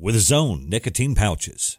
with 0.00 0.14
his 0.14 0.30
own 0.30 0.68
nicotine 0.68 1.14
pouches. 1.14 1.78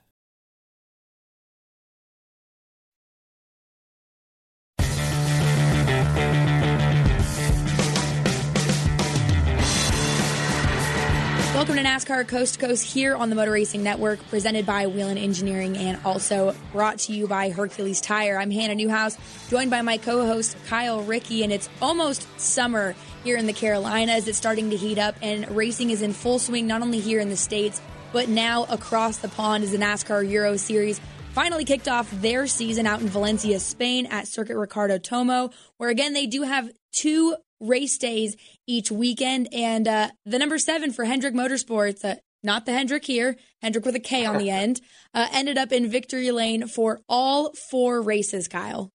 Welcome 11.55 11.75
to 11.75 11.83
NASCAR 11.83 12.25
Coast 12.25 12.53
to 12.53 12.59
Coast 12.67 12.85
here 12.85 13.15
on 13.17 13.29
the 13.29 13.35
Motor 13.35 13.51
Racing 13.51 13.83
Network, 13.83 14.25
presented 14.29 14.65
by 14.65 14.87
Whelen 14.87 15.17
Engineering 15.17 15.75
and 15.75 15.99
also 16.05 16.55
brought 16.71 16.99
to 16.99 17.13
you 17.13 17.27
by 17.27 17.49
Hercules 17.49 17.99
Tire. 17.99 18.39
I'm 18.39 18.49
Hannah 18.49 18.75
Newhouse, 18.75 19.17
joined 19.49 19.69
by 19.69 19.81
my 19.81 19.97
co 19.97 20.25
host 20.25 20.55
Kyle 20.67 21.01
Rickey, 21.01 21.43
and 21.43 21.51
it's 21.51 21.69
almost 21.81 22.27
summer 22.39 22.95
here 23.25 23.35
in 23.35 23.45
the 23.45 23.53
Carolinas. 23.53 24.27
It's 24.27 24.37
starting 24.37 24.69
to 24.69 24.77
heat 24.77 24.97
up, 24.97 25.15
and 25.21 25.51
racing 25.51 25.89
is 25.89 26.01
in 26.01 26.13
full 26.13 26.39
swing, 26.39 26.65
not 26.65 26.81
only 26.81 26.99
here 26.99 27.19
in 27.19 27.27
the 27.27 27.37
States, 27.37 27.81
but 28.11 28.29
now 28.29 28.65
across 28.65 29.17
the 29.17 29.29
pond 29.29 29.63
is 29.63 29.71
the 29.71 29.77
NASCAR 29.77 30.29
Euro 30.29 30.57
Series. 30.57 30.99
Finally 31.33 31.65
kicked 31.65 31.87
off 31.87 32.09
their 32.21 32.47
season 32.47 32.87
out 32.87 33.01
in 33.01 33.07
Valencia, 33.07 33.59
Spain 33.59 34.07
at 34.07 34.27
Circuit 34.27 34.57
Ricardo 34.57 34.97
Tormo, 34.97 35.53
where 35.77 35.89
again 35.89 36.13
they 36.13 36.25
do 36.25 36.41
have 36.41 36.71
two 36.91 37.35
race 37.59 37.97
days 37.97 38.35
each 38.67 38.91
weekend. 38.91 39.47
And 39.53 39.87
uh, 39.87 40.09
the 40.25 40.39
number 40.39 40.57
seven 40.57 40.91
for 40.91 41.05
Hendrick 41.05 41.33
Motorsports, 41.33 42.03
uh, 42.03 42.15
not 42.41 42.65
the 42.65 42.73
Hendrick 42.73 43.05
here, 43.05 43.37
Hendrick 43.61 43.85
with 43.85 43.95
a 43.95 43.99
K 43.99 44.25
on 44.25 44.37
the 44.37 44.49
end, 44.49 44.81
uh, 45.13 45.27
ended 45.31 45.57
up 45.57 45.71
in 45.71 45.89
victory 45.89 46.31
lane 46.31 46.67
for 46.67 46.99
all 47.07 47.53
four 47.53 48.01
races, 48.01 48.47
Kyle. 48.47 48.91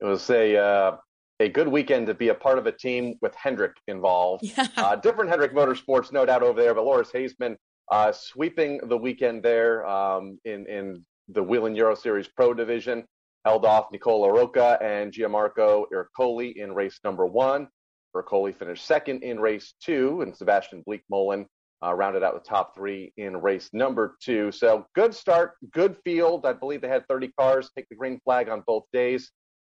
It 0.00 0.04
was 0.04 0.28
a, 0.30 0.56
uh, 0.56 0.96
a 1.40 1.48
good 1.48 1.68
weekend 1.68 2.06
to 2.08 2.14
be 2.14 2.28
a 2.28 2.34
part 2.34 2.58
of 2.58 2.66
a 2.66 2.72
team 2.72 3.14
with 3.20 3.34
Hendrick 3.34 3.76
involved. 3.88 4.44
Yeah. 4.56 4.68
Uh, 4.76 4.96
different 4.96 5.30
Hendrick 5.30 5.54
Motorsports, 5.54 6.12
no 6.12 6.24
doubt, 6.26 6.42
over 6.42 6.60
there, 6.60 6.74
but 6.74 6.84
Loris 6.84 7.10
Hezemans 7.10 7.56
uh, 7.90 8.12
sweeping 8.12 8.80
the 8.88 8.96
weekend 8.96 9.42
there 9.42 9.86
um, 9.86 10.38
in, 10.44 10.66
in 10.66 11.04
the 11.28 11.42
Whelen 11.42 11.74
Euro 11.76 11.94
Series 11.94 12.28
Pro 12.28 12.54
Division. 12.54 13.04
Held 13.44 13.66
off 13.66 13.90
Nicola 13.92 14.32
Rocca 14.32 14.78
and 14.82 15.12
Gianmarco 15.12 15.84
Ercoli 15.92 16.56
in 16.56 16.74
race 16.74 16.98
number 17.04 17.26
one. 17.26 17.68
Ercoli 18.16 18.54
finished 18.54 18.86
second 18.86 19.22
in 19.22 19.38
race 19.38 19.74
two, 19.82 20.22
and 20.22 20.32
Sebastiaan 20.32 20.82
Bleekemolen 20.88 21.46
uh, 21.84 21.92
rounded 21.92 22.22
out 22.22 22.34
the 22.34 22.48
top 22.48 22.74
three 22.74 23.12
in 23.16 23.36
race 23.36 23.68
number 23.72 24.16
two. 24.22 24.50
So 24.50 24.86
good 24.94 25.14
start, 25.14 25.54
good 25.72 25.96
field. 26.04 26.46
I 26.46 26.52
believe 26.54 26.80
they 26.80 26.88
had 26.88 27.06
30 27.08 27.32
cars 27.38 27.70
take 27.76 27.88
the 27.90 27.96
green 27.96 28.18
flag 28.24 28.48
on 28.48 28.62
both 28.66 28.84
days. 28.92 29.30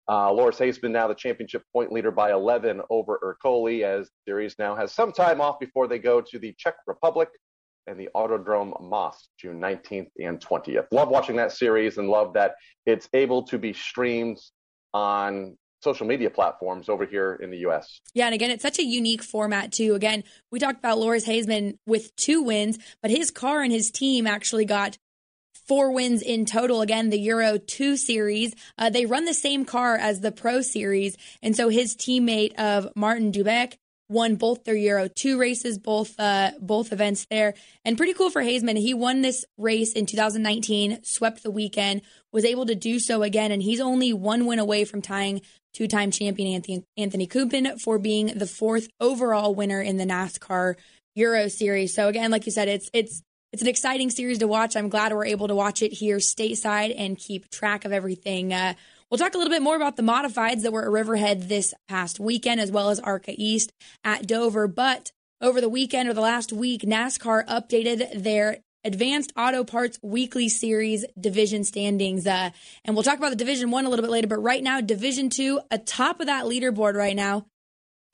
Uh, 0.09 0.33
Loris 0.33 0.59
Hezemans 0.59 0.91
now 0.91 1.07
the 1.07 1.15
championship 1.15 1.63
point 1.73 1.93
leader 1.93 2.11
by 2.11 2.33
11 2.33 2.83
over 2.91 3.19
Ercoli, 3.23 3.85
as 3.85 4.07
the 4.07 4.31
series 4.31 4.57
now 4.59 4.75
has 4.75 4.93
some 4.93 5.13
time 5.13 5.41
off 5.41 5.61
before 5.61 5.87
they 5.87 5.99
go 5.99 6.21
to 6.21 6.39
the 6.39 6.53
Czech 6.59 6.75
Republic 6.87 7.29
and 7.87 7.99
the 7.99 8.09
Autodrome 8.15 8.81
Most 8.81 9.29
June 9.39 9.61
19th 9.61 10.11
and 10.19 10.41
20th. 10.41 10.87
Love 10.91 11.09
watching 11.09 11.37
that 11.37 11.53
series 11.53 11.99
and 11.99 12.09
love 12.09 12.35
that 12.35 12.55
it's 12.87 13.09
able 13.13 13.43
to 13.45 13.59
be 13.59 13.73
streamed 13.73 14.39
on 14.95 15.57
social 15.83 16.07
media 16.07 16.31
platforms 16.31 16.89
over 16.89 17.05
here 17.05 17.39
in 17.43 17.51
the 17.51 17.59
US. 17.59 18.01
Yeah, 18.15 18.27
and 18.27 18.35
again, 18.35 18.51
it's 18.51 18.63
such 18.63 18.79
a 18.79 18.85
unique 18.85 19.23
format 19.23 19.73
too. 19.73 19.95
Again, 19.95 20.23
we 20.51 20.59
talked 20.59 20.79
about 20.79 20.99
Loris 20.99 21.27
Hezemans 21.27 21.77
with 21.87 22.15
two 22.17 22.43
wins, 22.43 22.79
but 23.03 23.11
his 23.11 23.31
car 23.31 23.63
and 23.63 23.73
his 23.73 23.91
team 23.91 24.27
actually 24.27 24.65
got 24.65 24.97
four 25.67 25.93
wins 25.93 26.23
in 26.23 26.45
total. 26.45 26.83
Again, 26.83 27.11
the 27.11 27.19
Euro 27.21 27.59
2 27.59 27.97
series. 27.97 28.55
Uh, 28.79 28.91
they 28.91 29.07
run 29.07 29.25
the 29.25 29.35
same 29.35 29.65
car 29.65 29.97
as 29.97 30.21
the 30.21 30.33
Pro 30.33 30.61
Series. 30.61 31.17
And 31.43 31.57
so 31.57 31.69
his 31.69 31.97
teammate 31.97 32.55
of 32.55 32.89
Martin 32.97 33.33
Doubek 33.33 33.75
won 34.13 34.37
both 34.37 34.65
their 34.65 34.77
Euro 34.77 35.09
2 35.09 35.39
races, 35.39 35.79
both 35.79 36.19
uh, 36.19 36.53
both 36.61 36.93
events 36.93 37.27
there. 37.31 37.55
And 37.85 37.97
pretty 37.97 38.15
cool 38.15 38.31
for 38.31 38.43
Hezemans. 38.43 38.79
He 38.79 38.95
won 38.95 39.23
this 39.23 39.45
race 39.59 39.93
in 39.93 40.07
2019, 40.07 41.01
swept 41.03 41.43
the 41.43 41.51
weekend, 41.51 42.03
was 42.33 42.45
able 42.45 42.67
to 42.67 42.75
do 42.75 42.99
so 42.99 43.23
again, 43.23 43.51
and 43.51 43.63
he's 43.63 43.81
only 43.81 44.13
one 44.13 44.47
win 44.47 44.59
away 44.59 44.85
from 44.85 45.03
tying 45.03 45.41
two-time 45.75 46.11
champion 46.11 46.55
Anthony, 46.55 46.85
Anthony 46.97 47.27
Kumpen 47.27 47.81
for 47.81 47.99
being 47.99 48.27
the 48.27 48.47
fourth 48.47 48.89
overall 49.01 49.55
winner 49.55 49.81
in 49.81 49.97
the 49.97 50.05
NASCAR 50.05 50.75
Euro 51.15 51.49
Series. 51.49 51.95
So 51.95 52.09
again, 52.09 52.31
like 52.31 52.47
you 52.47 52.53
said, 52.53 52.69
it's 52.69 52.91
it's 52.93 53.23
it's 53.53 53.63
an 53.63 53.69
exciting 53.69 54.09
series 54.09 54.39
to 54.39 54.49
watch. 54.49 54.77
I'm 54.77 54.89
glad 54.89 55.13
we're 55.13 55.27
able 55.27 55.49
to 55.49 55.55
watch 55.55 55.83
it 55.83 55.93
here 55.93 56.17
stateside 56.17 56.95
and 56.97 57.19
keep 57.19 57.51
track 57.51 57.85
of 57.85 57.93
everything. 57.93 58.53
Uh, 58.53 58.75
we'll 59.13 59.19
talk 59.19 59.35
a 59.35 59.39
little 59.39 59.53
bit 59.53 59.61
more 59.61 59.77
about 59.77 59.97
the 59.97 60.03
modifieds 60.03 60.63
that 60.63 60.73
were 60.73 60.85
at 60.85 60.91
Riverhead 60.91 61.47
this 61.47 61.75
past 61.87 62.19
weekend, 62.19 62.63
as 62.63 62.71
well 62.71 62.89
as 62.89 62.99
ARCA 62.99 63.35
East 63.37 63.71
at 64.03 64.27
Dover. 64.27 64.67
But 64.67 65.13
over 65.43 65.61
the 65.61 65.69
weekend 65.69 66.09
or 66.09 66.15
the 66.15 66.23
last 66.23 66.51
week, 66.51 66.81
NASCAR 66.81 67.47
updated 67.47 68.23
their 68.23 68.61
Advance 68.85 69.29
Auto 69.37 69.65
Parts 69.65 69.99
Weekly 70.03 70.49
Series 70.49 71.05
division 71.21 71.63
standings. 71.63 72.27
Uh, 72.27 72.51
and 72.87 72.97
we'll 72.97 73.03
talk 73.03 73.19
about 73.19 73.29
the 73.29 73.37
Division 73.37 73.71
One 73.71 73.85
a 73.85 73.91
little 73.91 74.03
bit 74.03 74.11
later. 74.11 74.29
But 74.29 74.43
right 74.43 74.63
now, 74.63 74.81
Division 74.81 75.29
Two, 75.29 75.61
atop 75.71 76.21
of 76.21 76.27
that 76.27 76.47
leaderboard 76.47 76.95
right 76.95 77.15
now, 77.15 77.45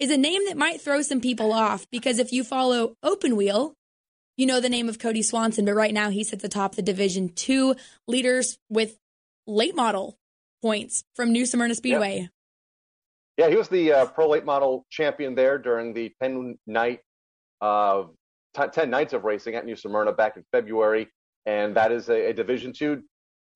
is 0.01 0.11
a 0.11 0.17
name 0.17 0.47
that 0.47 0.57
might 0.57 0.81
throw 0.81 1.01
some 1.03 1.21
people 1.21 1.53
off 1.53 1.87
because 1.93 2.19
if 2.19 2.33
you 2.33 2.43
follow 2.43 2.97
Open 3.05 3.37
Wheel, 3.37 3.75
you 4.37 4.47
know 4.47 4.61
the 4.61 4.69
name 4.69 4.89
of 4.89 4.99
Kody 4.99 5.25
Swanson, 5.25 5.65
but 5.65 5.75
right 5.75 5.95
now 5.95 6.11
he 6.11 6.25
sits 6.25 6.43
atop 6.43 6.75
the 6.75 6.83
Division 6.83 7.29
Two 7.29 7.77
leaders 8.09 8.59
with 8.69 8.99
late 9.47 9.77
model 9.77 10.19
points 10.61 11.05
from 11.15 11.33
New 11.33 11.47
Smyrna 11.47 11.75
Speedway. 11.75 12.21
Yep. 12.21 12.31
Yeah, 13.39 13.49
he 13.51 13.57
was 13.57 13.69
the 13.69 13.93
uh, 13.93 14.07
pro 14.07 14.29
late 14.29 14.45
model 14.45 14.85
champion 14.91 15.35
there 15.35 15.59
during 15.59 15.95
the 15.95 16.13
10 16.21 16.59
night 16.67 17.01
uh, 17.61 18.05
t- 18.57 18.69
10 18.73 18.91
nights 18.91 19.13
of 19.13 19.25
racing 19.25 19.55
at 19.55 19.65
New 19.65 19.77
Smyrna 19.77 20.13
back 20.13 20.37
in 20.37 20.45
February. 20.53 21.09
And 21.47 21.75
that 21.77 21.93
is 21.93 22.09
a, 22.09 22.31
a 22.31 22.33
Division 22.33 22.73
Two 22.73 23.03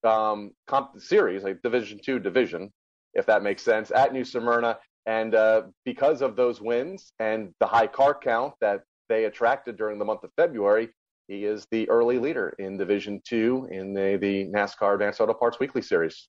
um, 0.05 0.53
comp 0.67 1.01
series, 1.01 1.45
a 1.45 1.55
Division 1.55 2.01
Two 2.03 2.19
division, 2.19 2.73
if 3.15 3.27
that 3.27 3.43
makes 3.43 3.63
sense, 3.63 3.91
at 3.91 4.13
New 4.13 4.25
Smyrna. 4.25 4.79
And 5.07 5.35
uh, 5.35 5.63
because 5.85 6.23
of 6.23 6.37
those 6.37 6.61
wins 6.61 7.13
and 7.19 7.53
the 7.59 7.67
high 7.67 7.89
car 7.89 8.15
count 8.15 8.55
that 8.61 8.83
they 9.09 9.25
attracted 9.25 9.77
during 9.77 9.99
the 9.99 10.05
month 10.05 10.23
of 10.23 10.31
February, 10.37 10.91
he 11.29 11.45
is 11.45 11.67
the 11.71 11.89
early 11.91 12.19
leader 12.19 12.55
in 12.59 12.77
Division 12.77 13.21
Two 13.25 13.69
in 13.71 13.93
the, 13.93 14.17
the 14.21 14.47
NASCAR 14.47 14.95
Advance 14.95 15.21
Auto 15.21 15.35
Parts 15.35 15.59
Weekly 15.59 15.83
Series. 15.83 16.29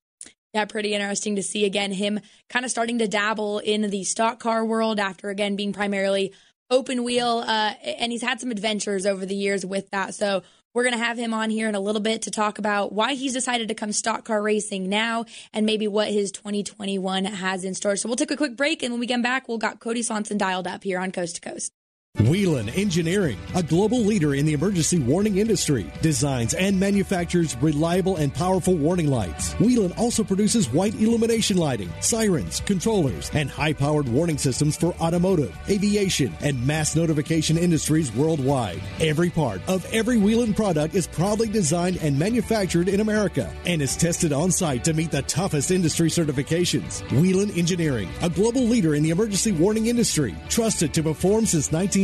Yeah, 0.54 0.66
pretty 0.66 0.94
interesting 0.94 1.34
to 1.34 1.42
see 1.42 1.64
again 1.64 1.90
him 1.90 2.20
kind 2.48 2.64
of 2.64 2.70
starting 2.70 3.00
to 3.00 3.08
dabble 3.08 3.58
in 3.58 3.82
the 3.90 4.04
stock 4.04 4.38
car 4.38 4.64
world 4.64 5.00
after 5.00 5.28
again 5.28 5.56
being 5.56 5.72
primarily 5.72 6.32
open 6.70 7.02
wheel, 7.02 7.42
uh, 7.44 7.74
and 7.82 8.12
he's 8.12 8.22
had 8.22 8.40
some 8.40 8.52
adventures 8.52 9.04
over 9.04 9.26
the 9.26 9.34
years 9.34 9.66
with 9.66 9.90
that. 9.90 10.14
So 10.14 10.44
we're 10.72 10.84
going 10.84 10.94
to 10.94 11.04
have 11.04 11.18
him 11.18 11.34
on 11.34 11.50
here 11.50 11.68
in 11.68 11.74
a 11.74 11.80
little 11.80 12.00
bit 12.00 12.22
to 12.22 12.30
talk 12.30 12.58
about 12.58 12.92
why 12.92 13.14
he's 13.14 13.32
decided 13.32 13.68
to 13.68 13.74
come 13.74 13.92
stock 13.92 14.24
car 14.24 14.40
racing 14.40 14.88
now 14.88 15.24
and 15.52 15.66
maybe 15.66 15.88
what 15.88 16.08
his 16.08 16.30
2021 16.32 17.24
has 17.24 17.64
in 17.64 17.74
store. 17.74 17.96
So 17.96 18.08
we'll 18.08 18.16
take 18.16 18.30
a 18.30 18.36
quick 18.36 18.56
break, 18.56 18.84
and 18.84 18.92
when 18.92 19.00
we 19.00 19.08
come 19.08 19.22
back, 19.22 19.48
we'll 19.48 19.58
got 19.58 19.80
Kody 19.80 20.04
Swanson 20.04 20.38
dialed 20.38 20.68
up 20.68 20.84
here 20.84 21.00
on 21.00 21.10
Coast 21.10 21.36
to 21.36 21.40
Coast. 21.40 21.72
Whelen 22.20 22.68
Engineering, 22.68 23.40
a 23.56 23.62
global 23.62 23.98
leader 23.98 24.36
in 24.36 24.46
the 24.46 24.52
emergency 24.52 25.00
warning 25.00 25.38
industry, 25.38 25.90
designs 26.00 26.54
and 26.54 26.78
manufactures 26.78 27.56
reliable 27.56 28.18
and 28.18 28.32
powerful 28.32 28.76
warning 28.76 29.08
lights. 29.08 29.52
Whelen 29.54 29.90
also 29.94 30.22
produces 30.22 30.70
white 30.72 30.94
illumination 30.94 31.56
lighting, 31.56 31.90
sirens, 32.00 32.60
controllers, 32.60 33.32
and 33.34 33.50
high 33.50 33.72
powered 33.72 34.06
warning 34.08 34.38
systems 34.38 34.76
for 34.76 34.94
automotive, 35.00 35.58
aviation, 35.68 36.32
and 36.40 36.64
mass 36.64 36.94
notification 36.94 37.58
industries 37.58 38.14
worldwide. 38.14 38.80
Every 39.00 39.28
part 39.28 39.60
of 39.66 39.84
every 39.92 40.16
Whelen 40.16 40.54
product 40.54 40.94
is 40.94 41.08
proudly 41.08 41.48
designed 41.48 41.96
and 41.96 42.16
manufactured 42.16 42.88
in 42.88 43.00
America 43.00 43.52
and 43.66 43.82
is 43.82 43.96
tested 43.96 44.32
on 44.32 44.52
site 44.52 44.84
to 44.84 44.94
meet 44.94 45.10
the 45.10 45.22
toughest 45.22 45.72
industry 45.72 46.10
certifications. 46.10 47.02
Whelen 47.20 47.50
Engineering, 47.58 48.08
a 48.22 48.30
global 48.30 48.62
leader 48.62 48.94
in 48.94 49.02
the 49.02 49.10
emergency 49.10 49.50
warning 49.50 49.86
industry, 49.86 50.36
trusted 50.48 50.94
to 50.94 51.02
perform 51.02 51.44
since 51.44 51.72
19. 51.72 52.03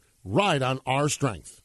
ride 0.23 0.61
on 0.61 0.79
our 0.85 1.09
strength. 1.09 1.60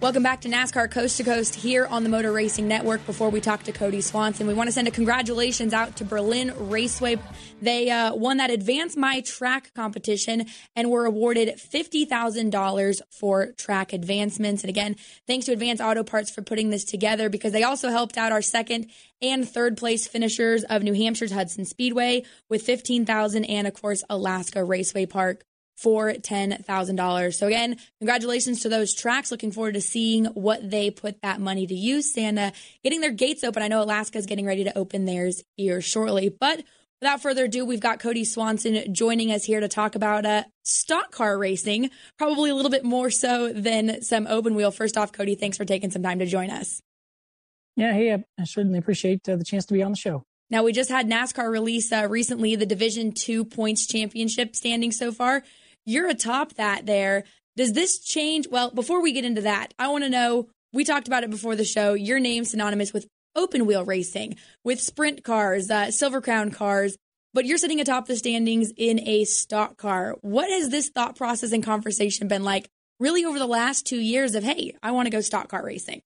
Welcome 0.00 0.22
back 0.22 0.42
to 0.42 0.48
NASCAR 0.48 0.92
Coast 0.92 1.16
to 1.16 1.24
Coast 1.24 1.56
here 1.56 1.84
on 1.84 2.04
the 2.04 2.08
Motor 2.08 2.30
Racing 2.30 2.68
Network. 2.68 3.04
Before 3.04 3.30
we 3.30 3.40
talk 3.40 3.64
to 3.64 3.72
Kody 3.72 4.00
Swanson, 4.00 4.46
we 4.46 4.54
want 4.54 4.68
to 4.68 4.72
send 4.72 4.86
a 4.86 4.92
congratulations 4.92 5.74
out 5.74 5.96
to 5.96 6.04
Berlin 6.04 6.54
Raceway. 6.56 7.18
They 7.60 7.90
uh, 7.90 8.14
won 8.14 8.36
that 8.36 8.52
Advance 8.52 8.96
My 8.96 9.22
Track 9.22 9.74
competition 9.74 10.46
and 10.76 10.88
were 10.88 11.04
awarded 11.04 11.58
$50,000 11.58 13.00
for 13.10 13.50
track 13.58 13.92
advancements. 13.92 14.62
And 14.62 14.70
again, 14.70 14.94
thanks 15.26 15.46
to 15.46 15.52
Advance 15.52 15.80
Auto 15.80 16.04
Parts 16.04 16.30
for 16.30 16.42
putting 16.42 16.70
this 16.70 16.84
together 16.84 17.28
because 17.28 17.50
they 17.50 17.64
also 17.64 17.88
helped 17.90 18.16
out 18.16 18.30
our 18.30 18.40
second 18.40 18.92
and 19.20 19.48
third 19.48 19.76
place 19.76 20.06
finishers 20.06 20.62
of 20.62 20.84
New 20.84 20.94
Hampshire's 20.94 21.32
Hudson 21.32 21.64
Speedway 21.64 22.22
with 22.48 22.62
15,000 22.62 23.44
and 23.46 23.66
of 23.66 23.74
course 23.74 24.04
Alaska 24.08 24.62
Raceway 24.62 25.06
Park 25.06 25.42
for 25.78 26.10
$10,000. 26.12 27.34
So 27.34 27.46
again, 27.46 27.76
congratulations 28.00 28.62
to 28.62 28.68
those 28.68 28.92
tracks. 28.92 29.30
Looking 29.30 29.52
forward 29.52 29.74
to 29.74 29.80
seeing 29.80 30.24
what 30.26 30.68
they 30.68 30.90
put 30.90 31.22
that 31.22 31.40
money 31.40 31.68
to 31.68 31.74
use 31.74 32.16
and 32.16 32.36
uh, 32.36 32.50
getting 32.82 33.00
their 33.00 33.12
gates 33.12 33.44
open. 33.44 33.62
I 33.62 33.68
know 33.68 33.82
Alaska 33.82 34.18
is 34.18 34.26
getting 34.26 34.44
ready 34.44 34.64
to 34.64 34.76
open 34.76 35.04
theirs 35.04 35.44
here 35.56 35.80
shortly, 35.80 36.30
but 36.30 36.64
without 37.00 37.22
further 37.22 37.44
ado, 37.44 37.64
we've 37.64 37.78
got 37.78 38.00
Kody 38.00 38.26
Swanson 38.26 38.92
joining 38.92 39.30
us 39.30 39.44
here 39.44 39.60
to 39.60 39.68
talk 39.68 39.94
about 39.94 40.26
uh, 40.26 40.42
stock 40.64 41.12
car 41.12 41.38
racing, 41.38 41.90
probably 42.18 42.50
a 42.50 42.56
little 42.56 42.72
bit 42.72 42.84
more 42.84 43.08
so 43.08 43.52
than 43.52 44.02
some 44.02 44.26
open 44.26 44.56
wheel. 44.56 44.72
First 44.72 44.96
off, 44.96 45.12
Kody, 45.12 45.38
thanks 45.38 45.56
for 45.56 45.64
taking 45.64 45.92
some 45.92 46.02
time 46.02 46.18
to 46.18 46.26
join 46.26 46.50
us. 46.50 46.82
Yeah, 47.76 47.92
hey, 47.92 48.12
I 48.12 48.44
certainly 48.44 48.80
appreciate 48.80 49.28
uh, 49.28 49.36
the 49.36 49.44
chance 49.44 49.64
to 49.66 49.74
be 49.74 49.84
on 49.84 49.92
the 49.92 49.96
show. 49.96 50.24
Now 50.50 50.64
we 50.64 50.72
just 50.72 50.90
had 50.90 51.08
NASCAR 51.08 51.50
release 51.50 51.92
uh, 51.92 52.06
recently 52.08 52.56
the 52.56 52.66
Division 52.66 53.12
Two 53.12 53.44
points 53.44 53.86
championship 53.86 54.56
standing 54.56 54.90
so 54.90 55.12
far. 55.12 55.44
You're 55.88 56.10
atop 56.10 56.52
that 56.56 56.84
there. 56.84 57.24
Does 57.56 57.72
this 57.72 57.98
change? 57.98 58.46
Well, 58.50 58.70
before 58.70 59.00
we 59.00 59.12
get 59.12 59.24
into 59.24 59.40
that, 59.40 59.72
I 59.78 59.88
want 59.88 60.04
to 60.04 60.10
know 60.10 60.48
we 60.70 60.84
talked 60.84 61.08
about 61.08 61.24
it 61.24 61.30
before 61.30 61.56
the 61.56 61.64
show. 61.64 61.94
Your 61.94 62.20
name 62.20 62.44
synonymous 62.44 62.92
with 62.92 63.06
open 63.34 63.64
wheel 63.64 63.86
racing, 63.86 64.36
with 64.62 64.82
sprint 64.82 65.24
cars, 65.24 65.70
uh, 65.70 65.90
Silver 65.90 66.20
Crown 66.20 66.50
cars, 66.50 66.98
but 67.32 67.46
you're 67.46 67.56
sitting 67.56 67.80
atop 67.80 68.06
the 68.06 68.16
standings 68.16 68.70
in 68.76 69.00
a 69.00 69.24
stock 69.24 69.78
car. 69.78 70.16
What 70.20 70.50
has 70.50 70.68
this 70.68 70.90
thought 70.90 71.16
process 71.16 71.52
and 71.52 71.64
conversation 71.64 72.28
been 72.28 72.44
like 72.44 72.68
really 73.00 73.24
over 73.24 73.38
the 73.38 73.46
last 73.46 73.86
two 73.86 74.00
years 74.00 74.34
of, 74.34 74.44
hey, 74.44 74.74
I 74.82 74.90
want 74.90 75.06
to 75.06 75.10
go 75.10 75.22
stock 75.22 75.48
car 75.48 75.64
racing? 75.64 76.02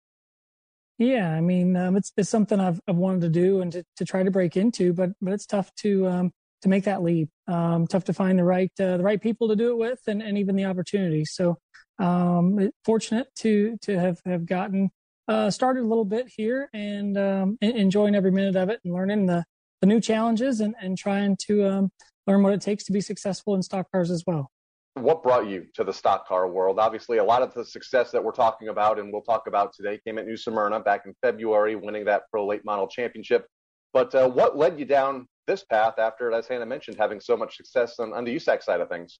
Yeah, 0.99 1.29
I 1.29 1.40
mean, 1.40 1.75
um, 1.75 1.96
it's, 1.96 2.12
it's 2.17 2.31
something 2.31 2.61
I've, 2.61 2.81
I've 2.87 2.94
wanted 2.94 3.23
to 3.23 3.31
do 3.31 3.62
and 3.62 3.73
to, 3.73 3.82
to 3.96 4.05
try 4.05 4.23
to 4.23 4.31
break 4.31 4.56
into, 4.56 4.93
but 4.93 5.11
but 5.20 5.32
it's 5.32 5.46
tough 5.46 5.75
to 5.79 6.06
um, 6.06 6.32
to 6.62 6.69
make 6.69 6.85
that 6.85 7.03
leap. 7.03 7.29
Um, 7.49 7.87
tough 7.87 8.05
to 8.05 8.12
find 8.12 8.38
the 8.38 8.44
right 8.44 8.73
uh, 8.81 8.97
the 8.97 9.03
right 9.03 9.20
people 9.20 9.49
to 9.49 9.56
do 9.56 9.73
it 9.73 9.79
with, 9.79 10.00
and, 10.06 10.23
and 10.23 10.38
even 10.38 10.56
the 10.56 10.64
opportunity. 10.64 11.25
So 11.25 11.59
um, 11.99 12.70
fortunate 12.85 13.29
to 13.37 13.76
to 13.82 13.99
have 13.99 14.20
have 14.25 14.47
gotten 14.47 14.91
uh, 15.29 15.50
started 15.50 15.81
a 15.81 15.87
little 15.87 16.05
bit 16.05 16.31
here 16.35 16.69
and 16.73 17.17
um, 17.17 17.59
enjoying 17.61 18.14
every 18.14 18.31
minute 18.31 18.56
of 18.56 18.69
it 18.69 18.81
and 18.85 18.94
learning 18.94 19.26
the 19.26 19.44
the 19.81 19.87
new 19.87 20.00
challenges 20.00 20.61
and 20.61 20.75
and 20.81 20.97
trying 20.97 21.37
to 21.47 21.67
um, 21.67 21.91
learn 22.26 22.43
what 22.43 22.53
it 22.53 22.61
takes 22.61 22.85
to 22.85 22.93
be 22.93 23.00
successful 23.00 23.55
in 23.55 23.62
stock 23.62 23.91
cars 23.93 24.11
as 24.11 24.25
well. 24.26 24.50
What 24.94 25.23
brought 25.23 25.47
you 25.47 25.67
to 25.75 25.85
the 25.85 25.93
stock 25.93 26.29
car 26.29 26.49
world? 26.49 26.79
Obviously, 26.79 27.17
a 27.17 27.25
lot 27.25 27.41
of 27.41 27.55
the 27.55 27.65
success 27.65 28.11
that 28.11 28.23
we're 28.23 28.31
talking 28.32 28.69
about 28.69 28.99
and 28.99 29.11
we'll 29.11 29.23
talk 29.23 29.47
about 29.47 29.73
today 29.73 29.99
came 30.05 30.19
at 30.19 30.26
New 30.26 30.37
Smyrna 30.37 30.81
back 30.81 31.06
in 31.06 31.15
February, 31.23 31.76
winning 31.76 32.05
that 32.05 32.25
pro 32.31 32.47
late 32.47 32.62
model 32.65 32.87
championship. 32.87 33.47
But 33.94 34.15
uh, 34.15 34.29
what 34.29 34.56
led 34.56 34.79
you 34.79 34.85
down 34.85 35.29
this 35.47 35.65
path 35.65 35.99
after, 35.99 36.33
as 36.33 36.47
Hannah 36.47 36.67
mentioned, 36.67 36.97
having 36.99 37.21
so 37.21 37.37
much 37.37 37.56
success 37.56 37.99
on, 37.99 38.12
on 38.12 38.25
the 38.25 38.37
USAC 38.37 38.62
side 38.62 38.81
of 38.81 38.89
things? 38.89 39.19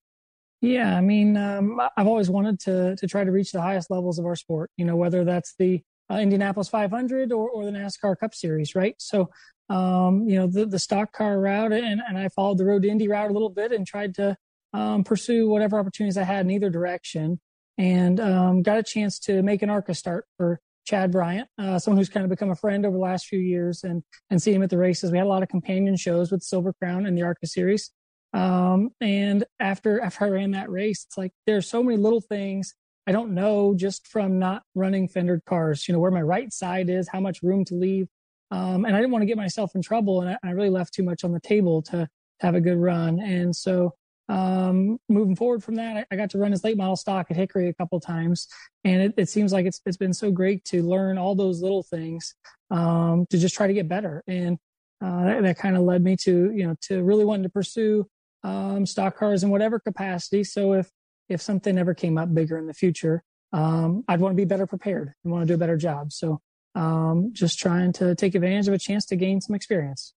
Yeah, 0.61 0.97
I 0.97 1.01
mean, 1.01 1.37
um, 1.37 1.81
I've 1.97 2.07
always 2.07 2.31
wanted 2.31 2.61
to 2.61 2.95
to 2.97 3.07
try 3.09 3.25
to 3.25 3.33
reach 3.33 3.51
the 3.51 3.61
highest 3.61 3.91
levels 3.91 4.21
of 4.21 4.27
our 4.27 4.37
sport. 4.37 4.71
You 4.77 4.85
know, 4.85 4.95
whether 4.95 5.25
that's 5.25 5.55
the 5.59 5.83
uh, 6.09 6.19
Indianapolis 6.19 6.69
500 6.69 7.33
or, 7.33 7.51
or 7.51 7.65
the 7.65 7.73
NASCAR 7.73 8.17
Cup 8.19 8.33
Series, 8.33 8.75
right? 8.77 8.95
So, 8.99 9.31
um, 9.69 10.29
you 10.29 10.37
know, 10.37 10.47
the 10.47 10.65
the 10.65 10.79
stock 10.79 11.13
car 11.13 11.41
route, 11.41 11.73
and 11.73 12.01
and 12.07 12.17
I 12.17 12.29
followed 12.29 12.59
the 12.59 12.65
road 12.65 12.83
to 12.83 12.89
Indy 12.89 13.09
route 13.09 13.31
a 13.31 13.33
little 13.33 13.51
bit 13.51 13.73
and 13.73 13.85
tried 13.85 14.15
to 14.17 14.37
um, 14.73 15.03
pursue 15.03 15.49
whatever 15.49 15.81
opportunities 15.81 16.17
I 16.17 16.23
had 16.23 16.47
in 16.47 16.53
either 16.53 16.71
direction, 16.71 17.41
and 17.77 18.21
um, 18.21 18.63
got 18.63 18.79
a 18.79 18.85
chance 18.85 19.19
to 19.21 19.43
make 19.43 19.63
an 19.63 19.71
ARCA 19.71 19.95
start 19.95 20.27
for 20.37 20.61
Chad 20.85 21.13
Bryant, 21.13 21.49
uh, 21.59 21.79
someone 21.79 21.99
who's 21.99 22.09
kind 22.09 22.25
of 22.25 22.31
become 22.31 22.51
a 22.51 22.57
friend 22.57 22.85
over 22.85 22.97
the 22.97 23.03
last 23.03 23.27
few 23.27 23.39
years 23.39 23.85
and, 23.85 24.03
and 24.31 24.43
see 24.43 24.53
him 24.53 24.63
at 24.63 24.71
the 24.71 24.79
races. 24.79 25.11
We 25.11 25.19
had 25.19 25.27
a 25.27 25.29
lot 25.29 25.43
of 25.43 25.49
companion 25.49 25.97
shows 25.97 26.33
with 26.33 26.43
Silver 26.43 26.73
Crown 26.73 27.07
and 27.07 27.17
the 27.17 27.23
ARCA 27.23 27.47
series. 27.47 27.91
Um, 28.33 28.91
and 29.01 29.45
after, 29.61 30.01
after 30.01 30.25
I 30.25 30.29
ran 30.29 30.53
that 30.53 30.71
race, 30.71 31.05
it's 31.07 31.19
like, 31.19 31.33
there's 31.47 31.69
so 31.69 31.83
many 31.83 31.99
little 31.99 32.21
things 32.21 32.75
I 33.07 33.13
don't 33.13 33.35
know 33.35 33.75
just 33.75 34.07
from 34.07 34.39
not 34.39 34.63
running 34.75 35.09
fendered 35.09 35.45
cars, 35.45 35.89
you 35.89 35.93
know, 35.93 35.99
where 36.01 36.11
my 36.11 36.23
right 36.23 36.53
side 36.53 36.89
is, 36.89 37.09
how 37.09 37.21
much 37.21 37.43
room 37.43 37.65
to 37.67 37.75
leave. 37.75 38.07
Um, 38.51 38.85
and 38.85 38.95
I 38.95 39.01
didn't 39.01 39.13
want 39.13 39.23
to 39.23 39.27
get 39.27 39.37
myself 39.37 39.73
in 39.75 39.83
trouble. 39.83 40.21
And 40.21 40.31
I, 40.31 40.49
I 40.49 40.51
really 40.51 40.71
left 40.71 40.95
too 40.95 41.03
much 41.03 41.25
on 41.25 41.33
the 41.33 41.41
table 41.41 41.83
to, 41.83 42.09
to 42.41 42.47
have 42.47 42.55
a 42.55 42.61
good 42.61 42.77
run. 42.77 43.19
And 43.21 43.55
so 43.55 43.95
um, 44.33 44.99
moving 45.11 45.37
forward 45.37 45.63
from 45.63 45.75
that, 45.75 46.07
I, 46.11 46.17
got 46.17 46.31
to 46.31 46.39
run 46.39 46.53
his 46.53 46.65
late 46.65 46.79
model 46.79 46.97
stock 46.97 47.27
at 47.31 47.37
Hickory 47.37 47.69
a 47.69 47.75
couple 47.75 48.01
times, 48.01 48.49
and 48.83 49.03
it, 49.03 49.15
it, 49.19 49.29
seems 49.29 49.53
like 49.53 49.67
it's 49.67 49.83
it's 49.85 49.99
been 49.99 50.15
so 50.15 50.31
great 50.31 50.65
to 50.67 50.83
learn 50.83 51.19
all 51.19 51.35
those 51.35 51.61
little 51.61 51.83
things 51.83 52.35
um, 52.71 53.27
to 53.29 53.37
just 53.37 53.55
try 53.55 53.67
to 53.67 53.75
get 53.75 53.89
better, 53.89 54.25
and 54.27 54.59
uh, 55.05 55.25
that, 55.25 55.43
that 55.43 55.59
kind 55.59 55.77
of 55.77 55.83
led 55.83 56.03
me 56.03 56.17
to 56.17 56.51
you 56.51 56.67
know 56.67 56.75
to 56.81 57.03
really 57.03 57.27
wanting 57.27 57.43
to 57.43 57.51
pursue 57.51 58.07
um, 58.43 58.87
stock 58.87 59.19
cars 59.19 59.45
in 59.45 59.51
whatever 59.51 59.79
capacity. 59.79 60.45
So 60.45 60.73
if 60.73 60.89
if 61.29 61.43
something 61.43 61.77
ever 61.77 61.93
came 61.93 62.17
up 62.17 62.33
bigger 62.33 62.57
in 62.57 62.67
the 62.67 62.75
future, 62.75 63.23
um, 63.53 64.03
I'd 64.09 64.21
want 64.21 64.33
to 64.33 64.41
be 64.41 64.47
better 64.47 64.67
prepared 64.67 65.13
and 65.25 65.33
want 65.33 65.43
to 65.43 65.47
do 65.47 65.57
a 65.57 65.59
better 65.59 65.77
job. 65.77 66.11
So 66.11 66.41
um, 66.75 67.33
just 67.35 67.59
trying 67.59 67.93
to 67.95 68.15
take 68.15 68.35
advantage 68.35 68.69
of 68.69 68.73
a 68.73 68.79
chance 68.79 69.05
to 69.07 69.17
gain 69.17 69.43
some 69.43 69.55
experience. 69.55 70.15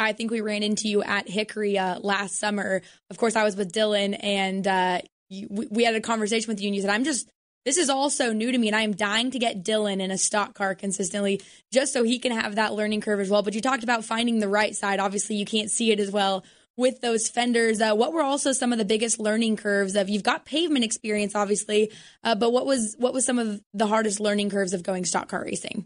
I 0.00 0.12
think 0.12 0.30
we 0.30 0.40
ran 0.40 0.62
into 0.62 0.88
you 0.88 1.02
at 1.02 1.28
Hickory 1.28 1.78
uh, 1.78 1.98
last 2.00 2.38
summer. 2.38 2.82
Of 3.10 3.18
course, 3.18 3.36
I 3.36 3.44
was 3.44 3.56
with 3.56 3.72
Dylan, 3.72 4.18
and 4.22 4.66
uh, 4.66 5.00
you, 5.28 5.48
we 5.70 5.84
had 5.84 5.94
a 5.94 6.00
conversation 6.00 6.48
with 6.48 6.60
you, 6.60 6.68
and 6.68 6.74
you 6.76 6.82
said, 6.82 6.90
"I'm 6.90 7.04
just." 7.04 7.30
This 7.66 7.76
is 7.76 7.90
all 7.90 8.08
so 8.08 8.32
new 8.32 8.50
to 8.50 8.56
me, 8.56 8.68
and 8.68 8.76
I 8.76 8.80
am 8.80 8.92
dying 8.92 9.30
to 9.32 9.38
get 9.38 9.62
Dylan 9.62 10.00
in 10.00 10.10
a 10.10 10.16
stock 10.16 10.54
car 10.54 10.74
consistently 10.74 11.42
just 11.70 11.92
so 11.92 12.02
he 12.02 12.18
can 12.18 12.32
have 12.32 12.54
that 12.54 12.72
learning 12.72 13.02
curve 13.02 13.20
as 13.20 13.28
well. 13.28 13.42
But 13.42 13.54
you 13.54 13.60
talked 13.60 13.82
about 13.82 14.02
finding 14.02 14.38
the 14.38 14.48
right 14.48 14.74
side. 14.74 14.98
Obviously, 14.98 15.36
you 15.36 15.44
can't 15.44 15.70
see 15.70 15.92
it 15.92 16.00
as 16.00 16.10
well 16.10 16.42
with 16.78 17.02
those 17.02 17.28
fenders. 17.28 17.82
Uh, 17.82 17.94
what 17.94 18.14
were 18.14 18.22
also 18.22 18.52
some 18.52 18.72
of 18.72 18.78
the 18.78 18.84
biggest 18.86 19.20
learning 19.20 19.56
curves 19.56 19.94
of? 19.94 20.08
You've 20.08 20.22
got 20.22 20.46
pavement 20.46 20.86
experience, 20.86 21.34
obviously, 21.34 21.92
uh, 22.24 22.34
but 22.34 22.50
what 22.50 22.64
was 22.64 22.96
what 22.98 23.12
was 23.12 23.26
some 23.26 23.38
of 23.38 23.60
the 23.74 23.86
hardest 23.86 24.20
learning 24.20 24.48
curves 24.48 24.72
of 24.72 24.82
going 24.82 25.04
stock 25.04 25.28
car 25.28 25.44
racing? 25.44 25.84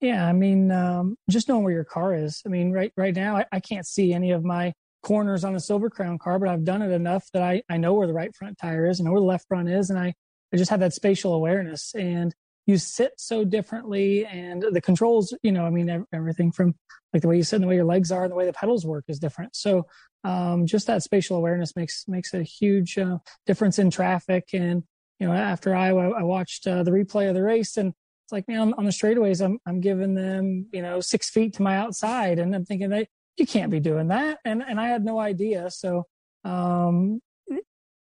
Yeah, 0.00 0.26
I 0.26 0.32
mean, 0.32 0.70
um, 0.70 1.16
just 1.28 1.48
knowing 1.48 1.64
where 1.64 1.72
your 1.72 1.84
car 1.84 2.14
is. 2.14 2.42
I 2.46 2.48
mean, 2.48 2.70
right 2.70 2.92
right 2.96 3.14
now, 3.14 3.36
I, 3.36 3.46
I, 3.50 3.60
can't 3.60 3.86
see 3.86 4.12
any 4.12 4.30
of 4.30 4.44
my 4.44 4.72
corners 5.02 5.42
on 5.42 5.56
a 5.56 5.60
Silver 5.60 5.90
Crown 5.90 6.18
car, 6.18 6.38
but 6.38 6.48
I've 6.48 6.64
done 6.64 6.82
it 6.82 6.92
enough 6.92 7.24
that 7.32 7.42
I, 7.42 7.62
I 7.68 7.78
know 7.78 7.94
where 7.94 8.06
the 8.06 8.12
right 8.12 8.34
front 8.36 8.58
tire 8.58 8.88
is, 8.88 9.00
I 9.00 9.04
know 9.04 9.10
where 9.10 9.20
the 9.20 9.26
left 9.26 9.46
front 9.48 9.68
is, 9.68 9.90
and 9.90 9.98
I, 9.98 10.14
I 10.52 10.56
just 10.56 10.70
have 10.70 10.80
that 10.80 10.94
spatial 10.94 11.34
awareness. 11.34 11.94
And 11.96 12.32
you 12.66 12.78
sit 12.78 13.12
so 13.16 13.44
differently, 13.44 14.24
and 14.24 14.64
the 14.70 14.80
controls, 14.80 15.34
you 15.42 15.50
know, 15.50 15.64
I 15.64 15.70
mean, 15.70 16.04
everything 16.12 16.52
from 16.52 16.74
like 17.12 17.22
the 17.22 17.28
way 17.28 17.36
you 17.36 17.42
sit 17.42 17.56
and 17.56 17.64
the 17.64 17.68
way 17.68 17.76
your 17.76 17.84
legs 17.84 18.12
are 18.12 18.22
and 18.22 18.30
the 18.30 18.36
way 18.36 18.46
the 18.46 18.52
pedals 18.52 18.86
work 18.86 19.04
is 19.08 19.18
different. 19.18 19.56
So 19.56 19.86
um, 20.24 20.66
just 20.66 20.86
that 20.86 21.02
spatial 21.02 21.36
awareness 21.36 21.74
makes 21.74 22.06
makes 22.06 22.34
a 22.34 22.42
huge 22.42 22.98
uh, 22.98 23.18
difference 23.46 23.78
in 23.78 23.90
traffic. 23.90 24.50
And 24.52 24.84
you 25.18 25.26
know, 25.26 25.32
after 25.32 25.74
Iowa, 25.74 26.10
I 26.10 26.22
watched 26.22 26.66
uh, 26.66 26.82
the 26.82 26.90
replay 26.90 27.28
of 27.28 27.34
the 27.34 27.42
race 27.42 27.76
and 27.76 27.94
it's 28.28 28.32
like, 28.34 28.46
man, 28.46 28.74
on 28.76 28.84
the 28.84 28.90
straightaways, 28.90 29.42
I'm, 29.42 29.58
I'm 29.66 29.80
giving 29.80 30.14
them, 30.14 30.66
you 30.70 30.82
know, 30.82 31.00
six 31.00 31.30
feet 31.30 31.54
to 31.54 31.62
my 31.62 31.78
outside. 31.78 32.38
And 32.38 32.54
I'm 32.54 32.66
thinking 32.66 32.90
that 32.90 33.08
you 33.38 33.46
can't 33.46 33.70
be 33.70 33.80
doing 33.80 34.08
that. 34.08 34.40
And, 34.44 34.62
and 34.62 34.78
I 34.78 34.88
had 34.88 35.02
no 35.02 35.18
idea. 35.18 35.70
So, 35.70 36.04
um, 36.44 37.22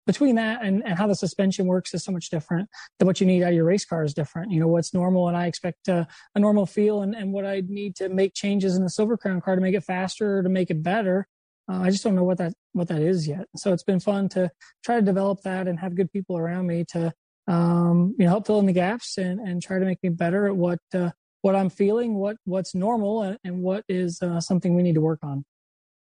between 0.06 0.36
that 0.36 0.62
and, 0.62 0.84
and 0.84 0.96
how 0.96 1.08
the 1.08 1.16
suspension 1.16 1.66
works 1.66 1.92
is 1.92 2.04
so 2.04 2.12
much 2.12 2.30
different 2.30 2.68
than 3.00 3.06
what 3.06 3.20
you 3.20 3.26
need 3.26 3.42
out 3.42 3.48
of 3.48 3.54
your 3.56 3.64
race 3.64 3.84
car 3.84 4.04
is 4.04 4.14
different. 4.14 4.52
You 4.52 4.60
know, 4.60 4.68
what's 4.68 4.94
normal 4.94 5.26
and 5.26 5.36
I 5.36 5.46
expect 5.48 5.88
a, 5.88 6.06
a 6.36 6.38
normal 6.38 6.66
feel 6.66 7.02
and, 7.02 7.16
and 7.16 7.32
what 7.32 7.44
I 7.44 7.64
need 7.66 7.96
to 7.96 8.08
make 8.08 8.32
changes 8.32 8.76
in 8.76 8.84
the 8.84 8.90
Silver 8.90 9.16
Crown 9.16 9.40
car 9.40 9.56
to 9.56 9.60
make 9.60 9.74
it 9.74 9.82
faster 9.82 10.38
or 10.38 10.42
to 10.44 10.48
make 10.48 10.70
it 10.70 10.84
better. 10.84 11.26
Uh, 11.68 11.80
I 11.80 11.90
just 11.90 12.04
don't 12.04 12.14
know 12.14 12.24
what 12.24 12.38
that, 12.38 12.52
what 12.74 12.86
that 12.88 13.02
is 13.02 13.26
yet. 13.26 13.46
So 13.56 13.72
it's 13.72 13.82
been 13.82 14.00
fun 14.00 14.28
to 14.30 14.52
try 14.84 14.96
to 14.96 15.02
develop 15.02 15.42
that 15.42 15.66
and 15.66 15.80
have 15.80 15.96
good 15.96 16.12
people 16.12 16.38
around 16.38 16.68
me 16.68 16.84
to, 16.90 17.12
um, 17.52 18.14
you 18.18 18.24
know, 18.24 18.30
help 18.30 18.46
fill 18.46 18.60
in 18.60 18.66
the 18.66 18.72
gaps 18.72 19.18
and, 19.18 19.38
and 19.40 19.62
try 19.62 19.78
to 19.78 19.84
make 19.84 20.02
me 20.02 20.08
better 20.08 20.46
at 20.46 20.56
what, 20.56 20.78
uh, 20.94 21.10
what 21.42 21.54
I'm 21.54 21.68
feeling, 21.68 22.14
what, 22.14 22.36
what's 22.44 22.74
normal 22.74 23.22
and, 23.22 23.38
and 23.44 23.62
what 23.62 23.84
is 23.88 24.22
uh, 24.22 24.40
something 24.40 24.74
we 24.74 24.82
need 24.82 24.94
to 24.94 25.00
work 25.02 25.18
on. 25.22 25.44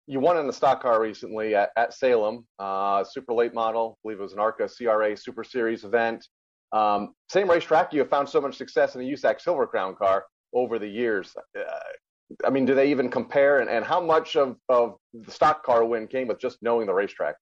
you 0.08 0.20
won 0.20 0.38
in 0.38 0.48
the 0.48 0.54
stock 0.54 0.82
car 0.82 1.00
recently 1.00 1.54
at, 1.54 1.70
at 1.76 1.94
Salem, 1.94 2.48
uh, 2.58 3.04
super 3.04 3.34
late 3.34 3.54
model. 3.54 3.86
I 3.86 3.98
believe 4.04 4.20
it 4.20 4.24
was 4.24 4.34
an 4.34 4.40
ARCA 4.40 4.68
CRA 4.68 5.16
Super 5.16 5.44
Series 5.44 5.84
event. 5.84 6.26
Um, 6.72 7.14
same 7.30 7.50
racetrack. 7.50 7.94
You 7.94 8.00
have 8.00 8.10
found 8.10 8.28
so 8.28 8.42
much 8.42 8.58
success 8.58 8.96
in 8.96 9.02
the 9.02 9.14
USAC 9.14 9.40
Silver 9.40 9.68
Crown 9.68 9.96
car 9.96 10.26
over 10.54 10.80
the 10.80 10.88
years. 10.88 11.36
Uh, 11.58 11.64
I 12.46 12.50
mean, 12.50 12.66
do 12.66 12.74
they 12.74 12.90
even 12.90 13.10
compare? 13.10 13.60
And, 13.60 13.70
and 13.70 13.86
how 13.86 14.02
much 14.02 14.36
of, 14.36 14.58
of 14.70 14.96
the 15.14 15.32
stock 15.32 15.64
car 15.64 15.86
win 15.86 16.08
came 16.08 16.28
with 16.28 16.40
just 16.40 16.58
knowing 16.62 16.88
the 16.88 16.94
racetrack? 16.94 17.36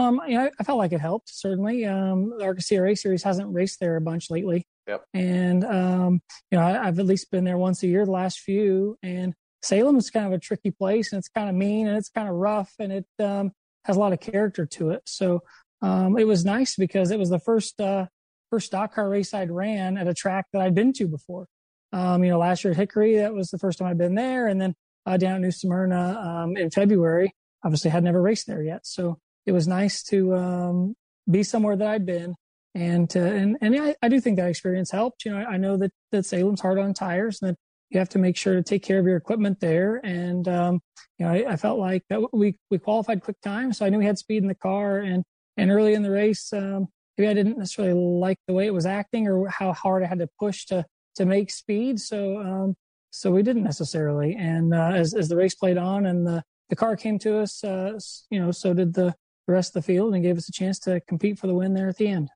Um, 0.00 0.20
you 0.26 0.38
know, 0.38 0.50
I 0.58 0.64
felt 0.64 0.78
like 0.78 0.92
it 0.92 1.00
helped 1.00 1.28
certainly. 1.28 1.84
Um, 1.84 2.32
the 2.38 2.44
ARCA 2.44 2.62
CRA 2.66 2.96
series 2.96 3.22
hasn't 3.22 3.52
raced 3.52 3.80
there 3.80 3.96
a 3.96 4.00
bunch 4.00 4.30
lately. 4.30 4.66
Yep. 4.88 5.04
And 5.12 5.62
um, 5.62 6.22
you 6.50 6.58
know, 6.58 6.64
I, 6.64 6.86
have 6.86 6.98
at 6.98 7.04
least 7.04 7.30
been 7.30 7.44
there 7.44 7.58
once 7.58 7.82
a 7.82 7.86
year 7.86 8.06
the 8.06 8.10
last 8.10 8.40
few. 8.40 8.96
And 9.02 9.34
Salem 9.62 9.96
is 9.96 10.10
kind 10.10 10.26
of 10.26 10.32
a 10.32 10.38
tricky 10.38 10.70
place, 10.70 11.12
and 11.12 11.18
it's 11.18 11.28
kind 11.28 11.50
of 11.50 11.54
mean, 11.54 11.86
and 11.86 11.98
it's 11.98 12.08
kind 12.08 12.28
of 12.28 12.34
rough, 12.34 12.72
and 12.78 12.92
it 12.92 13.06
um, 13.18 13.52
has 13.84 13.96
a 13.96 14.00
lot 14.00 14.14
of 14.14 14.20
character 14.20 14.64
to 14.64 14.90
it. 14.90 15.02
So 15.04 15.42
um, 15.82 16.18
it 16.18 16.26
was 16.26 16.46
nice 16.46 16.76
because 16.76 17.10
it 17.10 17.18
was 17.18 17.28
the 17.28 17.38
first 17.38 17.78
uh, 17.78 18.06
first 18.48 18.68
stock 18.68 18.94
car 18.94 19.08
race 19.08 19.34
I'd 19.34 19.50
ran 19.50 19.98
at 19.98 20.08
a 20.08 20.14
track 20.14 20.46
that 20.54 20.62
I'd 20.62 20.74
been 20.74 20.94
to 20.94 21.08
before. 21.08 21.46
Um, 21.92 22.24
you 22.24 22.30
know, 22.30 22.38
last 22.38 22.64
year 22.64 22.70
at 22.70 22.78
Hickory, 22.78 23.18
that 23.18 23.34
was 23.34 23.50
the 23.50 23.58
first 23.58 23.78
time 23.78 23.88
I'd 23.88 23.98
been 23.98 24.14
there, 24.14 24.46
and 24.46 24.58
then 24.58 24.74
uh, 25.04 25.18
down 25.18 25.34
at 25.34 25.40
New 25.42 25.50
Smyrna 25.50 26.18
um, 26.18 26.56
in 26.56 26.70
February. 26.70 27.34
Obviously, 27.62 27.90
had 27.90 28.02
never 28.02 28.22
raced 28.22 28.46
there 28.46 28.62
yet, 28.62 28.86
so 28.86 29.18
it 29.46 29.52
was 29.52 29.66
nice 29.66 30.02
to 30.04 30.34
um, 30.34 30.96
be 31.30 31.42
somewhere 31.42 31.76
that 31.76 31.88
I'd 31.88 32.06
been, 32.06 32.34
and 32.74 33.08
to, 33.10 33.20
and 33.20 33.56
and 33.60 33.80
I, 33.80 33.94
I, 34.02 34.08
do 34.08 34.20
think 34.20 34.36
that 34.36 34.48
experience 34.48 34.90
helped. 34.90 35.24
You 35.24 35.32
know, 35.32 35.38
I, 35.38 35.52
I, 35.52 35.56
know 35.56 35.76
that 35.76 35.92
that 36.12 36.26
Salem's 36.26 36.60
hard 36.60 36.78
on 36.78 36.94
tires, 36.94 37.40
and 37.40 37.50
that 37.50 37.58
you 37.90 37.98
have 37.98 38.08
to 38.10 38.18
make 38.18 38.36
sure 38.36 38.54
to 38.54 38.62
take 38.62 38.82
care 38.82 38.98
of 38.98 39.06
your 39.06 39.16
equipment 39.16 39.60
there. 39.60 39.96
And 40.04 40.46
um, 40.48 40.80
you 41.18 41.26
know, 41.26 41.32
I, 41.32 41.52
I, 41.52 41.56
felt 41.56 41.78
like 41.78 42.04
that 42.08 42.32
we 42.32 42.56
we 42.70 42.78
qualified 42.78 43.22
quick 43.22 43.40
time, 43.42 43.72
so 43.72 43.84
I 43.84 43.88
knew 43.88 43.98
we 43.98 44.06
had 44.06 44.18
speed 44.18 44.42
in 44.42 44.48
the 44.48 44.54
car, 44.54 44.98
and 44.98 45.24
and 45.56 45.70
early 45.70 45.94
in 45.94 46.02
the 46.02 46.10
race, 46.10 46.52
um, 46.52 46.88
maybe 47.16 47.28
I 47.28 47.34
didn't 47.34 47.58
necessarily 47.58 47.94
like 47.94 48.38
the 48.46 48.54
way 48.54 48.66
it 48.66 48.74
was 48.74 48.86
acting 48.86 49.26
or 49.26 49.48
how 49.48 49.72
hard 49.72 50.02
I 50.02 50.06
had 50.06 50.20
to 50.20 50.28
push 50.38 50.66
to 50.66 50.84
to 51.16 51.26
make 51.26 51.50
speed. 51.50 52.00
So 52.00 52.38
um, 52.38 52.76
so 53.10 53.30
we 53.30 53.42
didn't 53.42 53.64
necessarily. 53.64 54.36
And 54.36 54.72
uh, 54.72 54.92
as 54.94 55.14
as 55.14 55.28
the 55.28 55.36
race 55.36 55.54
played 55.54 55.78
on 55.78 56.06
and 56.06 56.26
the 56.26 56.42
the 56.68 56.76
car 56.76 56.96
came 56.96 57.18
to 57.20 57.38
us, 57.38 57.64
uh, 57.64 57.98
you 58.30 58.40
know, 58.40 58.52
so 58.52 58.72
did 58.72 58.94
the 58.94 59.14
the 59.46 59.52
rest 59.52 59.74
of 59.76 59.82
the 59.82 59.86
field 59.86 60.14
and 60.14 60.22
gave 60.22 60.36
us 60.36 60.48
a 60.48 60.52
chance 60.52 60.78
to 60.80 61.00
compete 61.00 61.38
for 61.38 61.46
the 61.46 61.54
win 61.54 61.74
there 61.74 61.88
at 61.88 61.96
the 61.96 62.08
end. 62.08 62.30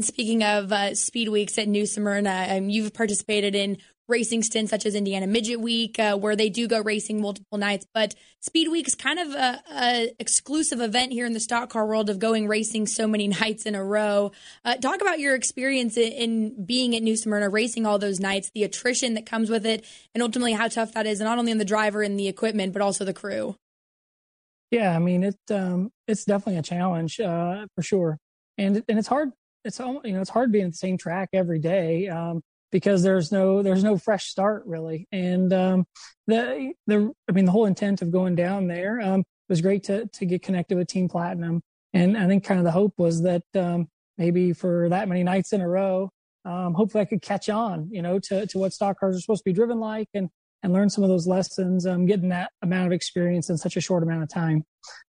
Speaking 0.00 0.42
of 0.42 0.72
uh, 0.72 0.94
speed 0.96 1.28
weeks 1.28 1.56
at 1.56 1.68
New 1.68 1.86
Smyrna, 1.86 2.48
um, 2.50 2.68
you've 2.68 2.92
participated 2.92 3.54
in 3.54 3.78
racing 4.08 4.42
stints 4.42 4.70
such 4.70 4.86
as 4.86 4.94
Indiana 4.94 5.26
Midget 5.26 5.60
Week, 5.60 5.98
uh, 5.98 6.16
where 6.16 6.36
they 6.36 6.50
do 6.50 6.66
go 6.66 6.80
racing 6.80 7.20
multiple 7.20 7.58
nights. 7.58 7.86
But 7.94 8.14
Speed 8.40 8.68
Week 8.68 8.86
is 8.86 8.94
kind 8.94 9.18
of 9.18 9.28
a, 9.32 9.62
a, 9.72 10.14
exclusive 10.18 10.80
event 10.80 11.12
here 11.12 11.24
in 11.26 11.32
the 11.32 11.40
stock 11.40 11.70
car 11.70 11.86
world 11.86 12.10
of 12.10 12.18
going 12.18 12.46
racing 12.48 12.86
so 12.86 13.06
many 13.06 13.28
nights 13.40 13.66
in 13.66 13.74
a 13.74 13.84
row. 13.84 14.32
Uh, 14.64 14.76
talk 14.76 15.00
about 15.00 15.20
your 15.20 15.34
experience 15.34 15.96
in, 15.96 16.12
in, 16.12 16.66
being 16.66 16.94
at 16.94 17.02
New 17.02 17.16
Smyrna, 17.16 17.48
racing 17.48 17.86
all 17.86 17.98
those 17.98 18.20
nights, 18.20 18.50
the 18.54 18.64
attrition 18.64 19.14
that 19.14 19.26
comes 19.26 19.48
with 19.48 19.64
it, 19.64 19.86
and 20.12 20.22
ultimately 20.22 20.52
how 20.52 20.68
tough 20.68 20.92
that 20.92 21.06
is, 21.06 21.20
not 21.20 21.38
only 21.38 21.52
on 21.52 21.58
the 21.58 21.64
driver 21.64 22.02
and 22.02 22.18
the 22.18 22.28
equipment, 22.28 22.72
but 22.72 22.82
also 22.82 23.04
the 23.04 23.14
crew. 23.14 23.56
Yeah, 24.70 24.94
I 24.94 24.98
mean 24.98 25.24
it. 25.24 25.36
Um, 25.50 25.90
it's 26.08 26.24
definitely 26.24 26.58
a 26.58 26.62
challenge 26.62 27.20
uh, 27.20 27.66
for 27.74 27.82
sure, 27.82 28.18
and 28.58 28.82
and 28.88 28.98
it's 28.98 29.08
hard. 29.08 29.30
It's 29.64 29.80
all 29.80 30.00
you 30.04 30.12
know 30.12 30.20
it's 30.20 30.30
hard 30.30 30.52
being 30.52 30.70
the 30.70 30.76
same 30.76 30.98
track 30.98 31.30
every 31.32 31.58
day. 31.58 32.08
Um, 32.08 32.42
because 32.74 33.04
there's 33.04 33.30
no 33.30 33.62
there's 33.62 33.84
no 33.84 33.96
fresh 33.96 34.26
start 34.26 34.64
really. 34.66 35.06
And 35.12 35.52
um, 35.52 35.84
the 36.26 36.72
the 36.88 37.12
I 37.28 37.32
mean 37.32 37.44
the 37.44 37.52
whole 37.52 37.66
intent 37.66 38.02
of 38.02 38.10
going 38.10 38.34
down 38.34 38.66
there 38.66 39.00
um, 39.00 39.22
was 39.48 39.60
great 39.60 39.84
to 39.84 40.06
to 40.06 40.26
get 40.26 40.42
connected 40.42 40.76
with 40.76 40.88
Team 40.88 41.08
Platinum, 41.08 41.62
and 41.92 42.18
I 42.18 42.26
think 42.26 42.42
kind 42.42 42.58
of 42.58 42.64
the 42.64 42.72
hope 42.72 42.94
was 42.98 43.22
that 43.22 43.44
um, 43.54 43.86
maybe 44.18 44.52
for 44.52 44.88
that 44.88 45.06
many 45.08 45.22
nights 45.22 45.52
in 45.52 45.60
a 45.60 45.68
row, 45.68 46.10
um, 46.44 46.74
hopefully 46.74 47.02
I 47.02 47.04
could 47.04 47.22
catch 47.22 47.48
on, 47.48 47.90
you 47.92 48.02
know, 48.02 48.18
to 48.18 48.44
to 48.48 48.58
what 48.58 48.72
stock 48.72 48.98
cars 48.98 49.16
are 49.16 49.20
supposed 49.20 49.44
to 49.44 49.50
be 49.50 49.54
driven 49.54 49.78
like, 49.78 50.08
and 50.12 50.28
and 50.64 50.72
learn 50.72 50.88
some 50.88 51.04
of 51.04 51.10
those 51.10 51.26
lessons, 51.26 51.86
um, 51.86 52.06
getting 52.06 52.30
that 52.30 52.50
amount 52.62 52.86
of 52.86 52.92
experience 52.92 53.50
in 53.50 53.58
such 53.58 53.76
a 53.76 53.80
short 53.80 54.02
amount 54.02 54.22
of 54.22 54.30
time. 54.30 54.64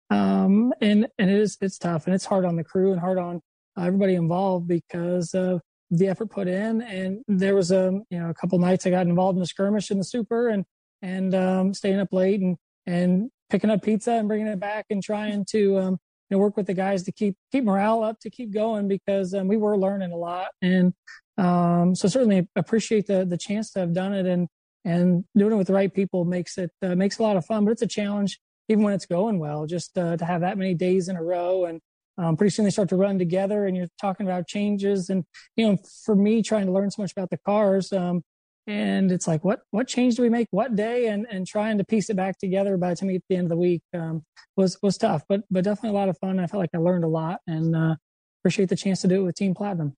Um, 0.09 0.73
and 0.81 1.07
and 1.17 1.29
it 1.31 1.39
is 1.39 1.57
it's 1.61 1.79
tough 1.79 2.05
and 2.05 2.13
it's 2.13 2.25
hard 2.25 2.45
on 2.45 2.57
the 2.57 2.63
crew 2.63 2.91
and 2.91 2.99
hard 2.99 3.17
on 3.17 3.41
everybody 3.79 4.15
involved 4.15 4.67
because 4.67 5.33
of 5.33 5.61
the 5.89 6.09
effort 6.09 6.29
put 6.29 6.47
in. 6.47 6.81
And 6.81 7.23
there 7.27 7.55
was 7.55 7.71
a 7.71 7.99
you 8.09 8.19
know 8.19 8.29
a 8.29 8.33
couple 8.33 8.59
nights 8.59 8.85
I 8.85 8.89
got 8.91 9.07
involved 9.07 9.37
in 9.37 9.39
the 9.39 9.47
skirmish 9.47 9.89
in 9.89 9.97
the 9.97 10.03
super 10.03 10.49
and 10.49 10.65
and 11.01 11.33
um, 11.33 11.73
staying 11.73 11.99
up 11.99 12.11
late 12.11 12.41
and 12.41 12.57
and 12.85 13.31
picking 13.49 13.69
up 13.69 13.81
pizza 13.81 14.11
and 14.11 14.27
bringing 14.27 14.47
it 14.47 14.59
back 14.59 14.85
and 14.89 15.01
trying 15.01 15.45
to 15.51 15.79
um, 15.79 15.97
you 16.29 16.35
know 16.35 16.37
work 16.37 16.57
with 16.57 16.67
the 16.67 16.73
guys 16.73 17.03
to 17.03 17.13
keep 17.13 17.37
keep 17.51 17.63
morale 17.63 18.03
up 18.03 18.19
to 18.19 18.29
keep 18.29 18.53
going 18.53 18.89
because 18.89 19.33
um, 19.33 19.47
we 19.47 19.55
were 19.55 19.77
learning 19.77 20.11
a 20.11 20.17
lot 20.17 20.47
and 20.61 20.93
um, 21.37 21.95
so 21.95 22.07
certainly 22.07 22.47
appreciate 22.55 23.07
the 23.07 23.25
the 23.25 23.37
chance 23.37 23.71
to 23.71 23.79
have 23.79 23.93
done 23.93 24.13
it 24.13 24.25
and 24.25 24.49
and 24.85 25.25
doing 25.35 25.53
it 25.53 25.57
with 25.57 25.67
the 25.67 25.73
right 25.73 25.93
people 25.93 26.23
makes 26.23 26.57
it 26.57 26.71
uh, 26.81 26.95
makes 26.95 27.17
a 27.19 27.23
lot 27.23 27.35
of 27.35 27.45
fun 27.45 27.65
but 27.65 27.71
it's 27.71 27.81
a 27.81 27.87
challenge 27.87 28.39
even 28.67 28.83
when 28.83 28.93
it's 28.93 29.05
going 29.05 29.39
well 29.39 29.65
just 29.65 29.97
uh, 29.97 30.17
to 30.17 30.25
have 30.25 30.41
that 30.41 30.57
many 30.57 30.73
days 30.73 31.07
in 31.07 31.15
a 31.15 31.23
row. 31.23 31.65
And 31.65 31.81
um, 32.17 32.37
pretty 32.37 32.51
soon 32.51 32.65
they 32.65 32.71
start 32.71 32.89
to 32.89 32.95
run 32.95 33.19
together 33.19 33.65
and 33.65 33.75
you're 33.75 33.87
talking 33.99 34.25
about 34.25 34.47
changes. 34.47 35.09
And 35.09 35.23
you 35.55 35.67
know 35.67 35.77
for 36.03 36.15
me 36.15 36.41
trying 36.41 36.65
to 36.65 36.71
learn 36.71 36.91
so 36.91 37.01
much 37.01 37.11
about 37.11 37.29
the 37.29 37.39
cars 37.45 37.91
um, 37.93 38.23
and 38.67 39.11
it's 39.11 39.27
like 39.27 39.43
what 39.43 39.61
what 39.71 39.87
change 39.87 40.15
do 40.15 40.23
we 40.23 40.29
make? 40.29 40.47
What 40.51 40.75
day? 40.75 41.07
And 41.07 41.27
and 41.29 41.45
trying 41.45 41.77
to 41.77 41.83
piece 41.83 42.09
it 42.09 42.15
back 42.15 42.39
together 42.39 42.77
by 42.77 42.89
the 42.89 42.95
time 42.95 43.07
we 43.07 43.13
get 43.13 43.19
to 43.19 43.25
the 43.29 43.35
end 43.35 43.45
of 43.45 43.49
the 43.49 43.57
week 43.57 43.81
um, 43.93 44.23
was 44.55 44.77
was 44.81 44.97
tough 44.97 45.23
but 45.29 45.41
but 45.51 45.63
definitely 45.63 45.89
a 45.89 45.99
lot 45.99 46.09
of 46.09 46.17
fun. 46.17 46.39
I 46.39 46.47
felt 46.47 46.61
like 46.61 46.71
i 46.73 46.77
learned 46.77 47.03
a 47.03 47.09
lot 47.09 47.41
and 47.47 47.75
uh, 47.75 47.95
appreciate 48.41 48.69
the 48.69 48.75
chance 48.75 49.01
to 49.01 49.07
do 49.07 49.21
it 49.21 49.23
with 49.23 49.35
team 49.35 49.53
platinum. 49.53 49.93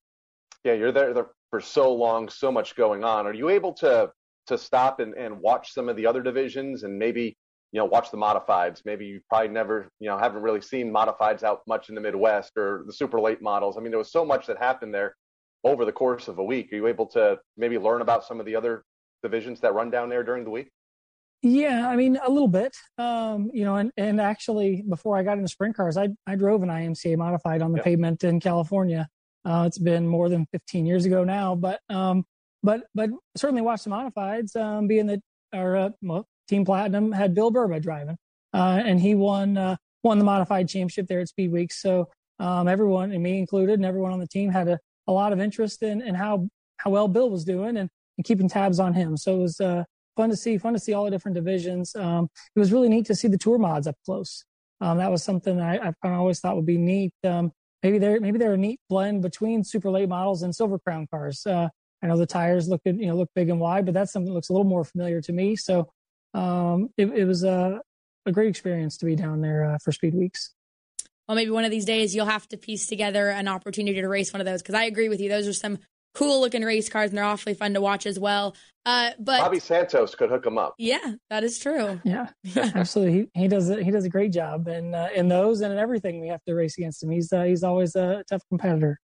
Yeah 0.64 0.74
you're 0.74 0.92
there, 0.92 1.14
there 1.14 1.28
for 1.50 1.62
so 1.62 1.94
long 1.94 2.28
so 2.28 2.52
much 2.52 2.76
going 2.76 3.06
on. 3.06 3.26
Are 3.26 3.34
you 3.34 3.48
able 3.48 3.72
to 3.76 4.12
to 4.48 4.58
stop 4.58 5.00
and, 5.00 5.14
and 5.16 5.40
watch 5.40 5.74
some 5.74 5.90
of 5.90 5.96
the 5.96 6.06
other 6.06 6.22
divisions 6.22 6.84
and 6.84 6.98
maybe 6.98 7.38
you 7.72 7.80
know, 7.80 7.86
watch 7.86 8.12
the 8.12 8.18
modifieds. 8.18 8.82
Maybe 8.86 9.06
you 9.06 9.20
probably 9.30 9.50
never, 9.50 9.90
you 10.00 10.08
know, 10.08 10.18
haven't 10.18 10.42
really 10.42 10.62
seen 10.62 10.92
modifieds 10.92 11.44
out 11.44 11.62
much 11.68 11.90
in 11.90 11.96
the 11.96 12.02
Midwest 12.02 12.54
or 12.58 12.84
the 12.88 12.94
super 12.94 13.20
late 13.20 13.42
models. 13.42 13.78
I 13.78 13.82
mean, 13.82 13.92
there 13.92 13.98
was 13.98 14.12
so 14.12 14.24
much 14.24 14.48
that 14.48 14.58
happened 14.58 14.94
there 14.94 15.16
over 15.64 15.84
the 15.84 15.92
course 15.92 16.28
of 16.28 16.40
a 16.40 16.44
week. 16.44 16.72
Are 16.72 16.76
you 16.76 16.88
able 16.88 17.08
to 17.08 17.38
maybe 17.58 17.78
learn 17.78 18.02
about 18.02 18.24
some 18.24 18.40
of 18.40 18.46
the 18.46 18.56
other 18.56 18.84
divisions 19.22 19.60
that 19.62 19.74
run 19.74 19.92
down 19.92 20.10
there 20.10 20.24
during 20.24 20.44
the 20.44 20.50
week? 20.50 20.70
Yeah, 21.44 21.88
I 21.88 21.96
mean 21.96 22.18
a 22.26 22.30
little 22.30 22.48
bit. 22.48 22.76
Um, 22.98 23.52
you 23.54 23.64
know, 23.64 23.76
and, 23.76 23.92
and 23.96 24.20
actually 24.20 24.84
before 24.90 25.18
I 25.18 25.24
got 25.24 25.38
into 25.38 25.50
sprint 25.50 25.76
cars, 25.76 25.96
I 25.98 26.10
I 26.26 26.36
drove 26.36 26.64
an 26.64 26.70
IMCA 26.70 27.16
modified 27.16 27.62
on 27.62 27.74
the 27.74 27.82
pavement 27.82 28.24
in 28.24 28.40
California. 28.40 29.08
Uh, 29.46 29.66
it's 29.68 29.78
been 29.78 30.08
more 30.08 30.30
than 30.30 30.48
15 30.52 30.86
years 30.86 31.06
ago 31.06 31.24
now, 31.24 31.54
but 31.54 31.80
um, 31.90 32.26
but 32.64 32.84
but 32.96 33.10
certainly 33.36 33.62
watched 33.62 33.86
the 33.86 33.90
modifieds. 33.90 34.56
Um, 34.56 34.88
being 34.88 35.08
that 35.08 35.20
our 35.54 35.76
uh, 35.76 35.90
well, 36.02 36.28
Team 36.48 36.66
Platinum 36.66 37.12
had 37.12 37.34
Bill 37.34 37.52
Burba 37.52 37.82
driving, 37.82 38.18
uh, 38.54 38.82
and 38.84 39.00
he 39.00 39.16
won 39.16 39.58
uh, 39.58 39.76
won 40.04 40.20
the 40.20 40.26
modified 40.26 40.68
championship 40.68 41.08
there 41.08 41.20
at 41.20 41.30
Speed 41.30 41.52
Week. 41.52 41.72
So 41.72 42.10
um, 42.40 42.68
everyone, 42.68 43.12
and 43.12 43.24
me 43.24 43.40
included, 43.40 43.74
and 43.74 43.86
everyone 43.86 44.12
on 44.12 44.20
the 44.20 44.28
team 44.28 44.50
had 44.52 44.68
a, 44.68 44.80
a 45.08 45.12
lot 45.12 45.34
of 45.34 45.40
interest 45.40 45.84
in, 45.84 46.02
in 46.02 46.16
how 46.16 46.48
how 46.78 46.92
well 46.92 47.08
Bill 47.08 47.30
was 47.30 47.44
doing 47.44 47.78
and, 47.78 47.90
and 48.18 48.26
keeping 48.26 48.48
tabs 48.48 48.80
on 48.80 48.94
him. 48.94 49.18
So 49.18 49.36
it 49.36 49.42
was 49.42 49.60
uh, 49.60 49.84
fun 50.16 50.30
to 50.30 50.36
see, 50.36 50.58
fun 50.58 50.74
to 50.74 50.80
see 50.80 50.94
all 50.94 51.06
the 51.06 51.12
different 51.12 51.36
divisions. 51.36 51.96
Um, 51.96 52.30
it 52.56 52.60
was 52.60 52.72
really 52.72 52.90
neat 52.90 53.06
to 53.08 53.16
see 53.16 53.28
the 53.28 53.38
tour 53.38 53.58
mods 53.58 53.88
up 53.88 53.96
close. 54.06 54.44
Um, 54.80 55.00
that 55.00 55.10
was 55.10 55.24
something 55.24 55.60
I, 55.60 55.94
I 56.04 56.10
always 56.10 56.40
thought 56.40 56.56
would 56.56 56.66
be 56.66 56.78
neat. 56.78 57.12
Um, 57.24 57.52
maybe 57.82 57.98
they're 57.98 58.20
maybe 58.20 58.38
they're 58.38 58.54
a 58.54 58.58
neat 58.58 58.80
blend 58.90 59.22
between 59.22 59.64
super 59.64 59.90
late 59.90 60.10
models 60.10 60.44
and 60.44 60.56
silver 60.56 60.78
crown 60.80 61.08
cars. 61.08 61.46
I 62.08 62.12
know 62.14 62.18
the 62.18 62.26
tires 62.26 62.70
look 62.70 62.82
you 62.86 62.94
know 62.94 63.16
look 63.16 63.30
big 63.36 63.50
and 63.50 63.60
wide, 63.60 63.86
but 63.86 63.94
that's 63.94 64.14
something 64.14 64.30
that 64.30 64.34
looks 64.34 64.48
a 64.48 64.54
little 64.54 64.68
more 64.68 64.86
familiar 64.86 65.22
to 65.22 65.34
me. 65.34 65.58
So 65.58 65.90
um, 66.34 66.90
it, 66.98 67.08
it, 67.08 67.26
was 67.26 67.44
a, 67.44 67.82
a, 68.26 68.32
great 68.32 68.48
experience 68.48 68.98
to 68.98 69.06
be 69.06 69.16
down 69.16 69.42
there 69.42 69.66
uh, 69.66 69.78
for 69.84 69.92
Speed 69.92 70.14
Weeks. 70.14 70.54
Well, 71.28 71.36
maybe 71.36 71.52
one 71.52 71.66
of 71.66 71.72
these 71.72 71.86
days 71.86 72.16
you'll 72.16 72.28
have 72.28 72.48
to 72.50 72.58
piece 72.58 72.88
together 72.88 73.30
an 73.30 73.48
opportunity 73.48 74.00
to 74.00 74.08
race 74.08 74.32
one 74.32 74.40
of 74.40 74.46
those 74.46 74.62
because 74.62 74.76
I 74.76 74.84
agree 74.84 75.10
with 75.10 75.20
you. 75.20 75.28
Those 75.28 75.48
are 75.48 75.54
some 75.54 75.80
cool 76.14 76.40
looking 76.40 76.64
race 76.64 76.90
cars 76.90 77.10
and 77.10 77.18
they're 77.18 77.26
awfully 77.26 77.54
fun 77.54 77.74
to 77.74 77.82
watch 77.82 78.06
as 78.06 78.18
well. 78.18 78.56
Uh, 78.86 79.12
but 79.20 79.40
Bobby 79.42 79.60
Santos 79.60 80.16
could 80.16 80.30
hook 80.30 80.44
them 80.44 80.58
up. 80.58 80.76
Yeah, 80.78 81.16
that 81.30 81.44
is 81.44 81.60
true. 81.60 82.00
Yeah, 82.06 82.30
yeah. 82.44 82.72
absolutely. 82.74 83.30
He, 83.34 83.42
he 83.42 83.48
does 83.50 83.68
he 83.68 83.92
does 83.92 84.06
a 84.06 84.10
great 84.10 84.32
job 84.32 84.70
in 84.70 84.96
uh, 84.96 85.10
in 85.14 85.28
those 85.28 85.60
and 85.60 85.74
in 85.74 85.80
everything 85.80 86.22
we 86.22 86.30
have 86.30 86.44
to 86.46 86.54
race 86.54 86.78
against 86.78 87.04
him. 87.04 87.10
He's 87.10 87.34
uh, 87.34 87.44
he's 87.44 87.64
always 87.64 87.96
a 87.96 88.24
tough 88.30 88.44
competitor. 88.48 89.00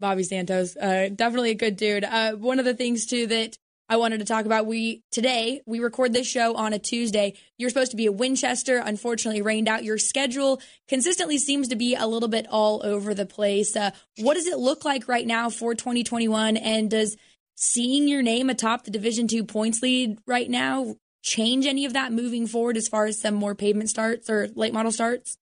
Bobby 0.00 0.24
Santos, 0.24 0.76
uh, 0.76 1.08
definitely 1.14 1.50
a 1.50 1.54
good 1.54 1.76
dude. 1.76 2.04
Uh, 2.04 2.32
one 2.32 2.58
of 2.58 2.64
the 2.64 2.74
things 2.74 3.06
too 3.06 3.26
that 3.28 3.56
I 3.88 3.96
wanted 3.96 4.20
to 4.20 4.24
talk 4.24 4.46
about. 4.46 4.64
We 4.64 5.02
today 5.10 5.60
we 5.66 5.78
record 5.78 6.14
this 6.14 6.26
show 6.26 6.54
on 6.54 6.72
a 6.72 6.78
Tuesday. 6.78 7.34
You're 7.58 7.68
supposed 7.68 7.90
to 7.90 7.96
be 7.96 8.06
at 8.06 8.14
Winchester. 8.14 8.78
Unfortunately, 8.78 9.42
rained 9.42 9.68
out. 9.68 9.84
Your 9.84 9.98
schedule 9.98 10.62
consistently 10.88 11.36
seems 11.36 11.68
to 11.68 11.76
be 11.76 11.94
a 11.94 12.06
little 12.06 12.30
bit 12.30 12.46
all 12.48 12.80
over 12.84 13.12
the 13.12 13.26
place. 13.26 13.76
Uh, 13.76 13.90
what 14.16 14.34
does 14.34 14.46
it 14.46 14.58
look 14.58 14.86
like 14.86 15.08
right 15.08 15.26
now 15.26 15.50
for 15.50 15.74
2021? 15.74 16.56
And 16.56 16.90
does 16.90 17.18
seeing 17.54 18.08
your 18.08 18.22
name 18.22 18.48
atop 18.48 18.84
the 18.84 18.90
Division 18.90 19.28
Two 19.28 19.44
points 19.44 19.82
lead 19.82 20.18
right 20.26 20.48
now 20.48 20.96
change 21.22 21.66
any 21.66 21.84
of 21.84 21.92
that 21.92 22.12
moving 22.12 22.46
forward 22.46 22.76
as 22.78 22.88
far 22.88 23.04
as 23.04 23.20
some 23.20 23.34
more 23.34 23.54
pavement 23.54 23.90
starts 23.90 24.30
or 24.30 24.48
late 24.54 24.72
model 24.72 24.90
starts? 24.90 25.36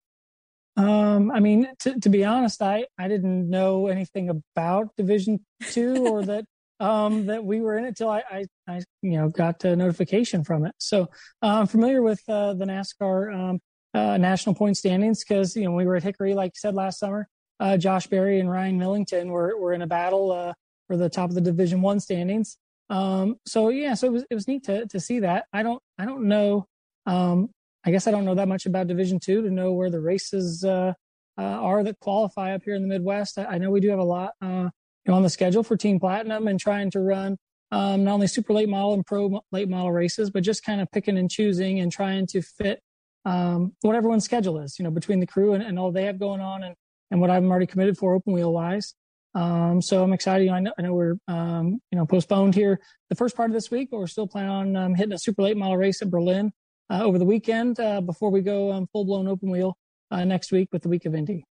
Um, 0.77 1.31
I 1.31 1.39
mean, 1.39 1.67
to, 1.79 1.99
to 1.99 2.09
be 2.09 2.23
honest, 2.23 2.61
I, 2.61 2.85
I 2.97 3.07
didn't 3.07 3.49
know 3.49 3.87
anything 3.87 4.29
about 4.29 4.95
Division 4.97 5.45
Two 5.69 6.07
or 6.07 6.23
that 6.25 6.45
um, 6.79 7.27
that 7.27 7.43
we 7.43 7.61
were 7.61 7.77
in 7.77 7.85
it 7.85 7.95
till 7.95 8.09
I, 8.09 8.23
I, 8.29 8.45
I 8.67 8.81
you 9.01 9.11
know 9.11 9.29
got 9.29 9.63
a 9.63 9.75
notification 9.75 10.43
from 10.43 10.65
it. 10.65 10.73
So 10.79 11.03
uh, 11.41 11.59
I'm 11.59 11.67
familiar 11.67 12.01
with 12.01 12.21
uh, 12.27 12.53
the 12.53 12.65
NASCAR 12.65 13.33
um, 13.33 13.59
uh, 13.93 14.17
national 14.17 14.55
point 14.55 14.77
standings 14.77 15.23
because 15.23 15.55
you 15.55 15.63
know 15.63 15.71
we 15.71 15.85
were 15.85 15.95
at 15.95 16.03
Hickory, 16.03 16.33
like 16.33 16.49
you 16.49 16.59
said 16.59 16.73
last 16.73 16.99
summer. 16.99 17.27
Uh, 17.59 17.77
Josh 17.77 18.07
Berry 18.07 18.39
and 18.39 18.49
Ryan 18.49 18.79
Millington 18.79 19.29
were 19.29 19.57
were 19.59 19.73
in 19.73 19.81
a 19.81 19.87
battle 19.87 20.31
uh, 20.31 20.53
for 20.87 20.97
the 20.97 21.09
top 21.09 21.29
of 21.29 21.35
the 21.35 21.41
Division 21.41 21.81
One 21.81 21.99
standings. 21.99 22.57
Um, 22.89 23.37
so 23.45 23.69
yeah, 23.69 23.93
so 23.93 24.07
it 24.07 24.11
was 24.11 24.25
it 24.29 24.35
was 24.35 24.47
neat 24.47 24.63
to 24.63 24.87
to 24.87 24.99
see 24.99 25.19
that. 25.19 25.45
I 25.53 25.63
don't 25.63 25.81
I 25.99 26.05
don't 26.05 26.23
know. 26.23 26.65
Um, 27.05 27.49
I 27.83 27.91
guess 27.91 28.07
I 28.07 28.11
don't 28.11 28.25
know 28.25 28.35
that 28.35 28.47
much 28.47 28.65
about 28.65 28.87
Division 28.87 29.19
Two 29.19 29.41
to 29.41 29.49
know 29.49 29.73
where 29.73 29.89
the 29.89 29.99
races 29.99 30.63
uh, 30.63 30.93
uh, 31.37 31.41
are 31.41 31.83
that 31.83 31.99
qualify 31.99 32.53
up 32.53 32.63
here 32.63 32.75
in 32.75 32.81
the 32.81 32.87
Midwest. 32.87 33.37
I, 33.39 33.45
I 33.45 33.57
know 33.57 33.71
we 33.71 33.79
do 33.79 33.89
have 33.89 33.99
a 33.99 34.03
lot 34.03 34.33
uh, 34.41 34.69
you 35.05 35.11
know, 35.11 35.15
on 35.15 35.23
the 35.23 35.29
schedule 35.29 35.63
for 35.63 35.77
Team 35.77 35.99
Platinum 35.99 36.47
and 36.47 36.59
trying 36.59 36.91
to 36.91 36.99
run 36.99 37.37
um, 37.71 38.03
not 38.03 38.13
only 38.13 38.27
super 38.27 38.53
late 38.53 38.69
model 38.69 38.93
and 38.93 39.05
pro 39.05 39.41
late 39.51 39.69
model 39.69 39.91
races, 39.91 40.29
but 40.29 40.43
just 40.43 40.63
kind 40.63 40.81
of 40.81 40.91
picking 40.91 41.17
and 41.17 41.31
choosing 41.31 41.79
and 41.79 41.91
trying 41.91 42.27
to 42.27 42.41
fit 42.41 42.81
um, 43.25 43.73
what 43.81 43.95
everyone's 43.95 44.25
schedule 44.25 44.59
is. 44.59 44.77
You 44.77 44.83
know, 44.83 44.91
between 44.91 45.19
the 45.19 45.27
crew 45.27 45.53
and, 45.53 45.63
and 45.63 45.79
all 45.79 45.91
they 45.91 46.05
have 46.05 46.19
going 46.19 46.41
on 46.41 46.63
and 46.63 46.75
and 47.09 47.19
what 47.19 47.29
I'm 47.29 47.49
already 47.49 47.67
committed 47.67 47.97
for 47.97 48.13
open 48.13 48.33
wheel 48.33 48.53
wise. 48.53 48.93
Um, 49.33 49.81
so 49.81 50.03
I'm 50.03 50.13
excited. 50.13 50.49
I 50.49 50.59
know, 50.59 50.73
I 50.77 50.81
know 50.81 50.93
we're, 50.93 51.15
um, 51.27 51.81
you 51.91 51.97
know, 51.97 52.05
postponed 52.05 52.55
here 52.55 52.79
the 53.09 53.15
first 53.15 53.35
part 53.35 53.49
of 53.49 53.53
this 53.53 53.71
week, 53.71 53.89
but 53.91 53.99
we're 53.99 54.07
still 54.07 54.27
planning 54.27 54.51
on 54.51 54.75
um, 54.75 54.95
hitting 54.95 55.13
a 55.13 55.19
super 55.19 55.41
late 55.41 55.57
model 55.57 55.77
race 55.77 56.01
at 56.01 56.09
Berlin 56.09 56.51
over 56.99 57.17
the 57.17 57.25
weekend 57.25 57.79
uh, 57.79 58.01
before 58.01 58.29
we 58.29 58.41
go 58.41 58.71
um, 58.71 58.87
full 58.91 59.05
blown 59.05 59.27
open 59.27 59.49
wheel 59.49 59.77
uh, 60.11 60.25
next 60.25 60.51
week 60.51 60.69
with 60.71 60.81
the 60.81 60.89
week 60.89 61.05
of 61.05 61.15
Indy. 61.15 61.45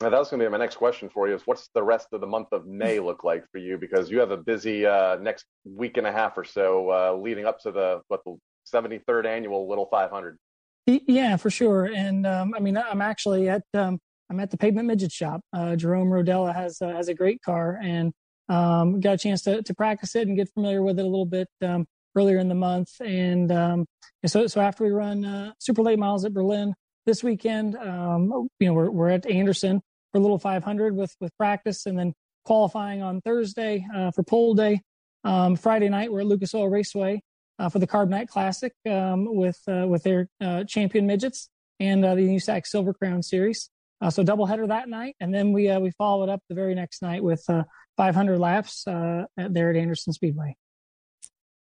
Now, 0.00 0.08
that 0.08 0.18
was 0.18 0.30
going 0.30 0.40
to 0.40 0.46
be 0.46 0.50
my 0.50 0.56
next 0.56 0.76
question 0.76 1.10
for 1.10 1.28
you 1.28 1.34
is 1.34 1.42
what's 1.44 1.68
the 1.74 1.82
rest 1.82 2.08
of 2.12 2.22
the 2.22 2.26
month 2.26 2.48
of 2.52 2.66
May 2.66 3.00
look 3.00 3.22
like 3.22 3.44
for 3.52 3.58
you? 3.58 3.76
Because 3.76 4.10
you 4.10 4.18
have 4.18 4.30
a 4.30 4.36
busy 4.36 4.86
uh, 4.86 5.16
next 5.16 5.44
week 5.64 5.98
and 5.98 6.06
a 6.06 6.12
half 6.12 6.38
or 6.38 6.44
so 6.44 6.90
uh, 6.90 7.14
leading 7.20 7.44
up 7.44 7.60
to 7.60 7.70
the, 7.70 8.00
what, 8.08 8.22
the 8.24 8.36
73rd 8.72 9.26
annual 9.26 9.68
Little 9.68 9.86
500. 9.86 10.38
Yeah, 10.86 11.36
for 11.36 11.50
sure. 11.50 11.84
And 11.84 12.26
um, 12.26 12.54
I 12.56 12.60
mean, 12.60 12.76
I'm 12.78 13.02
actually 13.02 13.48
at 13.48 13.62
um, 13.74 14.00
I'm 14.30 14.40
at 14.40 14.50
the 14.50 14.56
pavement 14.56 14.88
midget 14.88 15.12
shop. 15.12 15.42
Uh, 15.52 15.76
Jerome 15.76 16.08
Rodella 16.08 16.54
has 16.54 16.80
uh, 16.80 16.88
has 16.88 17.08
a 17.08 17.14
great 17.14 17.42
car, 17.42 17.78
and 17.82 18.12
um, 18.48 19.00
got 19.00 19.14
a 19.14 19.18
chance 19.18 19.42
to 19.42 19.62
to 19.62 19.74
practice 19.74 20.16
it 20.16 20.26
and 20.26 20.36
get 20.36 20.48
familiar 20.52 20.82
with 20.82 20.98
it 20.98 21.02
a 21.02 21.08
little 21.08 21.26
bit 21.26 21.48
um, 21.62 21.86
earlier 22.16 22.38
in 22.38 22.48
the 22.48 22.54
month. 22.54 22.88
And, 23.00 23.50
um, 23.52 23.86
and, 24.22 24.30
so 24.30 24.46
so 24.46 24.60
after 24.60 24.84
we 24.84 24.90
run 24.90 25.24
uh, 25.24 25.52
super 25.58 25.82
late 25.82 25.98
miles 25.98 26.24
at 26.24 26.32
Berlin 26.32 26.74
this 27.06 27.22
weekend, 27.22 27.76
um, 27.76 28.48
you 28.58 28.68
know 28.68 28.74
we're 28.74 28.90
we're 28.90 29.10
at 29.10 29.26
Anderson 29.26 29.80
for 30.12 30.18
a 30.18 30.20
little 30.20 30.38
500 30.38 30.94
with 30.94 31.14
with 31.20 31.36
practice, 31.38 31.86
and 31.86 31.98
then 31.98 32.12
qualifying 32.44 33.02
on 33.02 33.20
Thursday 33.20 33.86
uh, 33.94 34.10
for 34.10 34.22
pole 34.22 34.54
day. 34.54 34.80
Um, 35.22 35.56
Friday 35.56 35.88
night 35.88 36.10
we're 36.10 36.20
at 36.20 36.26
Lucas 36.26 36.54
Oil 36.54 36.68
Raceway 36.68 37.22
uh, 37.58 37.68
for 37.68 37.78
the 37.78 37.86
Carb 37.86 38.08
Night 38.08 38.28
Classic 38.28 38.72
um, 38.88 39.34
with 39.34 39.58
uh, 39.68 39.86
with 39.86 40.02
their 40.02 40.28
champion 40.66 41.06
midgets 41.06 41.48
and 41.78 42.04
the 42.04 42.08
USAC 42.08 42.66
Silver 42.66 42.92
Crown 42.92 43.22
Series. 43.22 43.70
Uh, 44.02 44.08
so 44.08 44.24
doubleheader 44.24 44.68
that 44.68 44.88
night, 44.88 45.14
and 45.20 45.34
then 45.34 45.52
we 45.52 45.68
uh, 45.68 45.78
we 45.78 45.90
follow 45.90 46.22
it 46.22 46.30
up 46.30 46.40
the 46.48 46.54
very 46.54 46.74
next 46.74 47.02
night 47.02 47.22
with 47.22 47.44
uh, 47.48 47.64
500 47.98 48.38
laps 48.38 48.86
uh, 48.86 49.24
there 49.36 49.70
at 49.70 49.76
Anderson 49.76 50.12
Speedway. 50.12 50.56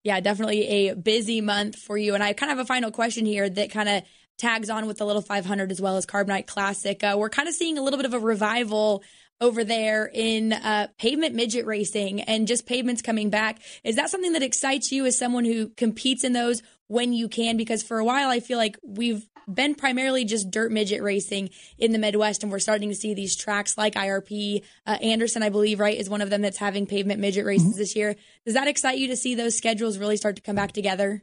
Yeah, 0.03 0.21
definitely 0.21 0.89
a 0.89 0.97
busy 0.97 1.41
month 1.41 1.77
for 1.77 1.97
you. 1.99 2.15
And 2.15 2.23
I 2.23 2.33
kind 2.33 2.51
of 2.51 2.59
have 2.59 2.65
a 2.65 2.69
final 2.69 2.91
question 2.91 3.27
here 3.27 3.49
that 3.49 3.71
kind 3.71 3.89
of 3.89 4.03
tags 4.39 4.71
on 4.71 4.87
with 4.87 4.99
the 4.99 5.05
Little 5.05 5.23
500 5.23 5.71
as 5.71 5.81
well 5.81 5.97
as 5.97 6.07
Carb 6.07 6.27
Night 6.27 6.47
Classic. 6.47 7.03
Uh, 7.05 7.17
we're 7.19 7.29
kind 7.29 7.49
of 7.49 7.55
seeing 7.55 7.77
a 7.77 7.83
little 7.83 7.99
bit 7.99 8.07
of 8.07 8.15
a 8.15 8.19
revival 8.19 9.03
over 9.41 9.65
there 9.65 10.11
in 10.13 10.53
uh, 10.53 10.89
pavement 10.99 11.35
midget 11.35 11.67
racing 11.67 12.23
and 12.23 12.47
just 12.47 12.67
pavements 12.67 13.03
coming 13.03 13.31
back. 13.31 13.61
Is 13.85 13.97
that 13.97 14.11
something 14.11 14.33
that 14.33 14.43
excites 14.43 14.93
you 14.93 15.07
as 15.07 15.17
someone 15.17 15.45
who 15.45 15.69
competes 15.69 16.25
in 16.25 16.33
those 16.33 16.63
when 16.89 17.13
you 17.13 17.29
can? 17.29 17.57
Because 17.57 17.83
for 17.83 17.99
a 17.99 18.05
while, 18.05 18.29
I 18.29 18.41
feel 18.41 18.59
like 18.59 18.79
we've 18.83 19.27
been 19.55 19.75
primarily 19.75 20.25
just 20.25 20.51
dirt 20.51 20.73
midget 20.73 21.03
racing 21.03 21.51
in 21.79 21.93
the 21.93 21.99
Midwest, 21.99 22.43
and 22.43 22.51
we're 22.51 22.59
starting 22.59 22.89
to 22.89 22.95
see 22.95 23.15
these 23.15 23.37
tracks 23.37 23.77
like 23.77 23.95
IRP. 23.95 24.63
Uh, 24.87 24.99
Anderson, 25.03 25.43
I 25.43 25.49
believe, 25.49 25.81
right, 25.81 25.99
is 25.99 26.09
one 26.09 26.23
of 26.23 26.31
them 26.31 26.43
that's 26.43 26.59
having 26.59 26.87
pavement 26.87 27.21
midget 27.21 27.45
races 27.45 27.69
mm-hmm. 27.69 27.79
this 27.79 27.97
year. 27.97 28.17
Does 28.45 28.55
that 28.55 28.69
excite 28.69 28.99
you 28.99 29.09
to 29.09 29.17
see 29.17 29.35
those 29.35 29.57
schedules 29.57 29.99
really 29.99 30.17
start 30.17 30.37
to 30.37 30.43
come 30.43 30.57
back 30.57 30.73
together? 30.73 31.23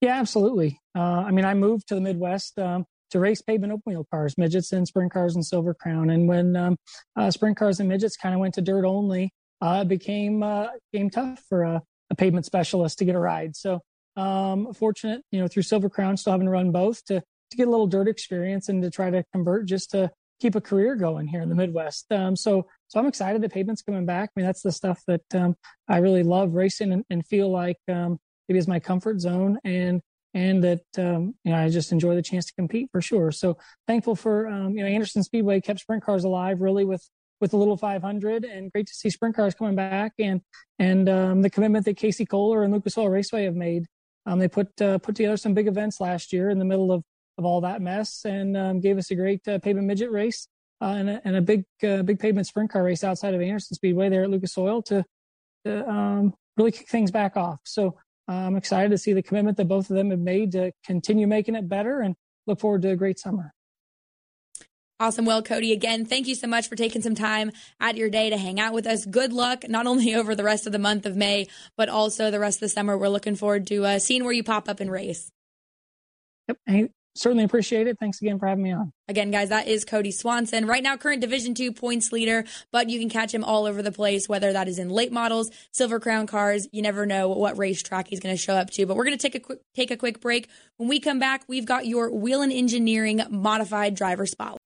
Yeah, 0.00 0.18
absolutely. 0.18 0.80
Uh, 0.96 1.24
I 1.26 1.30
mean, 1.30 1.44
I 1.44 1.54
moved 1.54 1.88
to 1.88 1.94
the 1.94 2.00
Midwest 2.00 2.58
um, 2.58 2.86
to 3.10 3.20
race 3.20 3.42
pavement 3.42 3.72
open 3.72 3.82
wheel 3.86 4.06
cars, 4.10 4.38
midgets 4.38 4.72
and 4.72 4.86
sprint 4.86 5.12
cars 5.12 5.34
and 5.34 5.44
Silver 5.44 5.74
Crown. 5.74 6.10
And 6.10 6.26
when 6.26 6.56
um, 6.56 6.76
uh, 7.16 7.30
sprint 7.30 7.56
cars 7.56 7.80
and 7.80 7.88
midgets 7.88 8.16
kind 8.16 8.34
of 8.34 8.40
went 8.40 8.54
to 8.54 8.62
dirt 8.62 8.84
only, 8.84 9.32
uh, 9.60 9.80
it 9.82 9.88
became 9.88 10.42
uh, 10.42 10.68
became 10.90 11.10
tough 11.10 11.42
for 11.48 11.64
a, 11.64 11.82
a, 12.10 12.14
pavement 12.14 12.46
specialist 12.46 12.98
to 12.98 13.04
get 13.04 13.14
a 13.14 13.18
ride. 13.18 13.54
So 13.56 13.80
um, 14.16 14.72
fortunate, 14.74 15.22
you 15.30 15.40
know, 15.40 15.48
through 15.48 15.62
Silver 15.62 15.88
Crown, 15.88 16.16
still 16.16 16.32
having 16.32 16.46
to 16.46 16.50
run 16.50 16.72
both 16.72 17.04
to 17.06 17.22
to 17.50 17.56
get 17.56 17.66
a 17.66 17.70
little 17.70 17.86
dirt 17.86 18.08
experience 18.08 18.68
and 18.68 18.82
to 18.82 18.90
try 18.90 19.10
to 19.10 19.24
convert 19.32 19.66
just 19.66 19.90
to 19.90 20.10
keep 20.40 20.54
a 20.54 20.60
career 20.60 20.94
going 20.94 21.26
here 21.26 21.42
in 21.42 21.48
the 21.48 21.54
Midwest. 21.54 22.10
Um, 22.10 22.36
so 22.36 22.66
so 22.88 22.98
I'm 22.98 23.06
excited 23.06 23.42
that 23.42 23.52
pavement's 23.52 23.82
coming 23.82 24.06
back. 24.06 24.30
I 24.30 24.40
mean, 24.40 24.46
that's 24.46 24.62
the 24.62 24.72
stuff 24.72 25.02
that 25.06 25.22
um, 25.34 25.56
I 25.88 25.98
really 25.98 26.22
love 26.22 26.54
racing 26.54 26.92
and, 26.92 27.04
and 27.10 27.26
feel 27.26 27.50
like 27.50 27.78
um, 27.88 28.18
maybe 28.48 28.58
is 28.58 28.68
my 28.68 28.80
comfort 28.80 29.20
zone 29.20 29.58
and 29.64 30.00
and 30.32 30.62
that 30.62 30.82
um, 30.98 31.34
you 31.44 31.52
know 31.52 31.58
I 31.58 31.68
just 31.68 31.92
enjoy 31.92 32.14
the 32.14 32.22
chance 32.22 32.46
to 32.46 32.54
compete 32.54 32.88
for 32.92 33.00
sure. 33.00 33.32
So 33.32 33.58
thankful 33.86 34.16
for 34.16 34.48
um, 34.48 34.76
you 34.76 34.82
know 34.82 34.88
Anderson 34.88 35.22
Speedway 35.22 35.60
kept 35.60 35.80
sprint 35.80 36.04
cars 36.04 36.24
alive 36.24 36.60
really 36.60 36.84
with 36.84 37.06
with 37.40 37.52
the 37.52 37.56
little 37.56 37.76
500 37.76 38.44
and 38.44 38.70
great 38.70 38.86
to 38.86 38.94
see 38.94 39.08
sprint 39.08 39.34
cars 39.34 39.54
coming 39.54 39.74
back 39.74 40.12
and 40.18 40.40
and 40.78 41.08
um, 41.08 41.42
the 41.42 41.50
commitment 41.50 41.84
that 41.86 41.96
Casey 41.96 42.24
Kohler 42.24 42.62
and 42.62 42.72
Lucas 42.72 42.96
Oil 42.96 43.08
Raceway 43.08 43.44
have 43.44 43.56
made 43.56 43.86
um, 44.26 44.38
they 44.38 44.48
put 44.48 44.68
uh, 44.80 44.98
put 44.98 45.16
together 45.16 45.36
some 45.36 45.54
big 45.54 45.68
events 45.68 46.00
last 46.00 46.32
year 46.32 46.50
in 46.50 46.58
the 46.58 46.64
middle 46.64 46.92
of 46.92 47.02
of 47.38 47.44
all 47.44 47.60
that 47.62 47.80
mess 47.80 48.24
and 48.24 48.56
um, 48.56 48.80
gave 48.80 48.98
us 48.98 49.10
a 49.10 49.14
great 49.14 49.46
uh, 49.48 49.58
pavement 49.58 49.86
midget 49.86 50.10
race 50.10 50.46
uh, 50.82 50.94
and, 50.98 51.10
a, 51.10 51.20
and, 51.24 51.36
a, 51.36 51.40
big 51.40 51.64
big 51.80 52.18
pavement 52.18 52.46
sprint 52.46 52.70
car 52.70 52.82
race 52.82 53.02
outside 53.02 53.34
of 53.34 53.40
Anderson 53.40 53.74
Speedway 53.74 54.08
there 54.08 54.24
at 54.24 54.30
Lucas 54.30 54.56
Oil 54.58 54.82
to, 54.82 55.04
to 55.64 55.88
um, 55.88 56.34
really 56.56 56.72
kick 56.72 56.88
things 56.88 57.10
back 57.10 57.36
off. 57.36 57.60
So 57.64 57.96
I'm 58.28 58.56
excited 58.56 58.90
to 58.90 58.98
see 58.98 59.12
the 59.12 59.22
commitment 59.22 59.56
that 59.56 59.68
both 59.68 59.90
of 59.90 59.96
them 59.96 60.10
have 60.10 60.20
made 60.20 60.52
to 60.52 60.72
continue 60.84 61.26
making 61.26 61.54
it 61.54 61.68
better 61.68 62.00
and 62.00 62.14
look 62.46 62.60
forward 62.60 62.82
to 62.82 62.90
a 62.90 62.96
great 62.96 63.18
summer. 63.18 63.52
Awesome. 65.00 65.24
Well, 65.24 65.42
Kody, 65.42 65.72
again, 65.72 66.04
thank 66.04 66.28
you 66.28 66.34
so 66.34 66.46
much 66.46 66.68
for 66.68 66.76
taking 66.76 67.00
some 67.00 67.14
time 67.14 67.52
out 67.80 67.92
of 67.92 67.96
your 67.96 68.10
day 68.10 68.28
to 68.28 68.36
hang 68.36 68.60
out 68.60 68.74
with 68.74 68.86
us. 68.86 69.06
Good 69.06 69.32
luck, 69.32 69.66
not 69.66 69.86
only 69.86 70.14
over 70.16 70.34
the 70.34 70.44
rest 70.44 70.66
of 70.66 70.72
the 70.72 70.78
month 70.78 71.06
of 71.06 71.16
May, 71.16 71.46
but 71.74 71.88
also 71.88 72.30
the 72.30 72.38
rest 72.38 72.58
of 72.58 72.60
the 72.60 72.68
summer. 72.68 72.98
We're 72.98 73.08
looking 73.08 73.34
forward 73.34 73.66
to 73.68 73.86
uh, 73.86 73.98
seeing 73.98 74.24
where 74.24 74.32
you 74.34 74.44
pop 74.44 74.68
up 74.68 74.78
and 74.78 74.92
race. 74.92 75.32
Yep 76.68 76.90
certainly 77.14 77.44
appreciate 77.44 77.86
it. 77.86 77.98
Thanks 77.98 78.20
again 78.20 78.38
for 78.38 78.46
having 78.46 78.64
me 78.64 78.72
on. 78.72 78.92
Again, 79.08 79.30
guys, 79.30 79.48
that 79.48 79.66
is 79.66 79.84
Kody 79.84 80.12
Swanson. 80.12 80.66
Right 80.66 80.82
now, 80.82 80.96
current 80.96 81.20
Division 81.20 81.54
two 81.54 81.72
points 81.72 82.12
leader, 82.12 82.44
but 82.72 82.88
you 82.88 82.98
can 82.98 83.08
catch 83.08 83.34
him 83.34 83.44
all 83.44 83.66
over 83.66 83.82
the 83.82 83.92
place, 83.92 84.28
whether 84.28 84.52
that 84.52 84.68
is 84.68 84.78
in 84.78 84.88
late 84.88 85.12
models, 85.12 85.50
Silver 85.72 86.00
Crown 86.00 86.26
cars. 86.26 86.68
You 86.72 86.82
never 86.82 87.06
know 87.06 87.28
what 87.28 87.58
racetrack 87.58 88.08
he's 88.08 88.20
going 88.20 88.34
to 88.34 88.40
show 88.40 88.54
up 88.54 88.70
to. 88.70 88.86
But 88.86 88.96
we're 88.96 89.04
going 89.04 89.18
to 89.18 89.22
take 89.22 89.34
a 89.34 89.40
quick 89.40 89.60
take 89.74 89.90
a 89.90 89.96
quick 89.96 90.20
break. 90.20 90.48
When 90.76 90.88
we 90.88 91.00
come 91.00 91.18
back, 91.18 91.44
we've 91.48 91.66
got 91.66 91.86
your 91.86 92.10
Whelen 92.10 92.52
Engineering 92.52 93.20
modified 93.30 93.94
driver 93.94 94.26
spot. 94.26 94.58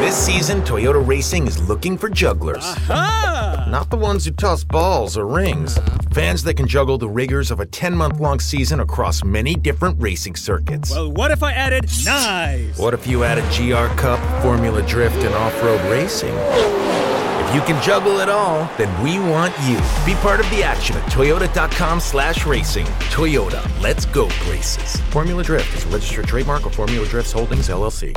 This 0.00 0.16
season, 0.16 0.62
Toyota 0.62 1.06
Racing 1.06 1.46
is 1.46 1.68
looking 1.68 1.98
for 1.98 2.08
jugglers. 2.08 2.64
Aha! 2.64 3.66
Not 3.68 3.90
the 3.90 3.98
ones 3.98 4.24
who 4.24 4.30
toss 4.30 4.64
balls 4.64 5.16
or 5.16 5.26
rings. 5.26 5.78
Fans 6.12 6.42
that 6.44 6.54
can 6.54 6.66
juggle 6.66 6.96
the 6.96 7.08
rigors 7.08 7.50
of 7.50 7.60
a 7.60 7.66
10 7.66 7.94
month 7.94 8.18
long 8.18 8.40
season 8.40 8.80
across 8.80 9.22
many 9.22 9.54
different 9.54 10.00
racing 10.00 10.36
circuits. 10.36 10.90
Well, 10.90 11.12
what 11.12 11.30
if 11.30 11.42
I 11.42 11.52
added 11.52 11.84
nice? 12.04 12.78
What 12.78 12.94
if 12.94 13.06
you 13.06 13.24
added 13.24 13.44
GR 13.54 13.94
Cup, 14.00 14.42
Formula 14.42 14.82
Drift, 14.88 15.22
and 15.22 15.34
off 15.34 15.62
road 15.62 15.80
racing? 15.90 16.34
If 16.34 17.54
you 17.54 17.60
can 17.60 17.80
juggle 17.82 18.20
it 18.20 18.30
all, 18.30 18.70
then 18.78 18.90
we 19.04 19.18
want 19.30 19.54
you. 19.64 19.76
Be 20.06 20.18
part 20.22 20.40
of 20.40 20.48
the 20.48 20.62
action 20.62 20.96
at 20.96 21.04
toyota.com 21.12 22.00
slash 22.00 22.46
racing. 22.46 22.86
Toyota, 23.12 23.62
let's 23.82 24.06
go 24.06 24.28
places. 24.48 24.98
Formula 25.10 25.44
Drift 25.44 25.76
is 25.76 25.84
a 25.84 25.88
registered 25.88 26.26
trademark 26.26 26.64
of 26.64 26.74
Formula 26.74 27.06
Drifts 27.06 27.32
Holdings, 27.32 27.68
LLC. 27.68 28.16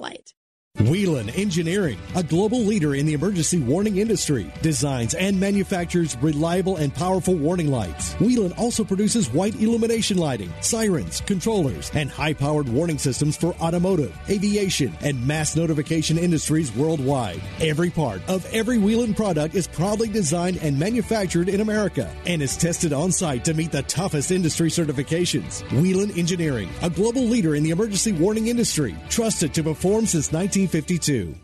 Light. 0.00 0.35
Whelen 0.80 1.30
Engineering, 1.30 1.98
a 2.14 2.22
global 2.22 2.60
leader 2.60 2.94
in 2.94 3.06
the 3.06 3.14
emergency 3.14 3.58
warning 3.58 3.96
industry, 3.96 4.52
designs 4.60 5.14
and 5.14 5.40
manufactures 5.40 6.16
reliable 6.20 6.76
and 6.76 6.94
powerful 6.94 7.34
warning 7.34 7.70
lights. 7.70 8.12
Whelen 8.20 8.52
also 8.52 8.84
produces 8.84 9.32
white 9.32 9.54
illumination 9.54 10.18
lighting, 10.18 10.52
sirens, 10.60 11.22
controllers, 11.22 11.90
and 11.94 12.10
high 12.10 12.34
powered 12.34 12.68
warning 12.68 12.98
systems 12.98 13.38
for 13.38 13.54
automotive, 13.54 14.14
aviation, 14.28 14.94
and 15.00 15.26
mass 15.26 15.56
notification 15.56 16.18
industries 16.18 16.70
worldwide. 16.76 17.40
Every 17.60 17.88
part 17.88 18.20
of 18.28 18.44
every 18.52 18.76
Whelen 18.76 19.14
product 19.14 19.54
is 19.54 19.66
proudly 19.66 20.08
designed 20.08 20.58
and 20.58 20.78
manufactured 20.78 21.48
in 21.48 21.62
America 21.62 22.14
and 22.26 22.42
is 22.42 22.54
tested 22.54 22.92
on 22.92 23.12
site 23.12 23.46
to 23.46 23.54
meet 23.54 23.72
the 23.72 23.82
toughest 23.84 24.30
industry 24.30 24.68
certifications. 24.68 25.62
Whelen 25.80 26.10
Engineering, 26.18 26.68
a 26.82 26.90
global 26.90 27.22
leader 27.22 27.54
in 27.54 27.62
the 27.62 27.70
emergency 27.70 28.12
warning 28.12 28.48
industry, 28.48 28.94
trusted 29.08 29.54
to 29.54 29.62
perform 29.62 30.04
since 30.04 30.32
19. 30.32 30.65
1952. 30.66 31.34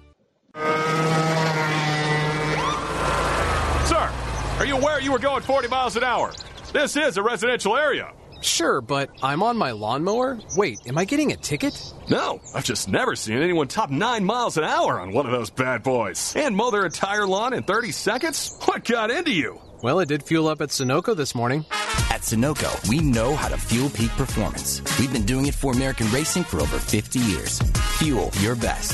Sir, 3.87 4.12
are 4.58 4.66
you 4.66 4.76
aware 4.76 5.00
you 5.00 5.12
were 5.12 5.18
going 5.18 5.42
40 5.42 5.68
miles 5.68 5.96
an 5.96 6.04
hour? 6.04 6.32
This 6.72 6.96
is 6.96 7.16
a 7.16 7.22
residential 7.22 7.76
area. 7.76 8.12
Sure, 8.40 8.80
but 8.80 9.11
I'm 9.22 9.42
on 9.44 9.56
my 9.56 9.70
lawnmower? 9.70 10.40
Wait, 10.56 10.80
am 10.87 10.98
I 10.98 11.04
getting 11.04 11.30
a 11.30 11.37
ticket? 11.37 11.80
No, 12.11 12.40
I've 12.54 12.64
just 12.64 12.88
never 12.88 13.14
seen 13.14 13.38
anyone 13.38 13.68
top 13.68 13.90
9 13.90 14.24
miles 14.24 14.56
an 14.56 14.64
hour 14.64 14.98
on 14.98 15.12
one 15.12 15.26
of 15.26 15.32
those 15.32 15.50
bad 15.50 15.85
boys. 15.85 16.35
And 16.35 16.56
mow 16.56 16.72
their 16.72 16.85
entire 16.85 17.26
lawn 17.26 17.52
in 17.52 17.62
30 17.62 17.92
seconds? 17.92 18.58
What 18.64 18.85
got 18.85 19.12
into 19.12 19.30
you? 19.32 19.61
Well, 19.83 19.99
it 19.99 20.07
did 20.07 20.23
fuel 20.23 20.47
up 20.47 20.61
at 20.61 20.68
Sunoco 20.68 21.16
this 21.16 21.35
morning. 21.35 21.66
At 22.09 22.21
Sunoco, 22.21 22.88
we 22.88 23.01
know 23.01 23.35
how 23.35 23.49
to 23.49 23.57
fuel 23.57 23.90
peak 23.90 24.12
performance. 24.12 24.81
We've 24.97 25.12
been 25.12 25.25
doing 25.25 25.47
it 25.47 25.57
for 25.57 25.73
American 25.73 26.09
racing 26.12 26.45
for 26.45 26.61
over 26.61 26.79
50 26.79 27.18
years. 27.18 27.59
Fuel 27.99 28.31
your 28.38 28.55
best. 28.55 28.92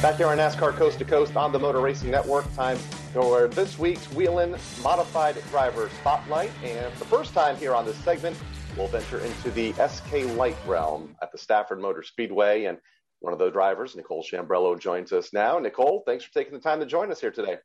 Back 0.00 0.16
here 0.16 0.28
on 0.28 0.38
NASCAR 0.38 0.72
Coast 0.72 0.98
to 1.00 1.04
Coast 1.04 1.36
on 1.36 1.52
the 1.52 1.58
Motor 1.58 1.80
Racing 1.80 2.10
Network, 2.10 2.50
time 2.54 2.78
for 3.12 3.48
this 3.48 3.78
week's 3.78 4.10
Whelen 4.12 4.56
Modified 4.82 5.36
Driver 5.50 5.90
Spotlight. 6.00 6.50
And 6.64 6.90
for 6.94 7.00
the 7.00 7.10
first 7.10 7.34
time 7.34 7.54
here 7.56 7.74
on 7.74 7.84
this 7.84 7.98
segment, 7.98 8.34
we'll 8.78 8.88
venture 8.88 9.18
into 9.18 9.50
the 9.50 9.74
SK 9.74 10.38
Light 10.38 10.56
realm 10.66 11.14
at 11.20 11.32
the 11.32 11.38
Stafford 11.38 11.82
Motor 11.82 12.02
Speedway. 12.02 12.64
And 12.64 12.78
one 13.18 13.34
of 13.34 13.38
the 13.38 13.50
drivers, 13.50 13.94
Nicole 13.94 14.24
Chambrello, 14.24 14.80
joins 14.80 15.12
us 15.12 15.34
now. 15.34 15.58
Nicole, 15.58 16.02
thanks 16.06 16.24
for 16.24 16.32
taking 16.32 16.54
the 16.54 16.60
time 16.60 16.80
to 16.80 16.86
join 16.86 17.12
us 17.12 17.20
here 17.20 17.30
today. 17.30 17.56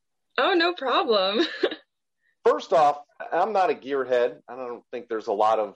Oh, 0.41 0.55
no 0.55 0.73
problem. 0.73 1.45
First 2.45 2.73
off, 2.73 3.01
I'm 3.31 3.53
not 3.53 3.69
a 3.69 3.75
gearhead. 3.75 4.37
I 4.49 4.55
don't 4.55 4.83
think 4.89 5.07
there's 5.07 5.27
a 5.27 5.33
lot 5.33 5.59
of 5.59 5.75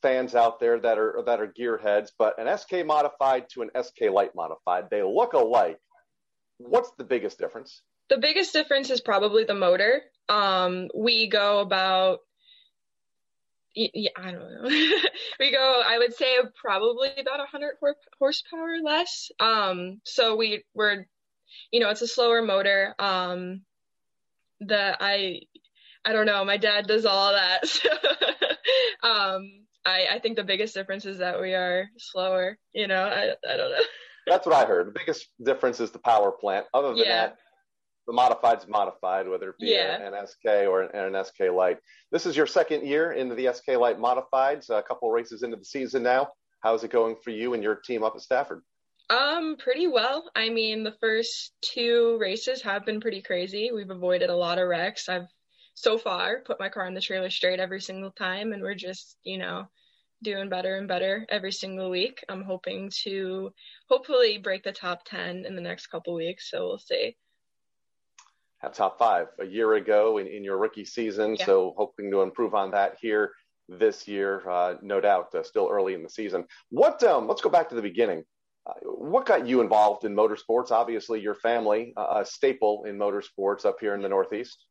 fans 0.00 0.34
out 0.34 0.58
there 0.58 0.80
that 0.80 0.98
are 0.98 1.22
that 1.26 1.40
are 1.40 1.46
gearheads, 1.46 2.08
but 2.18 2.38
an 2.38 2.56
SK 2.56 2.86
modified 2.86 3.50
to 3.50 3.60
an 3.60 3.70
SK 3.82 4.10
light 4.10 4.34
modified, 4.34 4.88
they 4.90 5.02
look 5.02 5.34
alike. 5.34 5.78
What's 6.56 6.90
the 6.96 7.04
biggest 7.04 7.38
difference? 7.38 7.82
The 8.08 8.16
biggest 8.16 8.54
difference 8.54 8.88
is 8.88 9.02
probably 9.02 9.44
the 9.44 9.54
motor. 9.54 10.00
Um, 10.30 10.88
we 10.94 11.28
go 11.28 11.60
about 11.60 12.20
yeah, 13.74 14.10
I 14.16 14.32
don't 14.32 14.62
know. 14.62 14.70
we 15.38 15.50
go, 15.50 15.82
I 15.86 15.98
would 15.98 16.14
say 16.14 16.34
probably 16.54 17.10
about 17.18 17.40
100 17.40 17.74
horsepower 18.18 18.78
less. 18.82 19.30
Um, 19.38 20.00
so 20.02 20.36
we 20.36 20.64
we're, 20.72 21.06
you 21.70 21.80
know, 21.80 21.90
it's 21.90 22.02
a 22.02 22.06
slower 22.06 22.42
motor. 22.42 22.94
Um, 22.98 23.62
the 24.60 24.96
I, 25.00 25.42
I 26.04 26.12
don't 26.12 26.26
know. 26.26 26.44
My 26.44 26.56
dad 26.56 26.86
does 26.86 27.04
all 27.04 27.32
that. 27.32 27.62
um, 29.02 29.66
I, 29.84 30.06
I 30.12 30.18
think 30.18 30.36
the 30.36 30.44
biggest 30.44 30.74
difference 30.74 31.04
is 31.04 31.18
that 31.18 31.40
we 31.40 31.54
are 31.54 31.88
slower. 31.98 32.58
You 32.72 32.88
know, 32.88 33.04
I, 33.04 33.34
I 33.48 33.56
don't 33.56 33.70
know. 33.70 33.84
That's 34.26 34.46
what 34.46 34.56
I 34.56 34.64
heard. 34.64 34.88
The 34.88 34.98
biggest 34.98 35.28
difference 35.42 35.78
is 35.78 35.92
the 35.92 36.00
power 36.00 36.32
plant. 36.32 36.66
Other 36.74 36.88
than 36.88 36.98
yeah. 36.98 37.04
that, 37.04 37.36
the 38.06 38.12
modified's 38.12 38.66
modified, 38.66 39.28
whether 39.28 39.50
it 39.50 39.58
be 39.58 39.68
yeah. 39.68 40.00
an, 40.00 40.14
an, 40.14 40.26
SK 40.26 40.68
or 40.68 40.82
an, 40.82 41.14
an, 41.14 41.24
SK 41.24 41.52
Light. 41.52 41.78
This 42.10 42.26
is 42.26 42.36
your 42.36 42.46
second 42.46 42.86
year 42.86 43.12
into 43.12 43.34
the 43.34 43.52
SK 43.52 43.78
Light 43.78 43.98
modifieds. 43.98 44.70
A 44.70 44.82
couple 44.82 45.10
races 45.10 45.42
into 45.42 45.56
the 45.56 45.64
season 45.64 46.02
now. 46.02 46.28
How's 46.60 46.82
it 46.82 46.90
going 46.90 47.16
for 47.22 47.30
you 47.30 47.54
and 47.54 47.62
your 47.62 47.76
team 47.76 48.02
up 48.02 48.14
at 48.16 48.22
Stafford? 48.22 48.62
Um, 49.08 49.56
pretty 49.56 49.86
well. 49.86 50.28
I 50.34 50.48
mean, 50.48 50.82
the 50.82 50.96
first 51.00 51.52
two 51.62 52.18
races 52.20 52.62
have 52.62 52.84
been 52.84 53.00
pretty 53.00 53.22
crazy. 53.22 53.70
We've 53.72 53.90
avoided 53.90 54.30
a 54.30 54.36
lot 54.36 54.58
of 54.58 54.68
wrecks. 54.68 55.08
I've 55.08 55.28
so 55.74 55.98
far 55.98 56.40
put 56.44 56.58
my 56.58 56.68
car 56.68 56.86
in 56.86 56.94
the 56.94 57.00
trailer 57.00 57.30
straight 57.30 57.60
every 57.60 57.80
single 57.80 58.10
time, 58.10 58.52
and 58.52 58.62
we're 58.62 58.74
just, 58.74 59.16
you 59.22 59.38
know, 59.38 59.68
doing 60.22 60.48
better 60.48 60.76
and 60.76 60.88
better 60.88 61.26
every 61.28 61.52
single 61.52 61.90
week. 61.90 62.24
I'm 62.28 62.42
hoping 62.42 62.90
to 63.02 63.52
hopefully 63.88 64.38
break 64.38 64.64
the 64.64 64.72
top 64.72 65.04
10 65.04 65.44
in 65.44 65.54
the 65.54 65.62
next 65.62 65.86
couple 65.88 66.14
weeks. 66.14 66.50
So 66.50 66.66
we'll 66.66 66.78
see. 66.78 67.16
Have 68.58 68.72
top 68.72 68.98
five 68.98 69.28
a 69.38 69.44
year 69.44 69.74
ago 69.74 70.18
in, 70.18 70.26
in 70.26 70.42
your 70.42 70.56
rookie 70.56 70.86
season. 70.86 71.36
Yeah. 71.38 71.44
So 71.44 71.74
hoping 71.76 72.10
to 72.10 72.22
improve 72.22 72.54
on 72.54 72.70
that 72.72 72.96
here 73.00 73.32
this 73.68 74.08
year, 74.08 74.48
uh, 74.48 74.74
no 74.80 75.00
doubt, 75.00 75.34
uh, 75.34 75.42
still 75.42 75.68
early 75.70 75.94
in 75.94 76.02
the 76.02 76.08
season. 76.08 76.46
What, 76.70 77.02
um, 77.02 77.28
let's 77.28 77.42
go 77.42 77.50
back 77.50 77.68
to 77.68 77.74
the 77.74 77.82
beginning. 77.82 78.24
What 78.82 79.26
got 79.26 79.46
you 79.46 79.60
involved 79.60 80.04
in 80.04 80.14
motorsports? 80.14 80.70
Obviously, 80.70 81.20
your 81.20 81.34
family, 81.34 81.92
uh, 81.96 82.20
a 82.20 82.26
staple 82.26 82.84
in 82.84 82.98
motorsports 82.98 83.64
up 83.64 83.76
here 83.80 83.94
in 83.94 84.02
the 84.02 84.08
Northeast. 84.08 84.66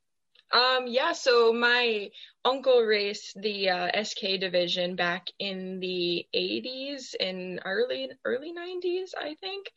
Um, 0.52 0.86
yeah, 0.88 1.12
so 1.14 1.52
my 1.52 2.12
uncle 2.44 2.82
raced 2.82 3.42
the 3.42 3.70
uh, 3.70 4.04
SK 4.04 4.40
division 4.40 4.96
back 4.96 5.28
in 5.40 5.80
the 5.80 6.26
80s 6.36 7.16
and 7.20 7.60
early 7.66 8.12
early 8.24 8.54
90s, 8.54 9.12
I 9.20 9.36
think. 9.42 9.72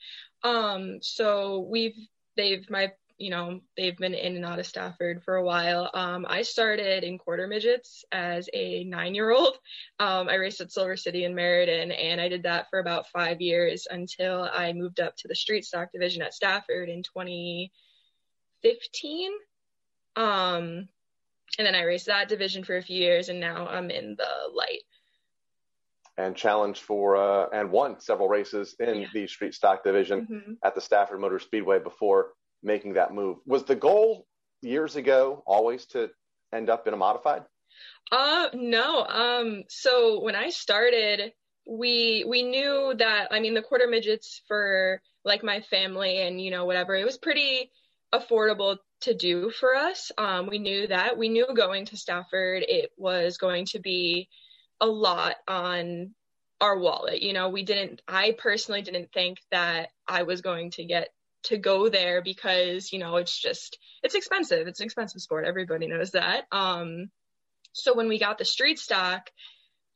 Um, 0.45 0.99
so 1.01 1.67
we've 1.71 1.97
they've 2.37 2.69
my 2.71 2.93
you 3.19 3.31
know 3.31 3.61
they've 3.77 3.97
been 3.97 4.15
in 4.15 4.37
and 4.37 4.45
out 4.45 4.61
of 4.61 4.67
Stafford 4.67 5.23
for 5.25 5.37
a 5.37 5.45
while. 5.45 5.91
Um, 5.93 6.25
I 6.29 6.43
started 6.43 7.03
in 7.05 7.19
quarter 7.19 7.49
midgets 7.49 8.05
as 8.13 8.49
a 8.55 8.85
nine 8.85 9.15
year 9.15 9.31
old. 9.31 9.59
Um, 10.01 10.29
I 10.29 10.37
raced 10.37 10.61
at 10.61 10.71
Silver 10.71 10.97
City 10.97 11.25
in 11.25 11.35
Meriden, 11.35 11.91
and 11.91 12.21
I 12.21 12.29
did 12.29 12.45
that 12.45 12.71
for 12.71 12.79
about 12.79 13.09
five 13.09 13.41
years 13.41 13.89
until 13.91 14.49
I 14.53 14.73
moved 14.73 15.01
up 15.01 15.17
to 15.17 15.27
the 15.27 15.35
street 15.35 15.65
stock 15.65 15.91
division 15.93 16.23
at 16.23 16.35
Stafford 16.35 16.89
in 16.89 17.03
2015. 17.03 19.33
Um, 20.15 20.89
and 21.59 21.67
then 21.67 21.75
I 21.75 21.83
raced 21.83 22.07
that 22.07 22.29
division 22.29 22.63
for 22.63 22.77
a 22.77 22.83
few 22.83 22.97
years, 22.97 23.29
and 23.29 23.41
now 23.41 23.67
I'm 23.67 23.91
in 23.91 24.15
the 24.17 24.29
light. 24.55 24.85
And 26.17 26.37
challenged 26.37 26.83
for 26.83 27.17
uh, 27.17 27.49
and 27.53 27.73
won 27.73 27.99
several 27.99 28.29
races 28.29 28.77
in 28.79 29.01
yeah. 29.01 29.09
the 29.13 29.27
street 29.27 29.55
stock 29.55 29.83
division 29.83 30.29
mm-hmm. 30.31 30.53
at 30.63 30.77
the 30.77 30.81
Stafford 30.81 31.21
Motor 31.21 31.41
Speedway 31.41 31.81
before 31.81 32.35
making 32.63 32.95
that 32.95 33.15
move. 33.15 33.39
Was 33.47 33.65
the 33.65 33.75
goal 33.75 34.27
years 34.63 34.97
ago 34.97 35.43
always 35.47 35.87
to 35.87 36.11
end 36.53 36.71
up 36.71 36.87
in 36.87 36.95
a 36.95 36.97
modified? 36.97 37.43
Uh, 38.11 38.49
no. 38.55 39.05
Um, 39.05 39.65
so 39.69 40.21
when 40.21 40.35
I 40.35 40.51
started, 40.51 41.33
we 41.67 42.25
we 42.27 42.43
knew 42.43 42.95
that 42.99 43.29
I 43.31 43.41
mean 43.41 43.55
the 43.55 43.63
quarter 43.63 43.87
midgets 43.87 44.41
for 44.49 45.03
like 45.25 45.45
my 45.45 45.61
family 45.61 46.23
and 46.23 46.41
you 46.41 46.51
know 46.51 46.65
whatever 46.65 46.97
it 46.97 47.05
was 47.05 47.19
pretty 47.19 47.71
affordable 48.15 48.79
to 49.01 49.15
do 49.15 49.51
for 49.51 49.75
us. 49.75 50.11
Um, 50.19 50.47
we 50.47 50.59
knew 50.59 50.87
that. 50.87 51.19
We 51.19 51.29
knew 51.29 51.47
going 51.55 51.87
to 51.87 51.97
Stafford, 51.97 52.65
it 52.67 52.91
was 52.97 53.39
going 53.39 53.67
to 53.67 53.79
be 53.79 54.29
a 54.81 54.87
lot 54.87 55.37
on 55.47 56.15
our 56.61 56.79
wallet. 56.79 57.23
You 57.23 57.33
know, 57.33 57.49
we 57.49 57.63
didn't, 57.63 58.03
I 58.09 58.35
personally 58.37 58.83
didn't 58.83 59.13
think 59.13 59.39
that 59.51 59.91
I 60.07 60.25
was 60.25 60.41
going 60.41 60.73
to 60.73 60.85
get 60.85 61.09
to 61.45 61.57
go 61.57 61.89
there 61.89 62.23
because, 62.23 62.93
you 62.93 62.99
know, 62.99 63.17
it's 63.17 63.41
just, 63.41 63.79
it's 64.03 64.15
expensive. 64.15 64.67
It's 64.67 64.81
an 64.81 64.85
expensive 64.85 65.21
sport. 65.21 65.45
Everybody 65.45 65.87
knows 65.87 66.13
that. 66.13 66.45
Um, 66.53 67.11
so 67.73 67.95
when 67.95 68.09
we 68.09 68.19
got 68.19 68.39
the 68.39 68.45
street 68.45 68.79
stock, 68.79 69.31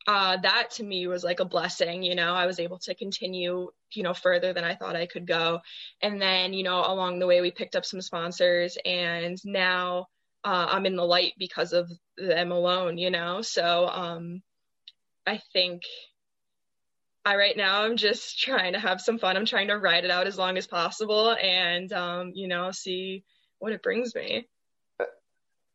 uh, 0.06 0.36
that 0.42 0.70
to 0.72 0.84
me 0.84 1.06
was 1.06 1.22
like 1.22 1.40
a 1.40 1.44
blessing. 1.44 2.02
You 2.02 2.14
know, 2.14 2.34
I 2.34 2.46
was 2.46 2.58
able 2.58 2.78
to 2.80 2.94
continue, 2.94 3.70
you 3.92 4.02
know, 4.02 4.14
further 4.14 4.52
than 4.52 4.64
I 4.64 4.74
thought 4.74 4.96
I 4.96 5.06
could 5.06 5.26
go. 5.26 5.60
And 6.00 6.20
then, 6.20 6.52
you 6.52 6.64
know, 6.64 6.78
along 6.78 7.18
the 7.18 7.26
way, 7.26 7.40
we 7.40 7.50
picked 7.50 7.76
up 7.76 7.84
some 7.84 8.00
sponsors, 8.00 8.76
and 8.84 9.38
now 9.44 10.06
uh, 10.44 10.66
I'm 10.70 10.86
in 10.86 10.96
the 10.96 11.04
light 11.04 11.34
because 11.38 11.72
of 11.72 11.90
them 12.16 12.50
alone. 12.50 12.98
You 12.98 13.10
know, 13.10 13.42
so 13.42 13.86
um, 13.88 14.42
I 15.26 15.40
think 15.52 15.82
I 17.24 17.36
right 17.36 17.56
now 17.56 17.82
I'm 17.82 17.96
just 17.96 18.40
trying 18.40 18.72
to 18.72 18.78
have 18.78 19.00
some 19.00 19.18
fun. 19.18 19.36
I'm 19.36 19.46
trying 19.46 19.68
to 19.68 19.78
ride 19.78 20.04
it 20.04 20.10
out 20.10 20.26
as 20.26 20.38
long 20.38 20.56
as 20.58 20.66
possible 20.66 21.36
and 21.40 21.92
um, 21.92 22.32
you 22.34 22.48
know, 22.48 22.70
see 22.72 23.24
what 23.58 23.72
it 23.72 23.82
brings 23.82 24.14
me. 24.14 24.48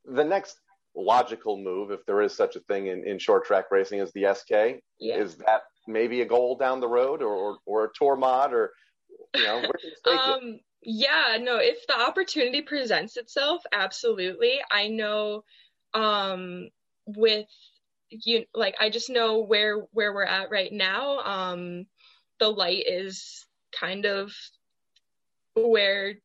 The 0.05 0.23
next 0.23 0.59
logical 0.95 1.57
move, 1.57 1.91
if 1.91 2.05
there 2.05 2.21
is 2.21 2.33
such 2.35 2.55
a 2.55 2.59
thing 2.61 2.87
in, 2.87 3.05
in 3.05 3.19
short 3.19 3.45
track 3.45 3.65
racing, 3.71 3.99
is 3.99 4.11
the 4.13 4.33
SK. 4.33 4.81
Yeah. 4.99 5.17
Is 5.17 5.35
that 5.35 5.63
maybe 5.87 6.21
a 6.21 6.25
goal 6.25 6.57
down 6.57 6.79
the 6.79 6.87
road 6.87 7.21
or, 7.21 7.33
or, 7.33 7.57
or 7.65 7.85
a 7.85 7.89
tour 7.97 8.15
mod 8.15 8.53
or, 8.53 8.73
you 9.35 9.43
know, 9.43 9.59
where 9.59 9.71
can 9.79 9.91
take 10.05 10.19
um, 10.27 10.59
yeah, 10.81 11.37
no, 11.39 11.57
if 11.57 11.85
the 11.87 11.99
opportunity 11.99 12.61
presents 12.61 13.17
itself, 13.17 13.63
absolutely. 13.71 14.59
I 14.71 14.87
know 14.87 15.43
um, 15.93 16.69
with 17.05 17.47
you 18.09 18.45
like 18.53 18.75
I 18.79 18.89
just 18.89 19.09
know 19.09 19.39
where 19.39 19.79
where 19.91 20.13
we're 20.13 20.23
at 20.23 20.51
right 20.51 20.71
now. 20.71 21.19
Um, 21.19 21.85
the 22.39 22.49
light 22.49 22.85
is 22.87 23.45
kind 23.77 24.05
of 24.05 24.31
where 25.55 26.15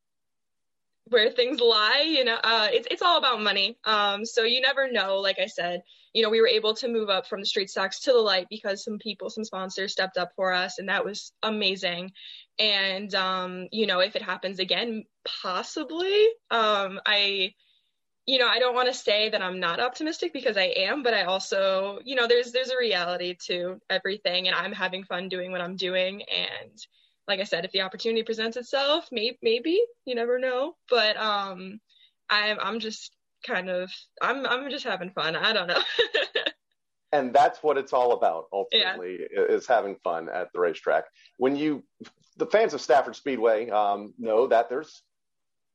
where 1.09 1.29
things 1.31 1.59
lie 1.59 2.05
you 2.07 2.23
know 2.23 2.37
uh, 2.43 2.67
it's, 2.71 2.87
it's 2.89 3.01
all 3.01 3.17
about 3.17 3.41
money 3.41 3.77
um, 3.83 4.25
so 4.25 4.43
you 4.43 4.61
never 4.61 4.91
know 4.91 5.17
like 5.19 5.37
i 5.39 5.45
said 5.45 5.81
you 6.13 6.23
know 6.23 6.29
we 6.29 6.39
were 6.39 6.47
able 6.47 6.73
to 6.73 6.87
move 6.87 7.09
up 7.09 7.27
from 7.27 7.39
the 7.39 7.45
street 7.45 7.69
stocks 7.69 7.99
to 7.99 8.11
the 8.11 8.17
light 8.17 8.47
because 8.49 8.83
some 8.83 8.97
people 8.99 9.29
some 9.29 9.43
sponsors 9.43 9.91
stepped 9.91 10.17
up 10.17 10.31
for 10.35 10.53
us 10.53 10.79
and 10.79 10.87
that 10.87 11.03
was 11.03 11.33
amazing 11.43 12.11
and 12.59 13.13
um, 13.15 13.67
you 13.71 13.85
know 13.85 13.99
if 13.99 14.15
it 14.15 14.21
happens 14.21 14.59
again 14.59 15.03
possibly 15.41 16.27
um, 16.51 16.99
i 17.05 17.51
you 18.25 18.37
know 18.37 18.47
i 18.47 18.59
don't 18.59 18.75
want 18.75 18.87
to 18.87 18.93
say 18.93 19.29
that 19.29 19.41
i'm 19.41 19.59
not 19.59 19.79
optimistic 19.79 20.31
because 20.33 20.57
i 20.57 20.73
am 20.77 21.03
but 21.03 21.13
i 21.13 21.23
also 21.23 21.99
you 22.05 22.15
know 22.15 22.27
there's 22.27 22.51
there's 22.51 22.69
a 22.69 22.77
reality 22.77 23.35
to 23.35 23.79
everything 23.89 24.47
and 24.47 24.55
i'm 24.55 24.71
having 24.71 25.03
fun 25.03 25.27
doing 25.27 25.51
what 25.51 25.61
i'm 25.61 25.75
doing 25.75 26.21
and 26.23 26.85
like 27.27 27.39
I 27.39 27.43
said, 27.43 27.65
if 27.65 27.71
the 27.71 27.81
opportunity 27.81 28.23
presents 28.23 28.57
itself, 28.57 29.07
maybe, 29.11 29.37
maybe 29.41 29.81
you 30.05 30.15
never 30.15 30.39
know. 30.39 30.75
But 30.89 31.17
um, 31.17 31.79
I'm 32.29 32.57
I'm 32.59 32.79
just 32.79 33.11
kind 33.45 33.69
of 33.69 33.91
I'm 34.21 34.45
I'm 34.45 34.69
just 34.69 34.85
having 34.85 35.11
fun. 35.11 35.35
I 35.35 35.53
don't 35.53 35.67
know. 35.67 35.81
and 37.11 37.33
that's 37.33 37.63
what 37.63 37.77
it's 37.77 37.93
all 37.93 38.13
about 38.13 38.45
ultimately 38.51 39.19
yeah. 39.31 39.41
is 39.43 39.67
having 39.67 39.95
fun 40.03 40.29
at 40.29 40.51
the 40.53 40.59
racetrack. 40.59 41.05
When 41.37 41.55
you 41.55 41.83
the 42.37 42.47
fans 42.47 42.73
of 42.73 42.81
Stafford 42.81 43.15
Speedway 43.15 43.69
um, 43.69 44.13
know 44.17 44.47
that 44.47 44.69
there's 44.69 45.03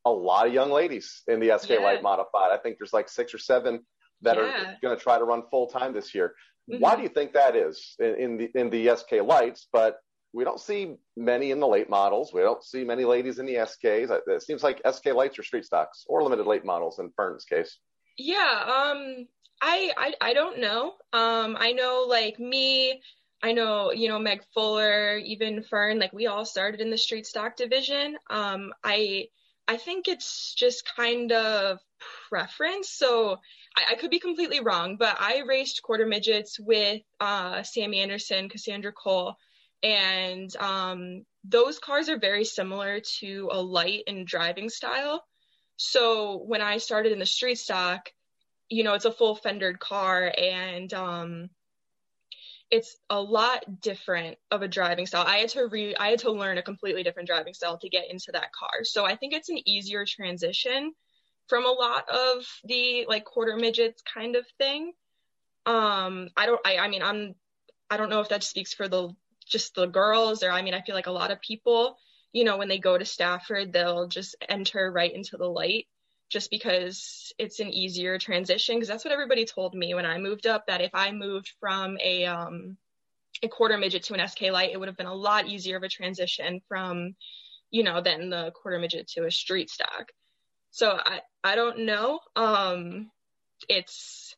a 0.08 0.10
lot 0.10 0.46
of 0.46 0.52
young 0.52 0.70
ladies 0.70 1.22
in 1.28 1.40
the 1.40 1.56
SK 1.58 1.70
yeah. 1.70 1.76
Light 1.78 2.02
Modified. 2.02 2.50
I 2.52 2.58
think 2.58 2.76
there's 2.78 2.92
like 2.92 3.08
six 3.08 3.34
or 3.34 3.38
seven 3.38 3.80
that 4.22 4.36
yeah. 4.36 4.42
are 4.42 4.76
going 4.82 4.96
to 4.96 5.02
try 5.02 5.18
to 5.18 5.24
run 5.24 5.42
full 5.50 5.68
time 5.68 5.92
this 5.92 6.14
year. 6.14 6.34
Mm-hmm. 6.70 6.82
Why 6.82 6.96
do 6.96 7.02
you 7.02 7.08
think 7.08 7.32
that 7.32 7.56
is 7.56 7.94
in, 7.98 8.14
in 8.14 8.36
the 8.36 8.50
in 8.54 8.70
the 8.70 8.96
SK 8.96 9.22
Lights? 9.24 9.68
But 9.72 9.98
we 10.32 10.44
don't 10.44 10.60
see 10.60 10.96
many 11.16 11.50
in 11.50 11.60
the 11.60 11.66
late 11.66 11.88
models. 11.88 12.32
We 12.32 12.42
don't 12.42 12.62
see 12.62 12.84
many 12.84 13.04
ladies 13.04 13.38
in 13.38 13.46
the 13.46 13.54
SKs. 13.54 14.18
It 14.26 14.42
seems 14.42 14.62
like 14.62 14.82
SK 14.90 15.06
lights 15.14 15.38
are 15.38 15.42
street 15.42 15.64
stocks 15.64 16.04
or 16.06 16.22
limited 16.22 16.46
late 16.46 16.64
models 16.64 16.98
in 16.98 17.10
Fern's 17.16 17.44
case. 17.44 17.78
Yeah, 18.18 18.38
um, 18.38 19.26
I, 19.62 19.92
I 19.96 20.14
I 20.20 20.34
don't 20.34 20.60
know. 20.60 20.94
Um, 21.12 21.56
I 21.58 21.72
know 21.72 22.06
like 22.08 22.38
me, 22.38 23.00
I 23.42 23.52
know 23.52 23.92
you 23.92 24.08
know 24.08 24.18
Meg 24.18 24.42
Fuller, 24.52 25.16
even 25.18 25.62
Fern. 25.62 25.98
Like 25.98 26.12
we 26.12 26.26
all 26.26 26.44
started 26.44 26.80
in 26.80 26.90
the 26.90 26.98
street 26.98 27.26
stock 27.26 27.56
division. 27.56 28.16
Um, 28.28 28.72
I 28.84 29.28
I 29.68 29.76
think 29.76 30.08
it's 30.08 30.54
just 30.54 30.88
kind 30.96 31.30
of 31.30 31.78
preference. 32.30 32.88
So 32.90 33.36
I, 33.76 33.92
I, 33.92 33.94
could 33.96 34.10
be 34.10 34.18
completely 34.18 34.60
wrong, 34.60 34.96
but 34.96 35.16
I 35.20 35.42
raced 35.46 35.82
quarter 35.82 36.06
midgets 36.06 36.58
with 36.58 37.02
uh, 37.20 37.62
Sammy 37.62 38.00
Anderson, 38.00 38.48
Cassandra 38.48 38.92
Cole, 38.92 39.34
and 39.82 40.54
um, 40.56 41.26
those 41.44 41.78
cars 41.78 42.08
are 42.08 42.18
very 42.18 42.44
similar 42.44 43.00
to 43.20 43.50
a 43.52 43.60
light 43.60 44.04
and 44.06 44.26
driving 44.26 44.70
style. 44.70 45.22
So 45.76 46.38
when 46.38 46.62
I 46.62 46.78
started 46.78 47.12
in 47.12 47.18
the 47.18 47.26
street 47.26 47.58
stock, 47.58 48.10
you 48.70 48.84
know, 48.84 48.94
it's 48.94 49.04
a 49.04 49.12
full 49.12 49.36
fendered 49.36 49.78
car 49.78 50.32
and 50.36 50.92
um, 50.94 51.50
it's 52.70 52.96
a 53.08 53.20
lot 53.20 53.80
different 53.80 54.36
of 54.50 54.62
a 54.62 54.68
driving 54.68 55.06
style. 55.06 55.24
I 55.26 55.38
had 55.38 55.50
to 55.50 55.66
re 55.66 55.94
I 55.96 56.10
had 56.10 56.20
to 56.20 56.32
learn 56.32 56.58
a 56.58 56.62
completely 56.62 57.02
different 57.02 57.28
driving 57.28 57.54
style 57.54 57.78
to 57.78 57.88
get 57.88 58.10
into 58.10 58.32
that 58.32 58.52
car. 58.52 58.84
So 58.84 59.04
I 59.04 59.16
think 59.16 59.32
it's 59.32 59.48
an 59.48 59.60
easier 59.66 60.04
transition 60.04 60.92
from 61.48 61.64
a 61.64 61.70
lot 61.70 62.08
of 62.10 62.46
the 62.64 63.06
like 63.08 63.24
quarter 63.24 63.56
midgets 63.56 64.02
kind 64.02 64.36
of 64.36 64.46
thing. 64.58 64.92
Um, 65.64 66.28
I 66.36 66.46
don't 66.46 66.60
I, 66.64 66.78
I 66.78 66.88
mean 66.88 67.02
I'm 67.02 67.34
I 67.90 67.96
don't 67.96 68.10
know 68.10 68.20
if 68.20 68.28
that 68.28 68.44
speaks 68.44 68.74
for 68.74 68.88
the 68.88 69.14
just 69.46 69.74
the 69.74 69.86
girls 69.86 70.42
or 70.42 70.50
I 70.50 70.62
mean 70.62 70.74
I 70.74 70.82
feel 70.82 70.94
like 70.94 71.06
a 71.06 71.12
lot 71.12 71.30
of 71.30 71.40
people, 71.40 71.96
you 72.32 72.44
know, 72.44 72.58
when 72.58 72.68
they 72.68 72.78
go 72.78 72.98
to 72.98 73.04
Stafford, 73.04 73.72
they'll 73.72 74.08
just 74.08 74.36
enter 74.46 74.92
right 74.92 75.12
into 75.12 75.38
the 75.38 75.48
light 75.48 75.86
just 76.28 76.50
because 76.50 77.32
it's 77.38 77.60
an 77.60 77.68
easier 77.68 78.18
transition 78.18 78.76
because 78.76 78.88
that's 78.88 79.04
what 79.04 79.12
everybody 79.12 79.44
told 79.44 79.74
me 79.74 79.94
when 79.94 80.06
I 80.06 80.18
moved 80.18 80.46
up 80.46 80.66
that 80.66 80.80
if 80.80 80.90
I 80.94 81.12
moved 81.12 81.52
from 81.60 81.96
a 82.02 82.26
um 82.26 82.76
a 83.42 83.48
quarter 83.48 83.78
midget 83.78 84.04
to 84.04 84.14
an 84.14 84.28
SK 84.28 84.42
light, 84.50 84.70
it 84.72 84.78
would 84.78 84.88
have 84.88 84.96
been 84.96 85.06
a 85.06 85.14
lot 85.14 85.46
easier 85.46 85.76
of 85.76 85.82
a 85.82 85.88
transition 85.88 86.60
from, 86.68 87.14
you 87.70 87.84
know, 87.84 88.00
than 88.00 88.30
the 88.30 88.52
quarter 88.52 88.78
midget 88.78 89.08
to 89.08 89.26
a 89.26 89.30
street 89.30 89.70
stock. 89.70 90.10
So 90.70 90.98
I 90.98 91.20
I 91.44 91.54
don't 91.54 91.80
know. 91.80 92.20
Um 92.36 93.10
it's 93.68 94.34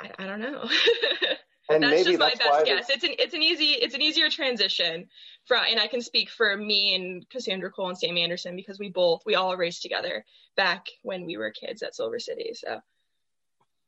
I, 0.00 0.10
I 0.18 0.26
don't 0.26 0.40
know. 0.40 0.68
And 1.70 1.82
that's 1.82 2.04
just 2.04 2.18
that's 2.18 2.38
my 2.38 2.50
best 2.50 2.66
guess. 2.66 2.90
It's 2.90 3.04
an 3.04 3.10
it's 3.18 3.34
an 3.34 3.42
easy 3.42 3.72
it's 3.72 3.94
an 3.94 4.00
easier 4.00 4.30
transition 4.30 5.06
from 5.44 5.64
and 5.68 5.78
I 5.78 5.86
can 5.86 6.00
speak 6.00 6.30
for 6.30 6.56
me 6.56 6.94
and 6.94 7.28
Cassandra 7.28 7.70
Cole 7.70 7.88
and 7.88 7.98
Sammy 7.98 8.22
Anderson 8.22 8.56
because 8.56 8.78
we 8.78 8.88
both 8.88 9.22
we 9.26 9.34
all 9.34 9.56
raced 9.56 9.82
together 9.82 10.24
back 10.56 10.86
when 11.02 11.26
we 11.26 11.36
were 11.36 11.50
kids 11.50 11.82
at 11.82 11.94
Silver 11.94 12.18
City. 12.18 12.52
So 12.54 12.80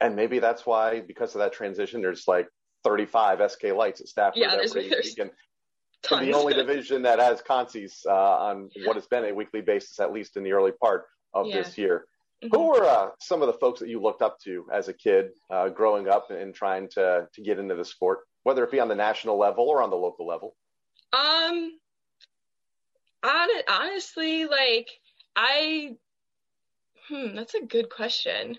and 0.01 0.15
maybe 0.15 0.39
that's 0.39 0.67
why 0.67 1.01
because 1.01 1.35
of 1.35 1.41
that 1.41 1.53
transition 1.53 2.03
there's 2.03 2.29
like 2.29 2.49
35 2.85 3.51
SK 3.51 3.65
lights 3.75 4.01
at 4.01 4.09
Stafford 4.09 4.41
yeah, 4.41 4.51
there's, 4.57 4.73
there's 4.73 5.15
the 6.11 6.33
only 6.33 6.55
division 6.55 7.03
that 7.03 7.19
has 7.19 7.43
consies 7.43 8.07
uh, 8.07 8.13
on 8.13 8.71
what 8.85 8.97
has 8.97 9.07
been 9.07 9.25
a 9.25 9.35
weekly 9.35 9.61
basis 9.61 10.01
at 10.01 10.13
least 10.13 10.37
in 10.37 10.43
the 10.43 10.53
early 10.53 10.73
part 10.73 11.07
of 11.35 11.47
Yeah. 11.47 11.63
this 11.63 11.79
year. 11.79 12.07
Mm-hmm. 12.43 12.57
Who 12.57 12.69
were 12.69 12.85
uh, 12.85 13.11
some 13.21 13.43
of 13.43 13.49
the 13.49 13.59
folks 13.59 13.81
that 13.81 13.91
you 13.91 14.01
looked 14.01 14.23
up 14.23 14.39
to 14.45 14.67
as 14.73 14.89
a 14.89 14.95
kid, 14.95 15.33
uh, 15.51 15.69
growing 15.69 16.09
up 16.09 16.31
and 16.31 16.55
trying 16.55 16.89
to 16.91 17.29
to 17.31 17.43
get 17.43 17.59
into 17.59 17.75
the 17.75 17.85
sport, 17.85 18.21
whether 18.45 18.65
it 18.65 18.71
be 18.71 18.81
on 18.81 18.89
the 18.89 18.95
national 18.95 19.39
level 19.39 19.69
or 19.69 19.83
on 19.83 19.91
the 19.91 19.97
local 19.97 20.27
level? 20.27 20.57
Um, 21.13 21.79
hon- 23.23 23.65
honestly, 23.69 24.47
like 24.47 24.89
I, 25.37 25.97
hmm, 27.09 27.35
that's 27.35 27.55
a 27.55 27.67
good 27.67 27.91
question, 27.91 28.57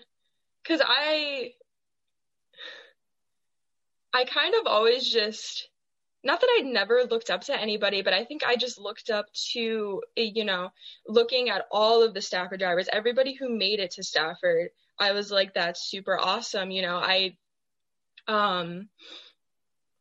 because 0.62 0.80
I, 0.84 1.54
I 4.14 4.24
kind 4.24 4.54
of 4.54 4.66
always 4.66 5.08
just, 5.10 5.68
not 6.24 6.40
that 6.40 6.50
I'd 6.58 6.66
never 6.66 7.02
looked 7.04 7.30
up 7.30 7.42
to 7.42 7.60
anybody, 7.60 8.02
but 8.02 8.12
I 8.12 8.24
think 8.24 8.44
I 8.44 8.56
just 8.56 8.78
looked 8.78 9.10
up 9.10 9.26
to, 9.52 10.02
you 10.16 10.44
know, 10.44 10.70
looking 11.06 11.50
at 11.50 11.66
all 11.70 12.02
of 12.02 12.14
the 12.14 12.22
Stafford 12.22 12.60
drivers, 12.60 12.88
everybody 12.92 13.34
who 13.34 13.48
made 13.48 13.80
it 13.80 13.92
to 13.92 14.02
Stafford. 14.02 14.70
I 14.98 15.12
was 15.12 15.32
like, 15.32 15.54
that's 15.54 15.82
super 15.90 16.18
awesome. 16.18 16.70
You 16.70 16.82
know, 16.82 16.96
I, 16.96 17.36
um, 18.28 18.88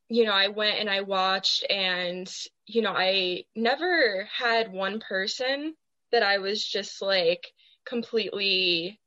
you 0.10 0.26
know, 0.26 0.34
I 0.34 0.50
went 0.50 0.78
and 0.80 0.90
I 0.90 1.02
watched 1.02 1.66
and, 1.70 2.32
you 2.68 2.82
know, 2.82 2.94
I 2.96 3.46
never 3.56 4.28
had 4.32 4.72
one 4.72 5.00
person 5.00 5.74
that 6.12 6.22
I 6.22 6.38
was 6.38 6.64
just 6.64 7.02
like 7.02 7.48
completely, 7.86 9.00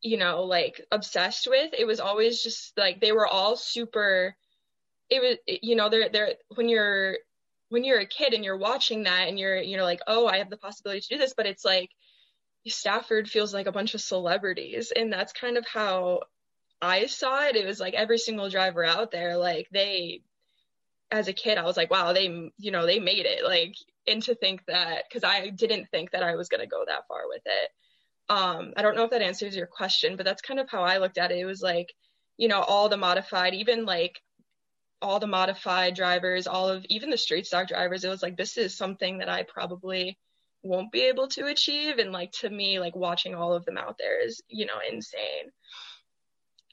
you 0.00 0.16
know, 0.16 0.44
like 0.44 0.80
obsessed 0.90 1.48
with. 1.48 1.74
It 1.76 1.86
was 1.86 2.00
always 2.00 2.42
just 2.42 2.78
like 2.78 3.00
they 3.00 3.12
were 3.12 3.26
all 3.26 3.56
super, 3.56 4.36
it 5.10 5.20
was, 5.20 5.36
you 5.62 5.76
know, 5.76 5.88
they're, 5.88 6.08
they're, 6.08 6.34
when 6.54 6.68
you're, 6.68 7.18
when 7.70 7.84
you're 7.84 8.00
a 8.00 8.06
kid 8.06 8.34
and 8.34 8.44
you're 8.44 8.56
watching 8.56 9.04
that 9.04 9.28
and 9.28 9.38
you're, 9.38 9.58
you 9.58 9.76
know, 9.76 9.84
like, 9.84 10.00
oh, 10.06 10.26
I 10.26 10.38
have 10.38 10.50
the 10.50 10.56
possibility 10.56 11.00
to 11.00 11.08
do 11.08 11.18
this, 11.18 11.34
but 11.36 11.46
it's 11.46 11.64
like, 11.64 11.90
Stafford 12.66 13.28
feels 13.28 13.54
like 13.54 13.66
a 13.66 13.72
bunch 13.72 13.94
of 13.94 14.00
celebrities. 14.00 14.92
And 14.94 15.12
that's 15.12 15.32
kind 15.32 15.56
of 15.56 15.66
how 15.66 16.20
I 16.82 17.06
saw 17.06 17.46
it. 17.46 17.56
It 17.56 17.66
was 17.66 17.80
like 17.80 17.94
every 17.94 18.18
single 18.18 18.50
driver 18.50 18.84
out 18.84 19.10
there, 19.10 19.36
like 19.36 19.68
they, 19.72 20.22
as 21.10 21.28
a 21.28 21.32
kid, 21.32 21.56
I 21.56 21.64
was 21.64 21.76
like, 21.76 21.90
wow, 21.90 22.12
they, 22.12 22.50
you 22.58 22.70
know, 22.70 22.84
they 22.84 22.98
made 22.98 23.24
it. 23.24 23.44
Like, 23.44 23.74
and 24.06 24.22
to 24.24 24.34
think 24.34 24.64
that, 24.66 25.04
because 25.08 25.24
I 25.24 25.48
didn't 25.48 25.88
think 25.90 26.10
that 26.10 26.22
I 26.22 26.36
was 26.36 26.48
going 26.48 26.60
to 26.60 26.66
go 26.66 26.84
that 26.86 27.06
far 27.08 27.22
with 27.28 27.42
it. 27.46 27.70
Um, 28.30 28.74
I 28.76 28.82
don't 28.82 28.96
know 28.96 29.04
if 29.04 29.10
that 29.12 29.22
answers 29.22 29.56
your 29.56 29.66
question, 29.66 30.16
but 30.16 30.26
that's 30.26 30.42
kind 30.42 30.60
of 30.60 30.68
how 30.68 30.82
I 30.82 30.98
looked 30.98 31.16
at 31.16 31.30
it. 31.30 31.38
It 31.38 31.46
was 31.46 31.62
like, 31.62 31.94
you 32.36 32.48
know, 32.48 32.60
all 32.60 32.90
the 32.90 32.96
modified, 32.98 33.54
even 33.54 33.86
like 33.86 34.20
all 35.00 35.20
the 35.20 35.26
modified 35.26 35.94
drivers, 35.94 36.46
all 36.46 36.68
of 36.68 36.84
even 36.88 37.10
the 37.10 37.18
street 37.18 37.46
stock 37.46 37.68
drivers, 37.68 38.04
it 38.04 38.08
was 38.08 38.22
like, 38.22 38.36
this 38.36 38.56
is 38.56 38.76
something 38.76 39.18
that 39.18 39.28
I 39.28 39.44
probably 39.44 40.18
won't 40.62 40.90
be 40.90 41.02
able 41.02 41.28
to 41.28 41.46
achieve. 41.46 41.98
And 41.98 42.12
like, 42.12 42.32
to 42.40 42.50
me, 42.50 42.80
like 42.80 42.96
watching 42.96 43.34
all 43.34 43.52
of 43.52 43.64
them 43.64 43.78
out 43.78 43.96
there 43.98 44.24
is, 44.24 44.42
you 44.48 44.66
know, 44.66 44.78
insane. 44.90 45.50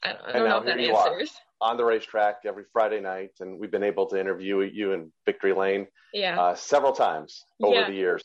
I 0.02 0.12
don't, 0.12 0.22
I 0.26 0.32
don't 0.32 0.48
know 0.48 0.58
if 0.58 0.64
that 0.66 0.78
here 0.78 0.88
you 0.90 0.96
are. 0.96 1.08
answers. 1.12 1.32
on 1.60 1.76
the 1.76 1.84
racetrack 1.84 2.40
every 2.44 2.64
Friday 2.72 3.00
night, 3.00 3.30
and 3.40 3.58
we've 3.58 3.70
been 3.70 3.82
able 3.82 4.06
to 4.06 4.20
interview 4.20 4.60
you 4.60 4.92
in 4.92 5.10
Victory 5.24 5.52
Lane 5.52 5.86
yeah. 6.12 6.38
uh, 6.40 6.54
several 6.54 6.92
times 6.92 7.44
over 7.62 7.74
Yeah. 7.74 7.86
the 7.86 7.94
years. 7.94 8.22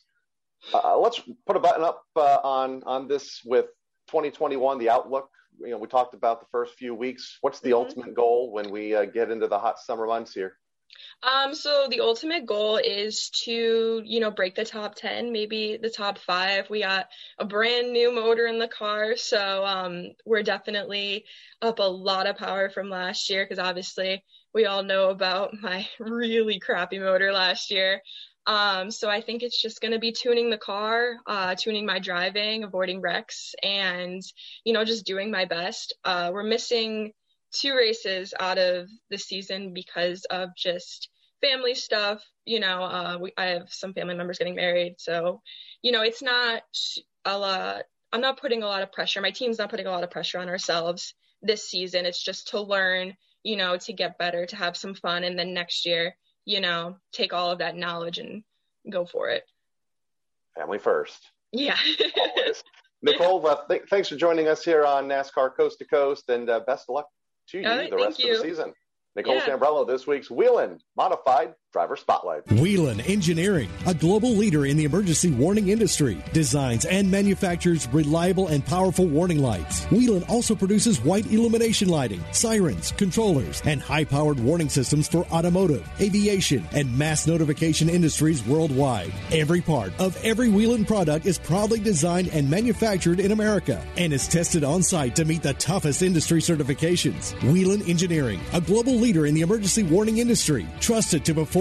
Uh, 0.73 0.97
let's 0.97 1.21
put 1.47 1.55
a 1.55 1.59
button 1.59 1.83
up 1.83 2.03
uh, 2.15 2.37
on 2.43 2.83
on 2.85 3.07
this 3.07 3.41
with 3.45 3.65
2021, 4.09 4.77
the 4.77 4.89
outlook. 4.89 5.29
You 5.63 5.71
know, 5.71 5.77
we 5.77 5.87
talked 5.87 6.13
about 6.13 6.39
the 6.39 6.47
first 6.51 6.75
few 6.75 6.95
weeks. 6.95 7.37
What's 7.41 7.59
the 7.59 7.73
ultimate 7.73 8.13
goal 8.13 8.51
when 8.51 8.71
we 8.71 8.95
uh, 8.95 9.05
get 9.05 9.31
into 9.31 9.47
the 9.47 9.59
hot 9.59 9.79
summer 9.79 10.05
months 10.05 10.33
here? 10.33 10.57
Um, 11.23 11.53
so 11.53 11.87
the 11.89 12.01
ultimate 12.01 12.45
goal 12.45 12.77
is 12.77 13.29
to, 13.45 14.01
you 14.03 14.19
know, 14.19 14.31
break 14.31 14.55
the 14.55 14.65
top 14.65 14.95
10, 14.95 15.31
maybe 15.31 15.77
the 15.81 15.89
top 15.89 16.17
five. 16.17 16.69
We 16.69 16.81
got 16.81 17.07
a 17.37 17.45
brand 17.45 17.93
new 17.93 18.13
motor 18.13 18.47
in 18.47 18.59
the 18.59 18.67
car. 18.67 19.15
So, 19.15 19.63
um, 19.65 20.11
we're 20.25 20.43
definitely 20.43 21.25
up 21.61 21.79
a 21.79 21.83
lot 21.83 22.27
of 22.27 22.37
power 22.37 22.69
from 22.69 22.89
last 22.89 23.29
year 23.29 23.45
because 23.45 23.59
obviously 23.59 24.23
we 24.53 24.65
all 24.65 24.83
know 24.83 25.09
about 25.09 25.53
my 25.61 25.87
really 25.99 26.59
crappy 26.59 26.99
motor 26.99 27.31
last 27.31 27.71
year. 27.71 28.01
Um, 28.47 28.89
so 28.89 29.09
I 29.09 29.21
think 29.21 29.43
it's 29.43 29.61
just 29.61 29.81
going 29.81 29.91
to 29.91 29.99
be 29.99 30.11
tuning 30.11 30.49
the 30.49 30.57
car, 30.57 31.17
uh, 31.27 31.55
tuning 31.55 31.85
my 31.85 31.99
driving, 31.99 32.63
avoiding 32.63 33.01
wrecks, 33.01 33.53
and, 33.61 34.21
you 34.63 34.73
know, 34.73 34.83
just 34.83 35.05
doing 35.05 35.29
my 35.29 35.45
best. 35.45 35.93
Uh, 36.03 36.31
we're 36.33 36.43
missing 36.43 37.11
two 37.53 37.75
races 37.75 38.33
out 38.39 38.57
of 38.57 38.89
the 39.09 39.17
season 39.17 39.73
because 39.73 40.25
of 40.25 40.49
just 40.55 41.09
family 41.41 41.75
stuff. 41.75 42.23
You 42.45 42.59
know, 42.59 42.83
uh, 42.83 43.17
we, 43.21 43.33
I 43.37 43.45
have 43.45 43.71
some 43.71 43.93
family 43.93 44.15
members 44.15 44.37
getting 44.37 44.55
married, 44.55 44.95
so 44.97 45.41
you 45.81 45.91
know, 45.91 46.01
it's 46.01 46.21
not 46.21 46.63
a 47.25 47.37
lot. 47.37 47.83
I'm 48.11 48.21
not 48.21 48.39
putting 48.39 48.63
a 48.63 48.67
lot 48.67 48.83
of 48.83 48.91
pressure. 48.91 49.21
My 49.21 49.31
team's 49.31 49.57
not 49.57 49.69
putting 49.69 49.87
a 49.87 49.91
lot 49.91 50.03
of 50.03 50.11
pressure 50.11 50.39
on 50.39 50.49
ourselves 50.49 51.13
this 51.41 51.69
season. 51.69 52.05
It's 52.05 52.21
just 52.21 52.49
to 52.49 52.61
learn, 52.61 53.15
you 53.43 53.55
know, 53.55 53.77
to 53.77 53.93
get 53.93 54.17
better, 54.17 54.45
to 54.45 54.55
have 54.55 54.75
some 54.75 54.93
fun, 54.93 55.23
and 55.23 55.37
then 55.37 55.53
next 55.53 55.85
year, 55.85 56.15
you 56.45 56.59
know, 56.61 56.97
take 57.11 57.33
all 57.33 57.51
of 57.51 57.59
that 57.59 57.75
knowledge 57.75 58.17
and 58.17 58.43
go 58.89 59.05
for 59.05 59.29
it. 59.29 59.43
Family 60.55 60.79
first. 60.79 61.31
Yeah. 61.51 61.77
Nicole, 63.01 63.45
uh, 63.47 63.57
th- 63.67 63.83
thanks 63.89 64.09
for 64.09 64.15
joining 64.15 64.47
us 64.47 64.63
here 64.63 64.85
on 64.85 65.07
NASCAR 65.07 65.55
Coast 65.55 65.79
to 65.79 65.85
Coast, 65.85 66.29
and 66.29 66.49
uh, 66.49 66.59
best 66.61 66.85
of 66.87 66.93
luck 66.95 67.07
to 67.49 67.59
you 67.59 67.65
right, 67.65 67.89
the 67.89 67.95
rest 67.95 68.19
you. 68.19 68.31
of 68.31 68.41
the 68.41 68.49
season. 68.49 68.73
Nicole 69.15 69.35
Yeah. 69.35 69.47
Chambrello, 69.47 69.87
this 69.87 70.07
week's 70.07 70.29
Whelen 70.29 70.79
Modified 70.95 71.53
Driver 71.71 71.95
Spotlight. 71.95 72.45
Whelen 72.51 72.99
Engineering, 72.99 73.69
a 73.87 73.93
global 73.93 74.31
leader 74.31 74.65
in 74.65 74.75
the 74.75 74.83
emergency 74.83 75.31
warning 75.31 75.69
industry, 75.69 76.21
designs 76.33 76.83
and 76.83 77.09
manufactures 77.09 77.87
reliable 77.93 78.49
and 78.49 78.65
powerful 78.65 79.07
warning 79.07 79.39
lights. 79.39 79.85
Whelen 79.85 80.23
also 80.23 80.53
produces 80.53 80.99
white 80.99 81.31
illumination 81.31 81.87
lighting, 81.87 82.21
sirens, 82.33 82.91
controllers, 82.97 83.61
and 83.63 83.81
high 83.81 84.03
powered 84.03 84.37
warning 84.37 84.67
systems 84.67 85.07
for 85.07 85.25
automotive, 85.27 85.87
aviation, 86.01 86.67
and 86.73 86.97
mass 86.97 87.25
notification 87.25 87.87
industries 87.87 88.45
worldwide. 88.45 89.13
Every 89.31 89.61
part 89.61 89.97
of 89.97 90.21
every 90.25 90.49
Whelen 90.49 90.83
product 90.83 91.25
is 91.25 91.39
proudly 91.39 91.79
designed 91.79 92.27
and 92.33 92.49
manufactured 92.49 93.21
in 93.21 93.31
America 93.31 93.81
and 93.95 94.11
is 94.11 94.27
tested 94.27 94.65
on 94.65 94.83
site 94.83 95.15
to 95.15 95.23
meet 95.23 95.41
the 95.41 95.53
toughest 95.53 96.01
industry 96.01 96.41
certifications. 96.41 97.31
Whelen 97.43 97.81
Engineering, 97.83 98.41
a 98.51 98.59
global 98.59 98.95
leader 98.95 99.25
in 99.25 99.33
the 99.33 99.41
emergency 99.41 99.83
warning 99.83 100.17
industry, 100.17 100.67
trusted 100.81 101.23
to 101.23 101.33
perform 101.33 101.60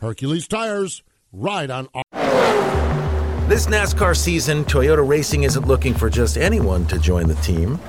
Hercules 0.00 0.46
Tires, 0.46 1.02
ride 1.32 1.70
on. 1.72 1.88
This 3.48 3.66
NASCAR 3.66 4.16
season, 4.16 4.64
Toyota 4.64 5.06
Racing 5.06 5.42
isn't 5.42 5.66
looking 5.66 5.92
for 5.92 6.08
just 6.08 6.36
anyone 6.36 6.86
to 6.86 6.98
join 7.00 7.26
the 7.26 7.34
team. 7.36 7.80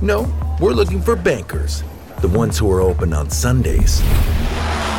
No, 0.00 0.32
we're 0.60 0.72
looking 0.72 1.02
for 1.02 1.14
bankers, 1.14 1.82
the 2.22 2.28
ones 2.28 2.56
who 2.56 2.70
are 2.72 2.80
open 2.80 3.12
on 3.12 3.28
Sundays. 3.28 3.96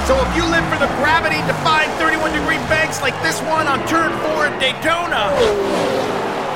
So 0.05 0.15
if 0.21 0.35
you 0.35 0.43
live 0.45 0.63
for 0.71 0.77
the 0.77 0.91
gravity-defying 1.01 1.89
31-degree 1.91 2.57
banks 2.69 3.01
like 3.01 3.19
this 3.23 3.39
one 3.41 3.65
on 3.67 3.79
Turn 3.87 4.11
4 4.19 4.45
at 4.47 4.59
Daytona, 4.59 5.29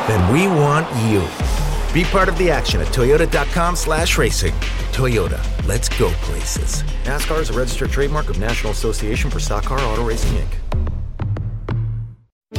Then 0.07 0.33
we 0.33 0.45
want 0.47 0.87
you. 1.11 1.21
Be 1.93 2.03
part 2.09 2.29
of 2.29 2.37
the 2.37 2.51
action 2.51 2.81
at 2.81 2.87
toyota.com 2.87 3.75
slash 3.75 4.17
racing. 4.17 4.53
Toyota, 4.93 5.41
let's 5.67 5.89
go 5.89 6.11
places. 6.21 6.83
NASCAR 7.03 7.41
is 7.41 7.49
a 7.49 7.53
registered 7.53 7.89
trademark 7.89 8.29
of 8.29 8.37
National 8.39 8.71
Association 8.71 9.31
for 9.31 9.39
Stock 9.39 9.63
Car 9.63 9.79
Auto 9.79 10.03
Racing, 10.03 10.37
Inc. 10.37 10.53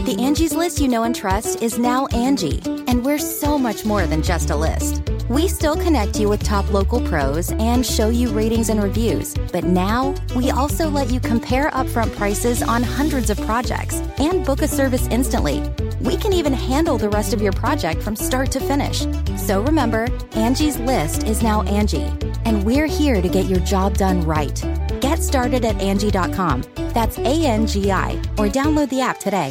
The 0.05 0.21
Angie's 0.21 0.53
list 0.53 0.81
you 0.81 0.89
know 0.89 1.05
and 1.05 1.15
trust 1.15 1.63
is 1.63 1.79
now 1.79 2.07
Angie, 2.09 2.61
and 2.89 3.05
we're 3.05 3.19
so 3.19 3.57
much 3.57 3.85
more 3.85 4.05
than 4.07 4.21
just 4.21 4.51
a 4.51 4.57
list. 4.57 5.03
We 5.29 5.47
still 5.47 5.77
connect 5.77 6.19
you 6.19 6.29
with 6.29 6.43
top 6.43 6.71
local 6.73 7.01
pros 7.07 7.53
and 7.53 7.87
show 7.87 8.09
you 8.09 8.29
ratings 8.31 8.69
and 8.69 8.83
reviews, 8.83 9.35
but 9.53 9.63
now 9.63 10.13
we 10.35 10.51
also 10.51 10.91
let 10.91 11.11
you 11.11 11.21
compare 11.21 11.71
upfront 11.71 12.15
prices 12.17 12.63
on 12.63 12.83
hundreds 12.83 13.31
of 13.31 13.41
projects 13.43 14.03
and 14.19 14.45
book 14.45 14.61
a 14.61 14.69
service 14.69 15.07
instantly. 15.07 15.63
We 16.05 16.19
can 16.19 16.35
even 16.35 16.53
handle 16.53 16.99
the 16.99 17.09
rest 17.09 17.33
of 17.33 17.41
your 17.41 17.53
project 17.53 18.03
from 18.03 18.15
start 18.15 18.53
to 18.53 18.61
finish. 18.61 19.07
So 19.39 19.63
remember, 19.63 20.07
Angie's 20.33 20.77
list 20.77 21.25
is 21.25 21.43
now 21.43 21.63
Angie, 21.63 22.13
and 22.45 22.63
we're 22.63 22.87
here 22.87 23.23
to 23.23 23.29
get 23.29 23.47
your 23.47 23.61
job 23.61 23.97
done 23.97 24.21
right. 24.21 24.63
Get 25.01 25.23
started 25.23 25.65
at 25.65 25.81
Angie.com. 25.81 26.65
That's 26.93 27.19
A 27.19 27.47
N 27.47 27.67
G 27.67 27.91
I, 27.91 28.13
or 28.37 28.49
download 28.49 28.91
the 28.91 29.01
app 29.01 29.19
today. 29.19 29.51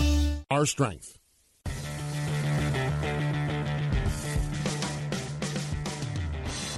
Our 0.52 0.68
strength. 0.68 1.18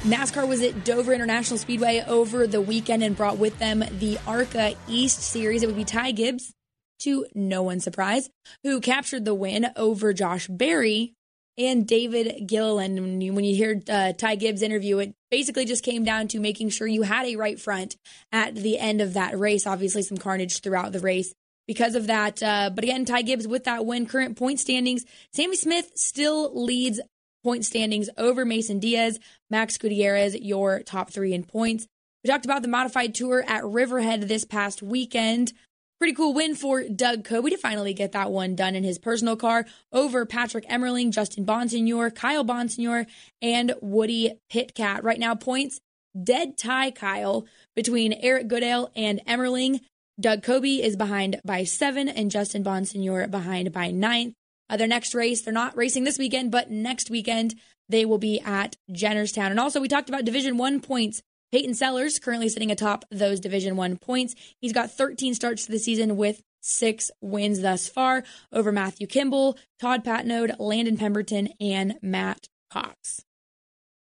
NASCAR 0.06 0.48
was 0.48 0.62
at 0.62 0.86
Dover 0.86 1.14
International 1.14 1.58
Speedway 1.58 2.02
over 2.08 2.48
the 2.48 2.62
weekend 2.62 3.04
and 3.04 3.18
brought 3.18 3.40
with 3.40 3.58
them 3.60 3.84
the 4.00 4.20
ARCA 4.26 4.76
East 4.88 5.22
Series. 5.22 5.64
It 5.64 5.66
would 5.66 5.76
be 5.76 5.84
Ty 5.84 6.12
Gibbs, 6.12 6.54
to 7.00 7.26
no 7.34 7.64
one's 7.64 7.84
surprise, 7.84 8.30
who 8.64 8.80
captured 8.82 9.26
the 9.26 9.34
win 9.34 9.68
over 9.76 10.14
Josh 10.14 10.48
Berry 10.48 11.14
and 11.58 11.88
David 11.88 12.48
Gilliland. 12.48 13.00
When 13.00 13.22
you, 13.22 13.34
when 13.34 13.46
you 13.46 13.56
hear 13.56 13.82
uh, 13.90 14.14
Ty 14.14 14.36
Gibbs' 14.36 14.62
interview, 14.62 15.00
it 15.00 15.14
basically 15.32 15.66
just 15.66 15.84
came 15.84 16.04
down 16.04 16.28
to 16.30 16.40
making 16.40 16.70
sure 16.70 16.88
you 16.88 17.04
had 17.04 17.26
a 17.26 17.36
right 17.36 17.60
front 17.60 17.96
at 18.32 18.56
the 18.56 18.78
end 18.78 19.02
of 19.02 19.14
that 19.14 19.38
race. 19.40 19.66
Obviously, 19.66 20.02
some 20.02 20.18
carnage 20.18 20.62
throughout 20.62 20.92
the 20.92 21.00
race 21.00 21.34
because 21.68 21.96
of 21.96 22.08
that. 22.08 22.42
Uh, 22.44 22.70
but 22.74 22.84
again, 22.84 23.06
Ty 23.06 23.24
Gibbs 23.24 23.48
with 23.48 23.64
that 23.66 23.86
win, 23.86 24.06
current 24.06 24.38
point 24.38 24.60
standings. 24.60 25.06
Sammy 25.34 25.56
Smith 25.56 25.92
still 25.96 26.64
leads 26.64 27.00
point 27.44 27.66
standings 27.66 28.10
over 28.18 28.44
Mason 28.44 28.80
Diaz, 28.80 29.20
Max 29.50 29.78
Gutierrez, 29.78 30.36
your 30.36 30.82
top 30.82 31.12
three 31.12 31.34
in 31.34 31.44
points. 31.44 31.88
We 32.24 32.30
talked 32.30 32.46
about 32.46 32.64
the 32.64 32.68
modified 32.68 33.14
tour 33.14 33.44
at 33.48 33.64
Riverhead 33.64 34.24
this 34.24 34.46
past 34.46 34.82
weekend. 34.82 35.54
Pretty 36.00 36.14
cool 36.14 36.34
win 36.34 36.56
for 36.56 36.84
Doug 36.84 37.24
Coby 37.24 37.52
to 37.52 37.58
finally 37.58 37.94
get 37.94 38.12
that 38.12 38.30
one 38.30 38.56
done 38.56 38.76
in 38.76 38.84
his 38.84 39.00
personal 39.00 39.38
car 39.38 39.66
over 39.94 40.26
Patrick 40.26 40.68
Emmerling, 40.68 41.12
Justin 41.12 41.46
Bonsignore, 41.46 42.14
Kyle 42.14 42.44
Bonsignore, 42.44 43.06
and 43.42 43.74
Woody 43.82 44.34
Pitkat. 44.52 45.04
Right 45.04 45.20
now, 45.20 45.36
points 45.36 45.80
dead 46.22 46.58
tie 46.58 46.92
Kyle 46.92 47.46
between 47.76 48.14
Eric 48.14 48.50
Goodale 48.50 48.92
and 48.96 49.22
Emmerling. 49.26 49.80
Doug 50.20 50.42
Coby 50.42 50.80
is 50.80 50.96
behind 50.96 51.40
by 51.46 51.64
seven, 51.64 52.10
and 52.10 52.32
Justin 52.32 52.64
Bonsignore 52.64 53.30
behind 53.30 53.72
by 53.72 53.92
ninth. 53.92 54.34
Uh, 54.70 54.78
their 54.78 54.88
next 54.88 55.14
race, 55.14 55.42
they're 55.42 55.54
not 55.54 55.78
racing 55.78 56.04
this 56.04 56.18
weekend, 56.18 56.52
but 56.52 56.72
next 56.72 57.10
weekend 57.10 57.56
they 57.88 58.06
will 58.06 58.18
be 58.18 58.40
at 58.42 58.76
Jennerstown. 58.92 59.52
And 59.52 59.60
also, 59.60 59.80
we 59.80 59.88
talked 59.88 60.10
about 60.10 60.26
Division 60.26 60.58
One 60.58 60.82
points. 60.82 61.22
Peyton 61.56 61.74
Sellers 61.74 62.20
currently 62.20 62.50
sitting 62.50 62.70
atop 62.70 63.06
those 63.10 63.40
Division 63.40 63.78
One 63.78 63.96
points. 63.96 64.36
He's 64.60 64.74
got 64.74 64.92
13 64.92 65.34
starts 65.34 65.66
to 65.66 65.72
the 65.72 65.80
season 65.80 66.18
with 66.18 66.44
six 66.60 67.12
wins 67.22 67.62
thus 67.62 67.88
far 67.88 68.26
over 68.52 68.74
Matthew 68.74 69.08
Kimball, 69.08 69.58
Todd 69.80 70.04
Patnode, 70.04 70.60
Landon 70.60 70.98
Pemberton, 70.98 71.48
and 71.62 71.96
Matt 72.02 72.50
Cox. 72.70 73.24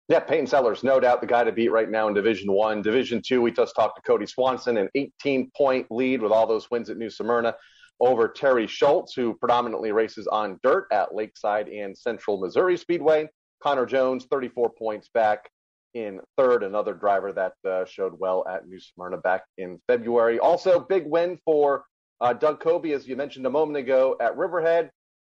Yeah, 0.08 0.22
Peyton 0.22 0.48
Sellers, 0.48 0.86
no 0.86 1.02
doubt 1.02 1.20
the 1.20 1.28
guy 1.28 1.44
to 1.44 1.52
beat 1.52 1.68
right 1.68 1.92
now 1.92 2.08
in 2.08 2.14
Division 2.14 2.50
One. 2.50 2.82
Division 2.82 3.22
Two, 3.22 3.42
we 3.42 3.52
just 3.52 3.76
talked 3.76 4.02
to 4.02 4.10
Kody 4.10 4.30
Swanson, 4.30 4.78
an 4.78 4.88
18 4.96 5.52
point 5.54 5.88
lead 5.92 6.22
with 6.22 6.32
all 6.32 6.48
those 6.48 6.72
wins 6.72 6.90
at 6.90 6.96
New 6.96 7.10
Smyrna 7.10 7.54
over 8.00 8.30
Terry 8.30 8.68
Schultz, 8.68 9.16
who 9.16 9.34
predominantly 9.34 9.92
races 9.92 10.28
on 10.28 10.62
dirt 10.64 10.88
at 10.94 11.14
Lakeside 11.14 11.68
and 11.68 11.98
Central 11.98 12.40
Missouri 12.40 12.78
Speedway. 12.78 13.28
Connor 13.62 13.86
Jones, 13.86 14.28
34 14.32 14.70
points 14.70 15.10
back. 15.14 15.50
In 15.94 16.20
third. 16.38 16.64
Another 16.64 16.94
driver 16.94 17.32
that 17.34 17.54
uh, 17.68 17.86
showed 17.86 18.18
well 18.18 18.44
at 18.50 18.68
New 18.68 18.80
Smyrna 18.80 19.18
back 19.18 19.44
in 19.60 19.80
February. 19.88 20.40
Also, 20.40 20.80
big 20.80 21.06
win 21.06 21.38
for 21.46 21.84
uh, 22.20 22.34
Doug 22.34 22.64
Coby, 22.64 22.96
as 22.96 23.08
you 23.08 23.16
mentioned 23.16 23.46
a 23.46 23.50
moment 23.50 23.78
ago, 23.78 24.16
at 24.20 24.36
Riverhead. 24.36 24.90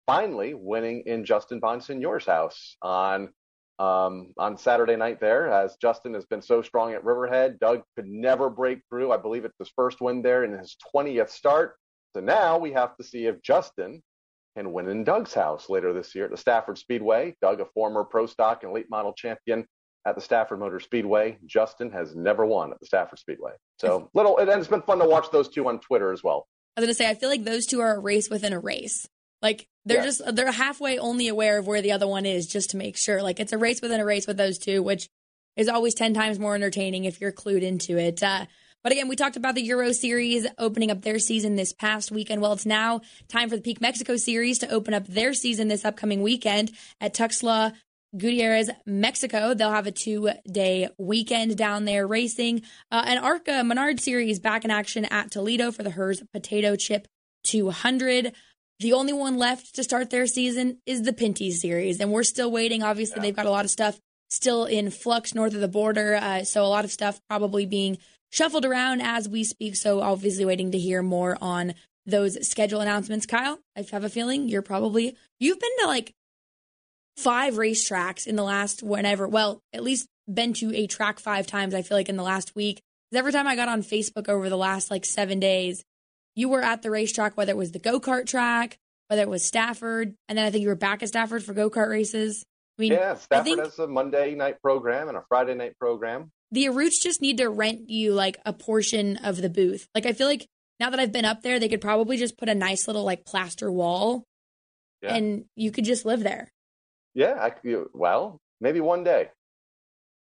Finally, 0.06 0.56
winning 0.56 1.04
in 1.06 1.24
Justin 1.24 1.62
Bonsignore's 1.62 2.26
house 2.26 2.76
on 2.82 3.30
um, 3.80 4.34
on 4.38 4.58
Saturday 4.58 4.98
night 4.98 5.22
there, 5.22 5.50
as 5.50 5.78
Justin 5.78 6.14
has 6.14 6.26
been 6.26 6.42
so 6.42 6.62
strong 6.62 6.94
at 6.94 7.06
Riverhead. 7.06 7.60
Doug 7.60 7.84
could 7.96 8.08
never 8.08 8.50
break 8.50 8.82
through. 8.90 9.14
I 9.14 9.18
believe 9.18 9.46
it's 9.46 9.58
his 9.58 9.72
first 9.76 10.02
win 10.02 10.22
there 10.22 10.44
in 10.44 10.52
his 10.52 10.76
20th 10.94 11.30
start. 11.30 11.78
So 12.14 12.22
now 12.22 12.58
we 12.58 12.74
have 12.74 12.98
to 12.98 13.04
see 13.04 13.28
if 13.28 13.42
Justin 13.42 14.04
can 14.58 14.74
win 14.74 14.90
in 14.90 15.06
Doug's 15.06 15.34
house 15.34 15.70
later 15.70 15.94
this 15.94 16.14
year 16.14 16.26
at 16.26 16.32
the 16.32 16.38
Stafford 16.38 16.78
Speedway. 16.78 17.36
Doug, 17.42 17.62
a 17.62 17.66
former 17.74 18.04
pro 18.04 18.26
stock 18.26 18.64
and 18.64 18.74
late 18.74 18.90
model 18.90 19.14
champion 19.14 19.66
at 20.06 20.16
the 20.16 20.22
Stafford 20.22 20.60
Motor 20.60 20.80
Speedway. 20.80 21.38
Justin 21.46 21.92
has 21.92 22.16
never 22.16 22.46
won 22.46 22.72
at 22.72 22.80
the 22.80 22.86
Stafford 22.86 23.20
Speedway. 23.20 23.52
So 23.80 24.10
little, 24.14 24.38
and 24.38 24.50
it's 24.50 24.68
been 24.68 24.82
fun 24.82 25.00
to 25.00 25.08
watch 25.08 25.32
those 25.32 25.50
two 25.50 25.68
on 25.68 25.80
Twitter 25.80 26.12
as 26.12 26.24
well. 26.24 26.48
I 26.76 26.82
was 26.82 26.88
gonna 26.88 26.94
say, 26.94 27.10
I 27.10 27.16
feel 27.16 27.30
like 27.30 27.44
those 27.44 27.66
two 27.66 27.82
are 27.82 27.96
a 27.96 28.00
race 28.00 28.30
within 28.30 28.54
a 28.54 28.60
race. 28.60 29.08
Like 29.42 29.68
they're 29.86 29.98
yeah. 29.98 30.04
just 30.04 30.36
they're 30.36 30.52
halfway 30.52 31.00
only 31.00 31.28
aware 31.28 31.58
of 31.58 31.68
where 31.68 31.82
the 31.82 31.92
other 31.92 32.08
one 32.08 32.26
is 32.26 32.48
just 32.48 32.72
to 32.72 32.78
make 32.78 32.98
sure. 32.98 33.22
Like 33.22 33.40
it's 33.40 33.54
a 33.54 33.58
race 33.58 33.82
within 33.82 34.00
a 34.00 34.06
race 34.06 34.28
with 34.28 34.38
those 34.38 34.58
two, 34.58 34.84
which 34.84 35.10
is 35.56 35.68
always 35.68 35.94
ten 35.94 36.14
times 36.14 36.40
more 36.40 36.56
entertaining 36.56 37.06
if 37.06 37.22
you're 37.22 37.32
clued 37.32 37.62
into 37.62 37.98
it. 37.98 38.22
Uh, 38.22 38.46
but 38.82 38.94
again, 38.94 39.10
we 39.10 39.18
talked 39.18 39.36
about 39.36 39.56
the 39.56 39.62
Euro 39.64 39.92
Series 39.92 40.48
opening 40.58 40.90
up 40.90 41.02
their 41.02 41.20
season 41.20 41.56
this 41.56 41.74
past 41.74 42.12
weekend. 42.12 42.42
Well, 42.42 42.54
it's 42.54 42.66
now 42.66 43.02
time 43.28 43.50
for 43.50 43.58
the 43.58 43.62
Peak 43.62 43.82
Mexico 43.82 44.16
Series 44.16 44.60
to 44.60 44.70
open 44.70 44.94
up 44.94 45.06
their 45.06 45.34
season 45.34 45.68
this 45.68 45.84
upcoming 45.84 46.22
weekend 46.22 46.72
at 47.02 47.14
Tuxtla 47.14 47.74
Gutierrez, 48.18 48.70
Mexico. 48.86 49.54
They'll 49.54 49.72
have 49.72 49.88
a 49.88 49.92
two 49.92 50.30
day 50.50 50.90
weekend 50.98 51.58
down 51.58 51.86
there 51.86 52.08
racing. 52.08 52.64
Uh, 52.92 53.04
and 53.06 53.20
ARCA 53.20 53.64
Menard 53.64 54.00
Series 54.00 54.40
back 54.40 54.66
in 54.66 54.72
action 54.72 55.06
at 55.06 55.32
Toledo 55.32 55.72
for 55.72 55.84
the 55.84 55.92
Herr's 55.92 56.24
Potato 56.34 56.76
Chip 56.76 57.08
200. 57.44 58.34
The 58.80 58.94
only 58.94 59.14
one 59.14 59.38
left 59.38 59.76
to 59.76 59.84
start 59.84 60.10
their 60.10 60.26
season 60.26 60.80
is 60.86 61.04
the 61.04 61.14
Pinty 61.14 61.52
Series. 61.52 62.00
And 62.00 62.12
we're 62.12 62.24
still 62.24 62.52
waiting. 62.52 62.82
Obviously, 62.82 63.18
yeah. 63.18 63.24
they've 63.24 63.36
got 63.36 63.46
a 63.46 63.52
lot 63.52 63.66
of 63.66 63.72
stuff 63.72 64.00
still 64.30 64.66
in 64.66 64.90
flux 64.90 65.36
north 65.36 65.54
of 65.54 65.62
the 65.62 65.68
border. 65.68 66.16
Uh, 66.16 66.44
so 66.44 66.64
a 66.64 66.68
lot 66.68 66.86
of 66.86 66.92
stuff 66.92 67.20
probably 67.30 67.66
being 67.66 67.98
shuffled 68.32 68.66
around 68.66 69.02
as 69.02 69.28
we 69.28 69.44
speak. 69.44 69.76
So 69.76 70.02
obviously 70.02 70.46
waiting 70.46 70.72
to 70.72 70.78
hear 70.78 71.02
more 71.02 71.38
on 71.42 71.74
those 72.06 72.48
schedule 72.48 72.82
announcements. 72.82 73.26
Kyle, 73.26 73.60
I 73.76 73.86
have 73.92 74.04
a 74.04 74.10
feeling 74.10 74.48
you're 74.48 74.62
probably 74.62 75.16
you've 75.40 75.60
been 75.60 75.78
to 75.82 75.88
like 75.88 76.14
five 77.20 77.56
racetracks 77.56 78.28
in 78.28 78.36
the 78.36 78.44
last 78.44 78.84
whenever. 78.84 79.28
Well, 79.28 79.62
at 79.74 79.84
least 79.84 80.08
been 80.32 80.54
to 80.54 80.76
a 80.76 80.88
track 80.88 81.20
five 81.20 81.48
times. 81.48 81.74
I 81.74 81.82
feel 81.82 81.98
like 81.98 82.10
in 82.10 82.18
the 82.18 82.24
last 82.24 82.56
week. 82.56 82.82
Every 83.14 83.32
time 83.32 83.48
I 83.48 83.56
got 83.56 83.70
on 83.70 83.82
Facebook 83.82 84.30
over 84.30 84.50
the 84.50 84.58
last 84.58 84.92
like 84.92 85.04
seven 85.04 85.40
days, 85.40 85.84
you 86.36 86.48
were 86.48 86.62
at 86.62 86.84
the 86.84 86.92
racetrack, 86.92 87.36
whether 87.36 87.52
it 87.52 87.58
was 87.58 87.72
the 87.72 87.80
go 87.80 88.00
kart 88.00 88.28
track, 88.28 88.78
whether 89.08 89.24
it 89.24 89.30
was 89.30 89.44
Stafford, 89.44 90.14
and 90.28 90.38
then 90.38 90.46
I 90.46 90.52
think 90.52 90.62
you 90.62 90.70
were 90.70 90.76
back 90.76 91.02
at 91.02 91.10
Stafford 91.10 91.44
for 91.44 91.54
go 91.54 91.70
kart 91.70 91.90
races. 91.90 92.46
I 92.78 92.82
mean, 92.82 92.92
yeah, 92.94 93.16
Stafford 93.16 93.46
think, 93.46 93.60
has 93.60 93.80
a 93.80 93.88
Monday 93.88 94.36
night 94.36 94.62
program 94.62 95.08
and 95.08 95.18
a 95.18 95.24
Friday 95.28 95.56
night 95.56 95.78
program 95.80 96.32
the 96.52 96.66
Arutes 96.66 97.02
just 97.02 97.22
need 97.22 97.38
to 97.38 97.50
rent 97.50 97.90
you 97.90 98.14
like 98.14 98.40
a 98.46 98.54
portion 98.54 99.18
of 99.18 99.42
the 99.42 99.50
booth. 99.50 99.88
Like 99.94 100.06
I 100.06 100.14
feel 100.14 100.28
like 100.28 100.48
now 100.80 100.90
that 100.90 101.00
I've 101.00 101.12
been 101.12 101.26
up 101.26 101.42
there, 101.42 101.60
they 101.60 101.70
could 101.70 101.82
probably 101.82 102.18
just 102.18 102.38
put 102.38 102.50
a 102.50 102.56
nice 102.56 102.88
little 102.88 103.04
like 103.04 103.26
plaster 103.26 103.72
wall, 103.72 104.24
yeah. 105.02 105.16
and 105.16 105.46
you 105.56 105.72
could 105.72 105.86
just 105.86 106.06
live 106.06 106.24
there. 106.24 106.50
Yeah, 107.14 107.36
I, 107.40 107.52
well, 107.94 108.40
maybe 108.62 108.82
one 108.82 109.04
day, 109.04 109.30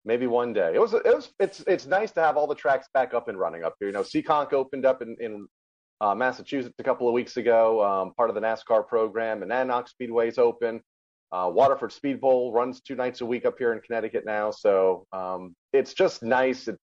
maybe 0.05 0.27
one 0.27 0.53
day. 0.53 0.71
It 0.73 0.79
was 0.79 0.93
it 0.93 1.03
was 1.05 1.31
it's 1.39 1.63
it's 1.67 1.85
nice 1.85 2.11
to 2.13 2.21
have 2.21 2.37
all 2.37 2.47
the 2.47 2.55
tracks 2.55 2.87
back 2.93 3.13
up 3.13 3.27
and 3.27 3.37
running 3.37 3.63
up 3.63 3.75
here. 3.79 3.89
You 3.89 3.93
know, 3.93 4.01
Seekonk 4.03 4.53
opened 4.53 4.85
up 4.85 5.01
in 5.01 5.15
in 5.19 5.47
uh, 6.01 6.15
Massachusetts 6.15 6.75
a 6.79 6.83
couple 6.83 7.07
of 7.07 7.13
weeks 7.13 7.37
ago, 7.37 7.83
um, 7.83 8.13
part 8.13 8.29
of 8.29 8.35
the 8.35 8.41
NASCAR 8.41 8.87
program, 8.87 9.41
and 9.41 9.51
Nanox 9.51 9.89
Speedway's 9.89 10.37
open. 10.37 10.81
Uh, 11.31 11.51
Waterford 11.53 11.91
Speed 11.91 12.21
Bowl 12.21 12.53
runs 12.53 12.79
two 12.79 12.95
nights 12.95 13.19
a 13.21 13.25
week 13.25 13.45
up 13.45 13.55
here 13.57 13.73
in 13.73 13.81
Connecticut 13.81 14.23
now, 14.25 14.49
so 14.49 15.05
um, 15.11 15.55
it's 15.73 15.93
just 15.93 16.23
nice. 16.23 16.67
It, 16.67 16.77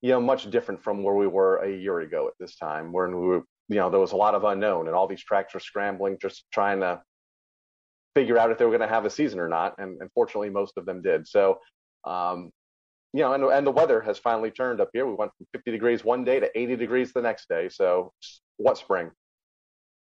you 0.00 0.10
know, 0.10 0.20
much 0.20 0.50
different 0.50 0.82
from 0.82 1.02
where 1.02 1.14
we 1.14 1.26
were 1.28 1.58
a 1.58 1.70
year 1.70 2.00
ago 2.00 2.26
at 2.26 2.34
this 2.40 2.56
time, 2.56 2.92
when 2.92 3.20
we 3.20 3.26
were, 3.26 3.42
you 3.68 3.76
know, 3.76 3.88
there 3.88 4.00
was 4.00 4.12
a 4.12 4.16
lot 4.16 4.34
of 4.34 4.44
unknown, 4.44 4.86
and 4.86 4.96
all 4.96 5.06
these 5.06 5.22
tracks 5.22 5.54
were 5.54 5.60
scrambling, 5.60 6.16
just 6.20 6.44
trying 6.52 6.80
to 6.80 7.00
figure 8.14 8.38
out 8.38 8.50
if 8.50 8.58
they 8.58 8.64
were 8.64 8.70
going 8.70 8.88
to 8.88 8.94
have 8.94 9.04
a 9.04 9.10
season 9.10 9.38
or 9.40 9.48
not. 9.48 9.74
And 9.78 10.00
unfortunately, 10.00 10.50
most 10.50 10.74
of 10.76 10.86
them 10.86 11.02
did. 11.02 11.26
So, 11.26 11.60
um, 12.04 12.50
you 13.12 13.20
know, 13.20 13.32
and, 13.32 13.44
and 13.44 13.66
the 13.66 13.70
weather 13.70 14.00
has 14.00 14.18
finally 14.18 14.50
turned 14.50 14.80
up 14.80 14.90
here. 14.92 15.06
We 15.06 15.14
went 15.14 15.32
from 15.36 15.46
50 15.52 15.70
degrees 15.70 16.04
one 16.04 16.24
day 16.24 16.40
to 16.40 16.58
80 16.58 16.76
degrees 16.76 17.12
the 17.12 17.22
next 17.22 17.48
day. 17.48 17.68
So, 17.68 18.12
what 18.56 18.78
spring? 18.78 19.10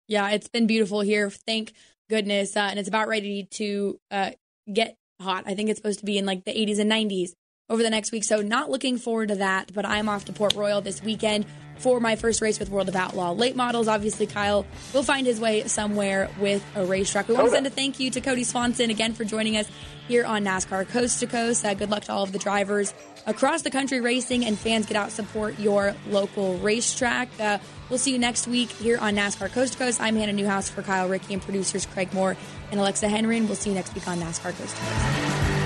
Yeah, 0.08 0.30
it's 0.32 0.48
been 0.48 0.68
beautiful 0.68 1.02
here. 1.02 1.30
Thank 1.30 1.74
goodness. 2.10 2.56
Uh, 2.56 2.62
and 2.70 2.80
it's 2.80 2.88
about 2.88 3.08
ready 3.08 3.48
to 3.52 4.00
uh, 4.12 4.32
get 4.72 4.96
hot. 5.22 5.44
I 5.46 5.56
think 5.56 5.70
it's 5.70 5.80
supposed 5.80 6.00
to 6.00 6.06
be 6.06 6.18
in 6.18 6.26
like 6.26 6.46
the 6.46 6.54
80s 6.54 6.80
and 6.80 6.92
90s 6.92 7.32
over 7.70 7.84
the 7.84 7.90
next 7.90 8.12
week. 8.12 8.24
So, 8.24 8.42
not 8.42 8.70
looking 8.70 8.98
forward 8.98 9.30
to 9.30 9.36
that, 9.36 9.74
but 9.74 9.86
I'm 9.86 10.10
off 10.10 10.26
to 10.26 10.34
Port 10.34 10.54
Royal 10.56 10.82
this 10.82 11.02
weekend 11.02 11.46
for 11.80 12.00
my 12.00 12.16
first 12.16 12.42
race 12.42 12.60
with 12.60 12.70
World 12.70 12.90
of 12.90 12.96
Outlaw. 12.96 13.32
Late 13.32 13.56
models, 13.56 13.88
obviously, 13.88 14.28
Kyle 14.28 14.66
will 14.94 15.04
find 15.04 15.26
his 15.26 15.40
way 15.40 15.64
somewhere 15.68 16.30
with 16.40 16.66
a 16.76 16.86
racetrack. 16.86 17.28
We 17.28 17.36
want 17.36 17.48
to 17.48 17.52
send 17.52 17.68
a 17.68 17.70
thank 17.70 18.00
you 18.00 18.12
to 18.12 18.22
Kody 18.22 18.46
Swanson 18.46 18.90
again 18.90 19.14
for 19.14 19.24
joining 19.24 19.58
us 19.58 19.70
here 20.08 20.26
on 20.26 20.44
NASCAR 20.44 20.88
Coast 20.88 21.20
to 21.20 21.28
Coast. 21.28 21.66
Uh, 21.66 21.74
good 21.74 21.90
luck 21.90 22.04
to 22.06 22.12
all 22.12 22.24
of 22.24 22.32
the 22.32 22.40
drivers 22.40 22.94
across 23.26 23.62
the 23.62 23.70
country 23.70 24.00
racing 24.00 24.46
and 24.46 24.58
fans 24.58 24.86
get 24.86 24.96
out 24.96 25.12
support 25.12 25.60
your 25.60 25.94
local 26.10 26.58
racetrack. 26.60 27.30
Uh, 27.40 27.60
we'll 27.90 28.00
see 28.00 28.12
you 28.12 28.20
next 28.20 28.48
week 28.48 28.70
here 28.72 28.98
on 28.98 29.16
NASCAR 29.16 29.52
Coast 29.52 29.74
to 29.74 29.80
Coast. 29.80 30.02
I'm 30.02 30.16
Hannah 30.16 30.34
Newhouse 30.34 30.70
for 30.70 30.82
Kyle 30.82 31.10
Rickey 31.10 31.34
and 31.34 31.42
producers 31.42 31.86
Craig 31.86 32.14
Moore 32.14 32.38
and 32.72 32.80
Alexa 32.80 33.08
Henry, 33.08 33.38
and 33.38 33.48
we'll 33.48 33.56
see 33.56 33.70
you 33.70 33.76
next 33.76 33.94
week 33.94 34.08
on 34.08 34.18
NASCAR 34.18 34.58
Coast 34.58 34.76
to 34.76 34.82
Coast. 34.82 35.57